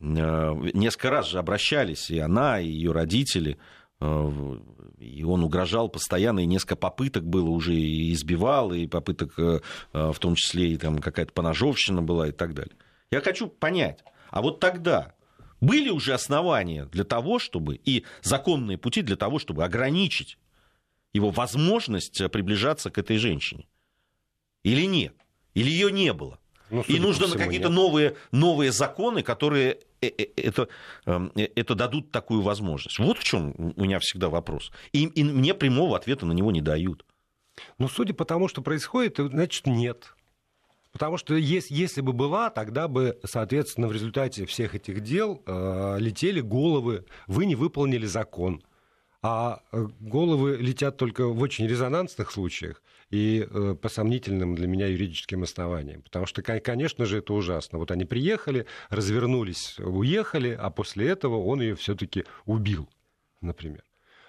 Несколько 0.00 1.10
раз 1.10 1.28
же 1.28 1.38
обращались 1.38 2.10
и 2.10 2.18
она, 2.18 2.58
и 2.58 2.66
ее 2.66 2.92
родители, 2.92 3.58
и 4.00 5.24
он 5.24 5.44
угрожал 5.44 5.90
постоянно, 5.90 6.40
и 6.40 6.46
несколько 6.46 6.76
попыток 6.76 7.26
было 7.26 7.50
уже, 7.50 7.74
и 7.74 8.10
избивал, 8.14 8.72
и 8.72 8.86
попыток, 8.86 9.34
в 9.36 10.18
том 10.18 10.36
числе, 10.36 10.72
и 10.72 10.78
там 10.78 11.00
какая-то 11.00 11.34
поножовщина 11.34 12.00
была 12.00 12.28
и 12.28 12.32
так 12.32 12.54
далее. 12.54 12.74
Я 13.10 13.20
хочу 13.20 13.48
понять, 13.48 14.02
а 14.30 14.40
вот 14.40 14.58
тогда 14.58 15.12
были 15.60 15.90
уже 15.90 16.14
основания 16.14 16.86
для 16.86 17.04
того, 17.04 17.38
чтобы, 17.38 17.78
и 17.84 18.06
законные 18.22 18.78
пути 18.78 19.02
для 19.02 19.16
того, 19.16 19.38
чтобы 19.38 19.64
ограничить 19.64 20.38
его 21.12 21.30
возможность 21.30 22.20
э, 22.20 22.28
приближаться 22.28 22.90
к 22.90 22.98
этой 22.98 23.16
женщине? 23.18 23.66
Или 24.62 24.84
нет? 24.86 25.14
Или 25.54 25.70
ее 25.70 25.90
не 25.90 26.12
было? 26.12 26.38
Ну, 26.70 26.82
и 26.82 27.00
нужно 27.00 27.26
на 27.26 27.36
какие-то 27.36 27.68
новые, 27.68 28.16
новые 28.30 28.70
законы, 28.70 29.22
которые 29.22 29.80
э, 30.00 30.06
э, 30.06 30.26
это, 30.36 30.68
эм, 31.04 31.32
это 31.34 31.74
дадут 31.74 32.12
такую 32.12 32.42
возможность. 32.42 32.98
Вот 32.98 33.18
в 33.18 33.24
чем 33.24 33.54
у 33.56 33.82
меня 33.82 33.98
всегда 33.98 34.28
вопрос. 34.28 34.70
И, 34.92 35.04
и 35.04 35.24
мне 35.24 35.54
прямого 35.54 35.96
ответа 35.96 36.26
на 36.26 36.32
него 36.32 36.52
не 36.52 36.60
дают. 36.60 37.04
Ну, 37.78 37.88
судя 37.88 38.14
по 38.14 38.24
тому, 38.24 38.46
что 38.46 38.62
происходит, 38.62 39.16
значит, 39.18 39.66
нет. 39.66 40.14
Потому 40.92 41.18
что 41.18 41.34
если, 41.34 41.74
если 41.74 42.00
бы 42.00 42.12
была, 42.12 42.50
тогда 42.50 42.88
бы, 42.88 43.18
соответственно, 43.24 43.88
в 43.88 43.92
результате 43.92 44.46
всех 44.46 44.74
этих 44.74 45.00
дел 45.00 45.42
э, 45.46 45.96
летели 45.98 46.40
головы, 46.40 47.04
вы 47.26 47.46
не 47.46 47.56
выполнили 47.56 48.06
закон 48.06 48.62
а 49.22 49.62
э, 49.72 49.86
головы 50.00 50.56
летят 50.56 50.96
только 50.96 51.26
в 51.26 51.40
очень 51.40 51.66
резонансных 51.66 52.30
случаях 52.30 52.82
и 53.10 53.46
э, 53.48 53.74
по 53.74 53.88
сомнительным 53.88 54.54
для 54.54 54.66
меня 54.66 54.86
юридическим 54.86 55.42
основаниям. 55.42 56.02
Потому 56.02 56.26
что, 56.26 56.42
конечно 56.42 57.04
же, 57.04 57.18
это 57.18 57.34
ужасно. 57.34 57.78
Вот 57.78 57.90
они 57.90 58.04
приехали, 58.04 58.66
развернулись, 58.88 59.78
уехали, 59.78 60.56
а 60.58 60.70
после 60.70 61.08
этого 61.08 61.36
он 61.44 61.60
ее 61.60 61.74
все-таки 61.74 62.24
убил, 62.46 62.88
например. 63.40 63.84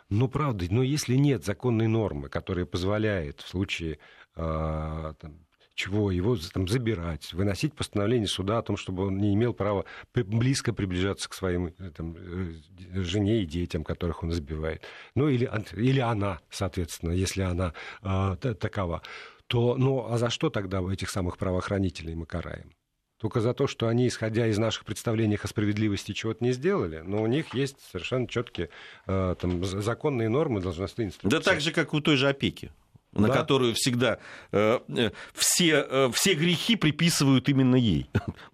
Ну, 0.10 0.28
правда, 0.28 0.66
но 0.70 0.84
если 0.84 1.16
нет 1.16 1.46
законной 1.46 1.88
нормы, 1.88 2.28
которая 2.28 2.66
позволяет 2.66 3.39
в 3.39 3.48
случае 3.48 3.98
э, 4.36 5.14
там, 5.20 5.46
чего 5.76 6.11
его 6.11 6.38
там, 6.53 6.67
забирать, 6.67 7.34
выносить 7.34 7.74
постановление 7.74 8.28
суда 8.28 8.59
о 8.59 8.61
том, 8.61 8.78
чтобы 8.78 9.07
он 9.07 9.17
не 9.17 9.34
имел 9.34 9.53
права 9.53 9.86
близко 10.13 10.74
приближаться 10.74 11.30
к 11.30 11.34
своим 11.34 11.74
э, 11.78 11.91
там, 11.95 12.15
э, 12.17 12.53
жене 13.01 13.41
и 13.41 13.45
детям, 13.45 13.84
которых 13.84 14.24
он 14.24 14.32
избивает. 14.32 14.84
Ну 15.15 15.28
или, 15.30 15.49
или 15.76 15.99
она, 15.99 16.39
соответственно, 16.49 17.11
если 17.11 17.41
она 17.41 17.74
э, 18.03 18.36
такова. 18.59 19.01
То, 19.47 19.76
ну 19.76 20.07
а 20.09 20.17
за 20.17 20.30
что 20.30 20.49
тогда 20.49 20.82
этих 20.82 21.09
самых 21.09 21.38
правоохранителей 21.38 22.15
мы 22.15 22.26
караем? 22.26 22.74
только 23.22 23.39
за 23.39 23.53
то, 23.53 23.67
что 23.67 23.88
они, 23.88 24.07
исходя 24.07 24.47
из 24.47 24.57
наших 24.57 24.84
представлений 24.84 25.38
о 25.41 25.47
справедливости, 25.47 26.11
чего-то 26.11 26.43
не 26.43 26.53
сделали, 26.53 27.03
но 27.05 27.22
у 27.22 27.28
них 27.28 27.53
есть 27.53 27.78
совершенно 27.91 28.28
четкие 28.28 28.69
э, 29.05 29.36
там, 29.39 29.63
законные 29.63 30.28
нормы, 30.28 30.59
должностные 30.59 31.09
инструкции. 31.09 31.38
Да 31.38 31.39
так 31.39 31.61
же, 31.61 31.72
как 31.72 31.93
у 31.93 32.01
той 32.01 32.15
же 32.15 32.28
опеки 32.28 32.72
на 33.14 33.28
Да. 33.28 33.34
которую 33.34 33.74
всегда 33.76 34.20
э, 34.51 34.80
э, 34.88 35.12
все, 35.34 35.86
э, 35.89 36.09
все 36.14 36.34
грехи 36.34 36.76
приписывают 36.76 37.49
именно 37.49 37.76
ей. 37.76 38.09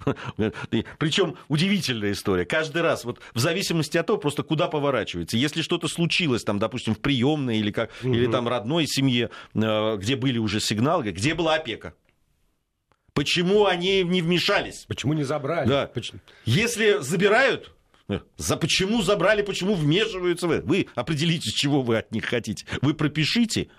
Причем 0.98 1.36
удивительная 1.48 2.12
история. 2.14 2.46
Каждый 2.46 2.82
раз, 2.82 3.06
вот 3.06 3.20
в 3.34 3.40
зависимости 3.40 3.98
от 3.98 4.08
того, 4.08 4.18
просто 4.20 4.44
куда 4.44 4.68
поворачивается. 4.68 5.38
Если 5.38 5.62
что-то 5.62 5.88
случилось, 5.88 6.44
там, 6.44 6.58
допустим, 6.60 6.96
в 6.96 7.00
приемной 7.00 7.58
или, 7.60 7.72
как, 7.72 7.92
или 8.04 8.26
там 8.28 8.48
родной 8.48 8.88
семье, 8.88 9.30
э, 9.54 9.98
где 9.98 10.16
были 10.16 10.38
уже 10.40 10.60
сигналы, 10.60 11.12
где 11.12 11.34
была 11.36 11.56
опека? 11.56 11.94
Почему 13.14 13.66
они 13.66 14.04
не 14.04 14.22
вмешались? 14.22 14.86
Почему 14.88 15.14
не 15.14 15.24
забрали? 15.24 15.68
Да. 15.68 15.88
Почему? 15.88 16.20
Если 16.46 16.98
забирают, 17.00 17.72
э, 18.10 18.20
за 18.38 18.58
почему 18.58 19.02
забрали, 19.02 19.42
почему 19.42 19.74
вмешиваются 19.74 20.48
вы? 20.48 20.62
Вы 20.62 20.88
определите, 20.96 21.52
чего 21.52 21.82
вы 21.82 21.98
от 21.98 22.12
них 22.12 22.26
хотите. 22.26 22.66
Вы 22.82 22.94
пропишите, 22.94 23.70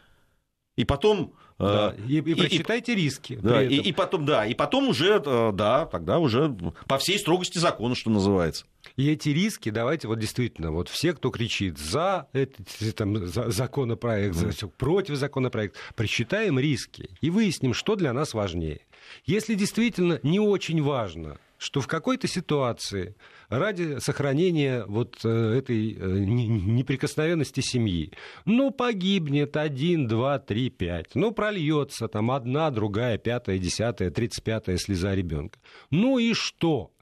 и 0.78 0.84
потом... 0.84 1.32
э, 1.58 1.64
Да. 1.64 1.94
И, 2.06 2.12
и 2.12 2.20
и- 2.20 2.30
и- 2.30 2.34
просчитайте 2.34 2.94
риски. 2.94 3.34
да, 3.42 3.62
и, 3.62 3.74
и 3.76 3.92
потом, 3.92 4.24
да, 4.24 4.46
и 4.46 4.54
потом 4.54 4.88
уже, 4.88 5.20
э, 5.24 5.50
да, 5.52 5.86
тогда 5.86 6.18
уже 6.20 6.56
по 6.86 6.98
всей 6.98 7.18
строгости 7.18 7.58
закона, 7.58 7.94
что 7.96 8.10
называется. 8.10 8.64
И 8.96 9.10
эти 9.10 9.30
риски, 9.30 9.70
давайте 9.70 10.06
вот 10.08 10.18
действительно, 10.20 10.70
вот 10.70 10.88
все, 10.88 11.12
кто 11.12 11.30
кричит 11.30 11.76
за 11.78 12.28
этот 12.32 12.66
там, 12.94 13.26
за 13.26 13.50
законопроект, 13.50 14.36
за 14.36 14.68
против 14.68 15.16
законопроекта, 15.16 15.78
просчитаем 15.96 16.58
риски 16.60 17.10
и 17.20 17.28
выясним, 17.30 17.74
что 17.74 17.96
для 17.96 18.12
нас 18.12 18.34
важнее. 18.34 18.80
Если 19.26 19.54
действительно 19.54 20.20
не 20.22 20.38
очень 20.38 20.80
важно, 20.82 21.38
что 21.58 21.80
в 21.80 21.88
какой-то 21.88 22.28
ситуации 22.28 23.16
ради 23.48 23.98
сохранения 23.98 24.84
вот 24.86 25.18
э, 25.24 25.28
этой 25.28 25.94
э, 25.94 26.18
не- 26.18 26.48
неприкосновенности 26.48 27.60
семьи, 27.60 28.12
ну, 28.44 28.70
погибнет 28.70 29.56
один, 29.56 30.06
два, 30.06 30.38
три, 30.38 30.70
пять, 30.70 31.14
ну, 31.14 31.32
прольется 31.32 32.08
там 32.08 32.30
одна, 32.30 32.70
другая, 32.70 33.18
пятая, 33.18 33.58
десятая, 33.58 34.10
тридцать 34.10 34.44
пятая 34.44 34.76
слеза 34.76 35.14
ребенка. 35.14 35.58
Ну 35.90 36.18
и 36.18 36.34
что? 36.34 36.92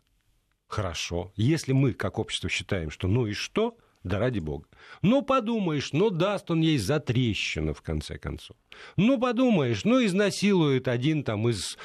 Хорошо. 0.69 1.33
Если 1.37 1.73
мы, 1.73 1.93
как 1.93 2.19
общество, 2.19 2.49
считаем, 2.49 2.91
что 2.91 3.09
ну 3.09 3.27
и 3.27 3.33
что, 3.33 3.77
да 4.07 4.19
ради 4.19 4.39
бога. 4.39 4.67
Ну, 5.03 5.23
подумаешь, 5.23 5.93
ну, 5.93 6.11
даст 6.11 6.51
он 6.51 6.61
ей 6.61 6.79
за 6.79 7.01
трещину, 7.01 7.75
в 7.75 7.83
конце 7.83 8.19
концов. 8.19 8.57
Ну, 8.97 9.19
подумаешь, 9.19 9.85
ну, 9.85 10.05
изнасилует 10.05 10.89
один 10.89 11.25
там 11.25 11.49
из, 11.49 11.77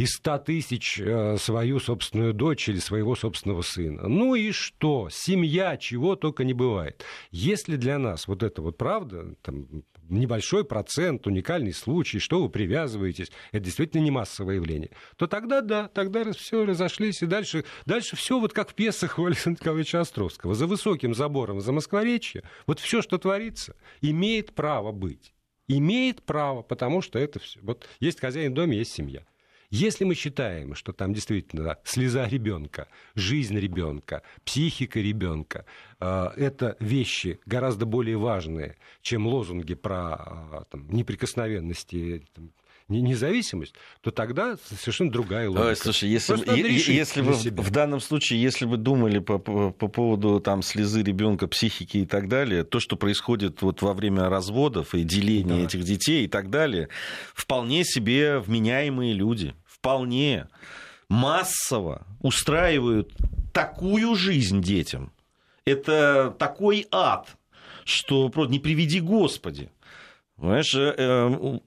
из 0.00 0.14
100 0.14 0.38
тысяч 0.38 0.98
э, 0.98 1.36
свою 1.36 1.78
собственную 1.78 2.32
дочь 2.32 2.70
или 2.70 2.78
своего 2.78 3.14
собственного 3.14 3.60
сына. 3.60 4.08
Ну 4.08 4.34
и 4.34 4.50
что? 4.50 5.10
Семья, 5.10 5.76
чего 5.76 6.16
только 6.16 6.42
не 6.42 6.54
бывает. 6.54 7.04
Если 7.30 7.76
для 7.76 7.98
нас 7.98 8.26
вот 8.26 8.42
это 8.42 8.62
вот 8.62 8.78
правда, 8.78 9.34
там, 9.42 9.66
небольшой 10.08 10.64
процент, 10.64 11.26
уникальный 11.26 11.74
случай, 11.74 12.18
что 12.18 12.42
вы 12.42 12.48
привязываетесь, 12.48 13.30
это 13.52 13.62
действительно 13.62 14.00
не 14.00 14.10
массовое 14.10 14.54
явление, 14.54 14.90
то 15.16 15.26
тогда 15.26 15.60
да, 15.60 15.88
тогда 15.88 16.32
все 16.32 16.64
разошлись, 16.64 17.20
и 17.22 17.26
дальше, 17.26 17.66
дальше 17.84 18.16
все 18.16 18.40
вот 18.40 18.54
как 18.54 18.70
в 18.70 18.74
пьесах 18.74 19.18
у 19.18 19.26
Александра 19.26 19.60
Николаевича 19.60 20.00
Островского. 20.00 20.54
За 20.54 20.66
высоким 20.66 21.14
забором 21.14 21.60
за 21.60 21.72
Москворечье, 21.72 22.42
вот 22.66 22.80
все, 22.80 23.02
что 23.02 23.18
творится, 23.18 23.76
имеет 24.00 24.54
право 24.54 24.92
быть. 24.92 25.34
Имеет 25.68 26.22
право, 26.22 26.62
потому 26.62 27.02
что 27.02 27.18
это 27.18 27.38
все. 27.38 27.60
Вот 27.60 27.86
есть 28.00 28.18
хозяин 28.18 28.52
в 28.52 28.54
доме, 28.54 28.78
есть 28.78 28.92
семья. 28.92 29.26
Если 29.70 30.02
мы 30.02 30.16
считаем, 30.16 30.74
что 30.74 30.92
там 30.92 31.14
действительно 31.14 31.78
слеза 31.84 32.26
ребенка, 32.26 32.88
жизнь 33.14 33.56
ребенка, 33.56 34.22
психика 34.44 34.98
ребенка, 34.98 35.64
э, 36.00 36.30
это 36.36 36.76
вещи 36.80 37.38
гораздо 37.46 37.86
более 37.86 38.16
важные, 38.16 38.76
чем 39.00 39.28
лозунги 39.28 39.74
про 39.74 40.16
э, 40.52 40.64
там, 40.70 40.90
неприкосновенность 40.90 41.94
и 41.94 42.24
там, 42.34 42.50
независимость, 42.90 43.74
то 44.00 44.10
тогда 44.10 44.56
совершенно 44.78 45.10
другая 45.10 45.48
логика. 45.48 45.74
Слушай, 45.76 46.08
если, 46.10 46.34
е- 46.56 46.94
если 46.96 47.32
себя. 47.34 47.62
в 47.62 47.70
данном 47.70 48.00
случае, 48.00 48.42
если 48.42 48.64
вы 48.64 48.76
думали 48.76 49.18
по, 49.20 49.38
по, 49.38 49.70
по 49.70 49.88
поводу 49.88 50.40
там 50.40 50.62
слезы 50.62 51.02
ребенка, 51.02 51.46
психики 51.46 51.98
и 51.98 52.06
так 52.06 52.28
далее, 52.28 52.64
то, 52.64 52.80
что 52.80 52.96
происходит 52.96 53.62
вот 53.62 53.82
во 53.82 53.94
время 53.94 54.28
разводов 54.28 54.94
и 54.94 55.02
деления 55.04 55.56
Да. 55.58 55.64
этих 55.64 55.84
детей 55.84 56.24
и 56.24 56.28
так 56.28 56.50
далее, 56.50 56.88
вполне 57.34 57.84
себе 57.84 58.38
вменяемые 58.40 59.12
люди, 59.14 59.54
вполне 59.64 60.48
массово 61.08 62.06
устраивают 62.20 63.12
такую 63.52 64.14
жизнь 64.14 64.62
детям. 64.62 65.12
Это 65.64 66.34
такой 66.38 66.86
ад, 66.90 67.28
что 67.84 68.28
просто 68.28 68.52
не 68.52 68.58
приведи 68.58 69.00
Господи. 69.00 69.70
Понимаешь, 70.40 70.74
э, 70.74 70.94
э, 70.96 71.58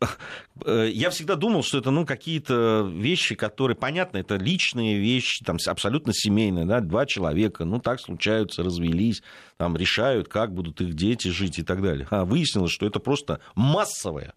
э, 0.66 0.90
я 0.92 1.12
всегда 1.12 1.36
думал, 1.36 1.62
что 1.62 1.78
это 1.78 1.92
ну, 1.92 2.08
какие-то 2.08 2.90
вещи, 2.92 3.36
которые, 3.36 3.78
понятно, 3.78 4.18
это 4.18 4.36
личные 4.36 4.98
вещи, 4.98 5.46
там, 5.46 5.58
абсолютно 5.68 6.12
семейные, 6.12 6.66
да, 6.66 6.80
два 6.80 7.06
человека, 7.06 7.66
ну, 7.66 7.80
так 7.80 8.00
случаются, 8.00 8.64
развелись, 8.64 9.22
там, 9.58 9.78
решают, 9.78 10.28
как 10.28 10.56
будут 10.56 10.82
их 10.82 10.96
дети 10.96 11.28
жить 11.28 11.60
и 11.60 11.64
так 11.64 11.84
далее. 11.84 12.08
А 12.10 12.26
выяснилось, 12.26 12.72
что 12.72 12.88
это 12.88 13.00
просто 13.00 13.42
массовая, 13.54 14.34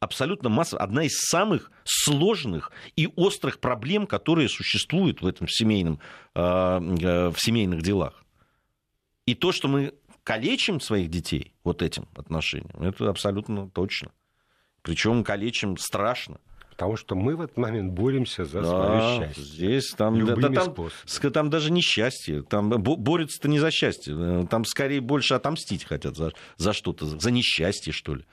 абсолютно 0.00 0.48
массовая, 0.48 0.82
одна 0.82 1.04
из 1.04 1.16
самых 1.16 1.70
сложных 1.84 2.72
и 2.96 3.08
острых 3.14 3.60
проблем, 3.60 4.08
которые 4.08 4.48
существуют 4.48 5.22
в 5.22 5.26
этом 5.28 5.46
семейном, 5.46 6.00
э, 6.34 6.40
э, 6.40 7.28
в 7.28 7.36
семейных 7.38 7.82
делах. 7.82 8.24
И 9.26 9.36
то, 9.36 9.52
что 9.52 9.68
мы 9.68 9.92
калечим 10.30 10.80
своих 10.80 11.10
детей 11.10 11.52
вот 11.64 11.82
этим 11.82 12.06
отношением, 12.16 12.70
это 12.82 13.08
абсолютно 13.10 13.68
точно. 13.70 14.10
Причем 14.82 15.24
калечим 15.24 15.76
страшно. 15.76 16.38
Потому 16.70 16.96
что 16.96 17.14
мы 17.14 17.36
в 17.36 17.42
этот 17.42 17.58
момент 17.58 17.92
боремся 17.92 18.46
за 18.46 18.62
Да, 18.62 18.68
свое 18.68 19.18
счастье. 19.28 19.44
Здесь 19.44 19.90
там, 19.90 20.16
Любыми 20.16 20.54
да, 20.54 20.64
там, 20.64 20.72
способами. 20.72 21.32
там 21.32 21.50
даже 21.50 21.70
не 21.70 21.82
счастье. 21.82 22.42
Там 22.42 22.70
бо- 22.70 22.96
борются-то 22.96 23.48
не 23.48 23.58
за 23.58 23.70
счастье. 23.70 24.14
э, 24.18 24.46
Там 24.48 24.64
скорее 24.64 25.02
больше 25.02 25.34
отомстить 25.34 25.84
хотят 25.84 26.16
за, 26.16 26.32
за 26.56 26.72
что-то, 26.72 27.04
за 27.04 27.30
несчастье, 27.30 27.92
что 27.92 28.14
ли. 28.14 28.24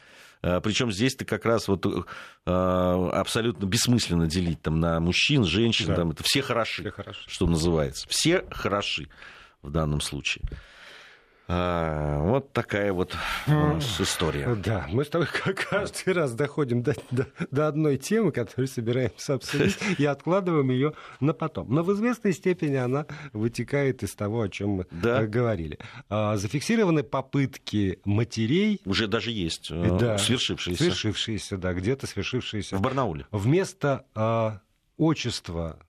Причем 0.41 0.91
здесь 0.93 1.15
ты 1.15 1.25
как 1.25 1.43
раз 1.45 1.67
вот 1.67 1.85
э, 1.85 2.51
абсолютно 2.51 3.65
бессмысленно 3.65 4.27
делить 4.27 4.61
там 4.61 4.79
на 4.79 4.99
мужчин, 4.99 5.43
женщин, 5.43 5.87
Да. 5.87 5.95
там 5.95 6.11
это 6.11 6.23
все 6.23 6.41
хороши, 6.41 6.83
Все 6.83 6.91
хорошо. 6.91 7.21
что 7.27 7.47
называется. 7.47 8.07
Все 8.07 8.45
хороши 8.51 9.09
в 9.61 9.71
данном 9.71 9.99
случае. 9.99 10.45
А, 11.49 12.19
вот 12.23 12.51
такая 12.51 12.91
вот 12.91 13.15
у 13.47 13.51
нас 13.51 14.01
история. 14.01 14.53
Да, 14.55 14.85
мы 14.89 15.05
с 15.05 15.09
тобой 15.09 15.27
каждый 15.69 16.13
раз 16.13 16.33
доходим 16.33 16.83
до, 16.83 16.93
до- 17.09 17.27
до 17.51 17.67
одной 17.69 17.97
темы, 17.97 18.31
которую 18.33 18.67
собираемся 18.67 19.35
обсудить, 19.35 19.77
и 19.97 20.03
откладываем 20.17 20.69
ее 20.71 20.93
на 21.21 21.33
потом. 21.33 21.73
Но 21.73 21.83
в 21.83 21.93
известной 21.93 22.33
степени 22.33 22.75
она 22.75 23.05
вытекает 23.31 24.03
из 24.03 24.13
того, 24.13 24.41
о 24.41 24.49
чем 24.49 24.69
мы 24.71 24.87
Да. 24.91 25.21
э, 25.23 25.27
говорили. 25.27 25.79
А, 26.09 26.35
Зафиксированы 26.35 27.03
попытки 27.03 27.99
матерей, 28.03 28.81
Уже 28.85 29.07
даже 29.07 29.31
есть 29.31 29.69
э, 29.71 29.97
да, 29.97 30.17
свершившиеся 30.17 30.83
свершившиеся, 30.83 31.57
да, 31.57 31.73
где-то 31.73 32.07
свершившиеся, 32.07 32.75
в 32.77 32.81
Барнауле. 32.81 33.25
вместо 33.31 34.05
а, 34.15 34.59
отчества 34.97 35.79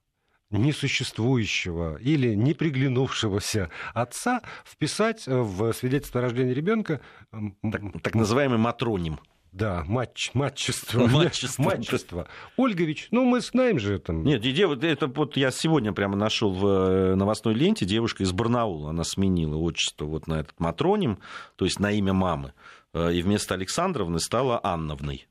несуществующего 0.50 1.96
или 1.96 2.34
не 2.34 2.54
приглянувшегося 2.54 3.70
отца 3.94 4.42
вписать 4.64 5.28
э, 5.28 5.36
в 5.36 5.72
свидетельство 5.72 6.20
о 6.20 6.22
рождении 6.22 6.54
ребенка 6.54 7.00
Так, 7.30 7.82
так 8.02 8.14
называемый 8.14 8.58
матроним. 8.58 9.20
Да, 9.52 9.82
матч, 9.86 10.30
матчество. 10.34 11.06
Матчество. 11.06 11.62
Матчество. 11.62 12.28
Ольгович, 12.56 13.08
ну 13.10 13.24
мы 13.24 13.40
знаем 13.40 13.78
же 13.78 13.98
там. 13.98 14.22
Нет, 14.22 14.44
это 14.44 15.06
вот 15.06 15.36
я 15.36 15.50
сегодня 15.50 15.92
прямо 15.92 16.16
нашел 16.16 16.52
в 16.52 16.66
э, 16.66 17.14
новостной 17.14 17.54
ленте 17.54 17.86
девушка 17.86 18.22
из 18.22 18.32
Барнаула, 18.32 18.90
она 18.90 19.04
сменила 19.04 19.56
отчество 19.56 20.04
вот 20.04 20.26
на 20.26 20.40
этот 20.40 20.58
матроним, 20.60 21.18
то 21.56 21.64
есть 21.64 21.80
на 21.80 21.90
имя 21.90 22.12
мамы, 22.12 22.52
э, 22.92 23.14
и 23.14 23.22
вместо 23.22 23.54
Александровны 23.54 24.20
стала 24.20 24.60
Анновной 24.62 25.27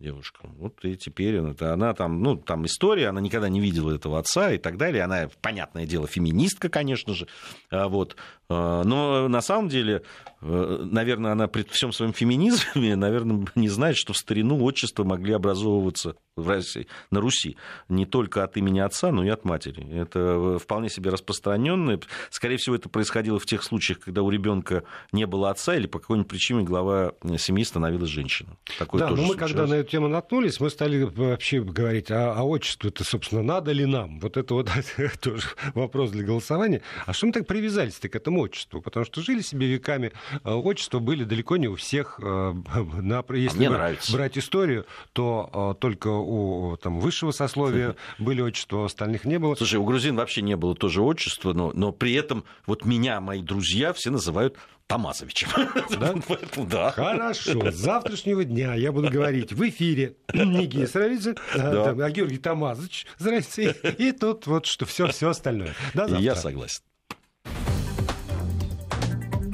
девушка. 0.00 0.40
Вот 0.56 0.84
и 0.84 0.96
теперь 0.96 1.38
она, 1.38 1.54
она 1.60 1.94
там, 1.94 2.22
ну, 2.22 2.36
там 2.36 2.66
история, 2.66 3.08
она 3.08 3.20
никогда 3.20 3.48
не 3.48 3.60
видела 3.60 3.94
этого 3.94 4.18
отца 4.18 4.50
и 4.50 4.58
так 4.58 4.76
далее. 4.76 5.04
Она, 5.04 5.28
понятное 5.42 5.86
дело, 5.86 6.06
феминистка, 6.06 6.68
конечно 6.68 7.14
же. 7.14 7.28
А 7.70 7.88
Вот. 7.88 8.16
А, 8.50 8.82
Но 8.82 9.28
на 9.28 9.40
самом 9.42 9.68
деле, 9.68 10.02
э, 10.42 10.86
наверное, 10.90 11.32
она 11.32 11.46
при 11.46 11.62
всем 11.62 11.92
своем 11.92 12.12
феминизме, 12.12 12.96
наверное, 12.96 13.46
не 13.54 13.68
знает, 13.68 13.96
что 13.96 14.12
в 14.12 14.16
старину 14.16 14.60
отчества 14.64 15.04
могли 15.04 15.32
образовываться 15.34 16.16
в 16.34 16.48
России, 16.48 16.88
на 17.10 17.20
Руси 17.20 17.56
не 17.88 18.06
только 18.06 18.42
от 18.42 18.56
имени 18.56 18.80
отца, 18.80 19.12
но 19.12 19.22
и 19.22 19.28
от 19.28 19.44
матери. 19.44 19.86
Это 19.92 20.58
вполне 20.58 20.88
себе 20.88 21.10
распространенное. 21.10 22.00
Скорее 22.30 22.56
всего, 22.56 22.74
это 22.74 22.88
происходило 22.88 23.38
в 23.38 23.46
тех 23.46 23.62
случаях, 23.62 24.00
когда 24.00 24.22
у 24.22 24.30
ребенка 24.30 24.82
не 25.12 25.26
было 25.26 25.50
отца 25.50 25.76
или 25.76 25.86
по 25.86 26.00
какой-нибудь 26.00 26.28
причине 26.28 26.62
глава 26.62 27.12
семьи 27.36 27.62
становилась 27.62 28.10
женщиной. 28.10 28.54
Такое 28.78 29.00
да, 29.00 29.10
но 29.10 29.16
мы 29.16 29.34
когда 29.34 29.46
случалось. 29.46 29.70
на 29.70 29.74
эту 29.74 29.90
тему 29.90 30.08
наткнулись, 30.08 30.58
мы 30.58 30.70
стали 30.70 31.02
вообще 31.02 31.60
говорить, 31.60 32.10
а, 32.10 32.34
а 32.34 32.42
отчество-то, 32.42 33.04
собственно, 33.04 33.42
надо 33.42 33.70
ли 33.70 33.84
нам? 33.84 34.18
Вот 34.18 34.36
это 34.36 34.54
вот 34.54 34.70
тоже 35.20 35.46
вопрос 35.74 36.10
для 36.10 36.24
голосования. 36.24 36.82
А 37.06 37.12
что 37.12 37.26
мы 37.26 37.32
так 37.32 37.46
привязались-то 37.46 38.08
к 38.08 38.16
этому 38.16 38.39
отчеству, 38.40 38.80
потому 38.80 39.04
что 39.06 39.22
жили 39.22 39.40
себе 39.40 39.66
веками, 39.66 40.12
э, 40.44 40.50
отчества 40.50 40.98
были 40.98 41.24
далеко 41.24 41.56
не 41.56 41.68
у 41.68 41.76
всех. 41.76 42.18
Э, 42.22 42.52
на, 42.74 43.24
если 43.34 43.58
Мне 43.58 43.70
нравится. 43.70 44.12
брать 44.12 44.38
историю, 44.38 44.86
то 45.12 45.76
только 45.80 46.08
у 46.08 46.76
там, 46.76 47.00
высшего 47.00 47.30
сословия 47.30 47.96
были 48.18 48.40
отчества, 48.40 48.78
у 48.78 48.84
остальных 48.84 49.24
не 49.24 49.38
было. 49.38 49.54
Слушай, 49.54 49.76
у 49.76 49.84
грузин 49.84 50.16
вообще 50.16 50.42
не 50.42 50.56
было 50.56 50.74
тоже 50.74 51.02
отчества, 51.02 51.52
но, 51.52 51.72
но 51.74 51.92
при 51.92 52.14
этом 52.14 52.44
вот 52.66 52.84
меня, 52.84 53.20
мои 53.20 53.42
друзья, 53.42 53.92
все 53.92 54.10
называют 54.10 54.56
Тамазовичем. 54.90 55.48
Да? 56.00 56.14
да. 56.56 56.90
Хорошо. 56.90 57.70
С 57.70 57.76
завтрашнего 57.76 58.44
дня 58.44 58.74
я 58.74 58.90
буду 58.90 59.08
говорить 59.08 59.52
в 59.52 59.68
эфире 59.68 60.16
Нигия 60.34 60.86
Саралидзе, 60.86 61.36
да. 61.54 61.90
а 61.90 62.10
Георгий 62.10 62.38
Тамазович, 62.38 63.06
здрасте, 63.18 63.76
и 63.98 64.10
тут 64.10 64.48
вот 64.48 64.66
что 64.66 64.86
все, 64.86 65.06
все 65.08 65.28
остальное. 65.28 65.74
До 65.94 66.08
завтра. 66.08 66.18
Я 66.18 66.34
согласен. 66.34 66.82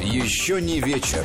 Еще 0.06 0.62
не 0.62 0.78
вечер. 0.80 1.24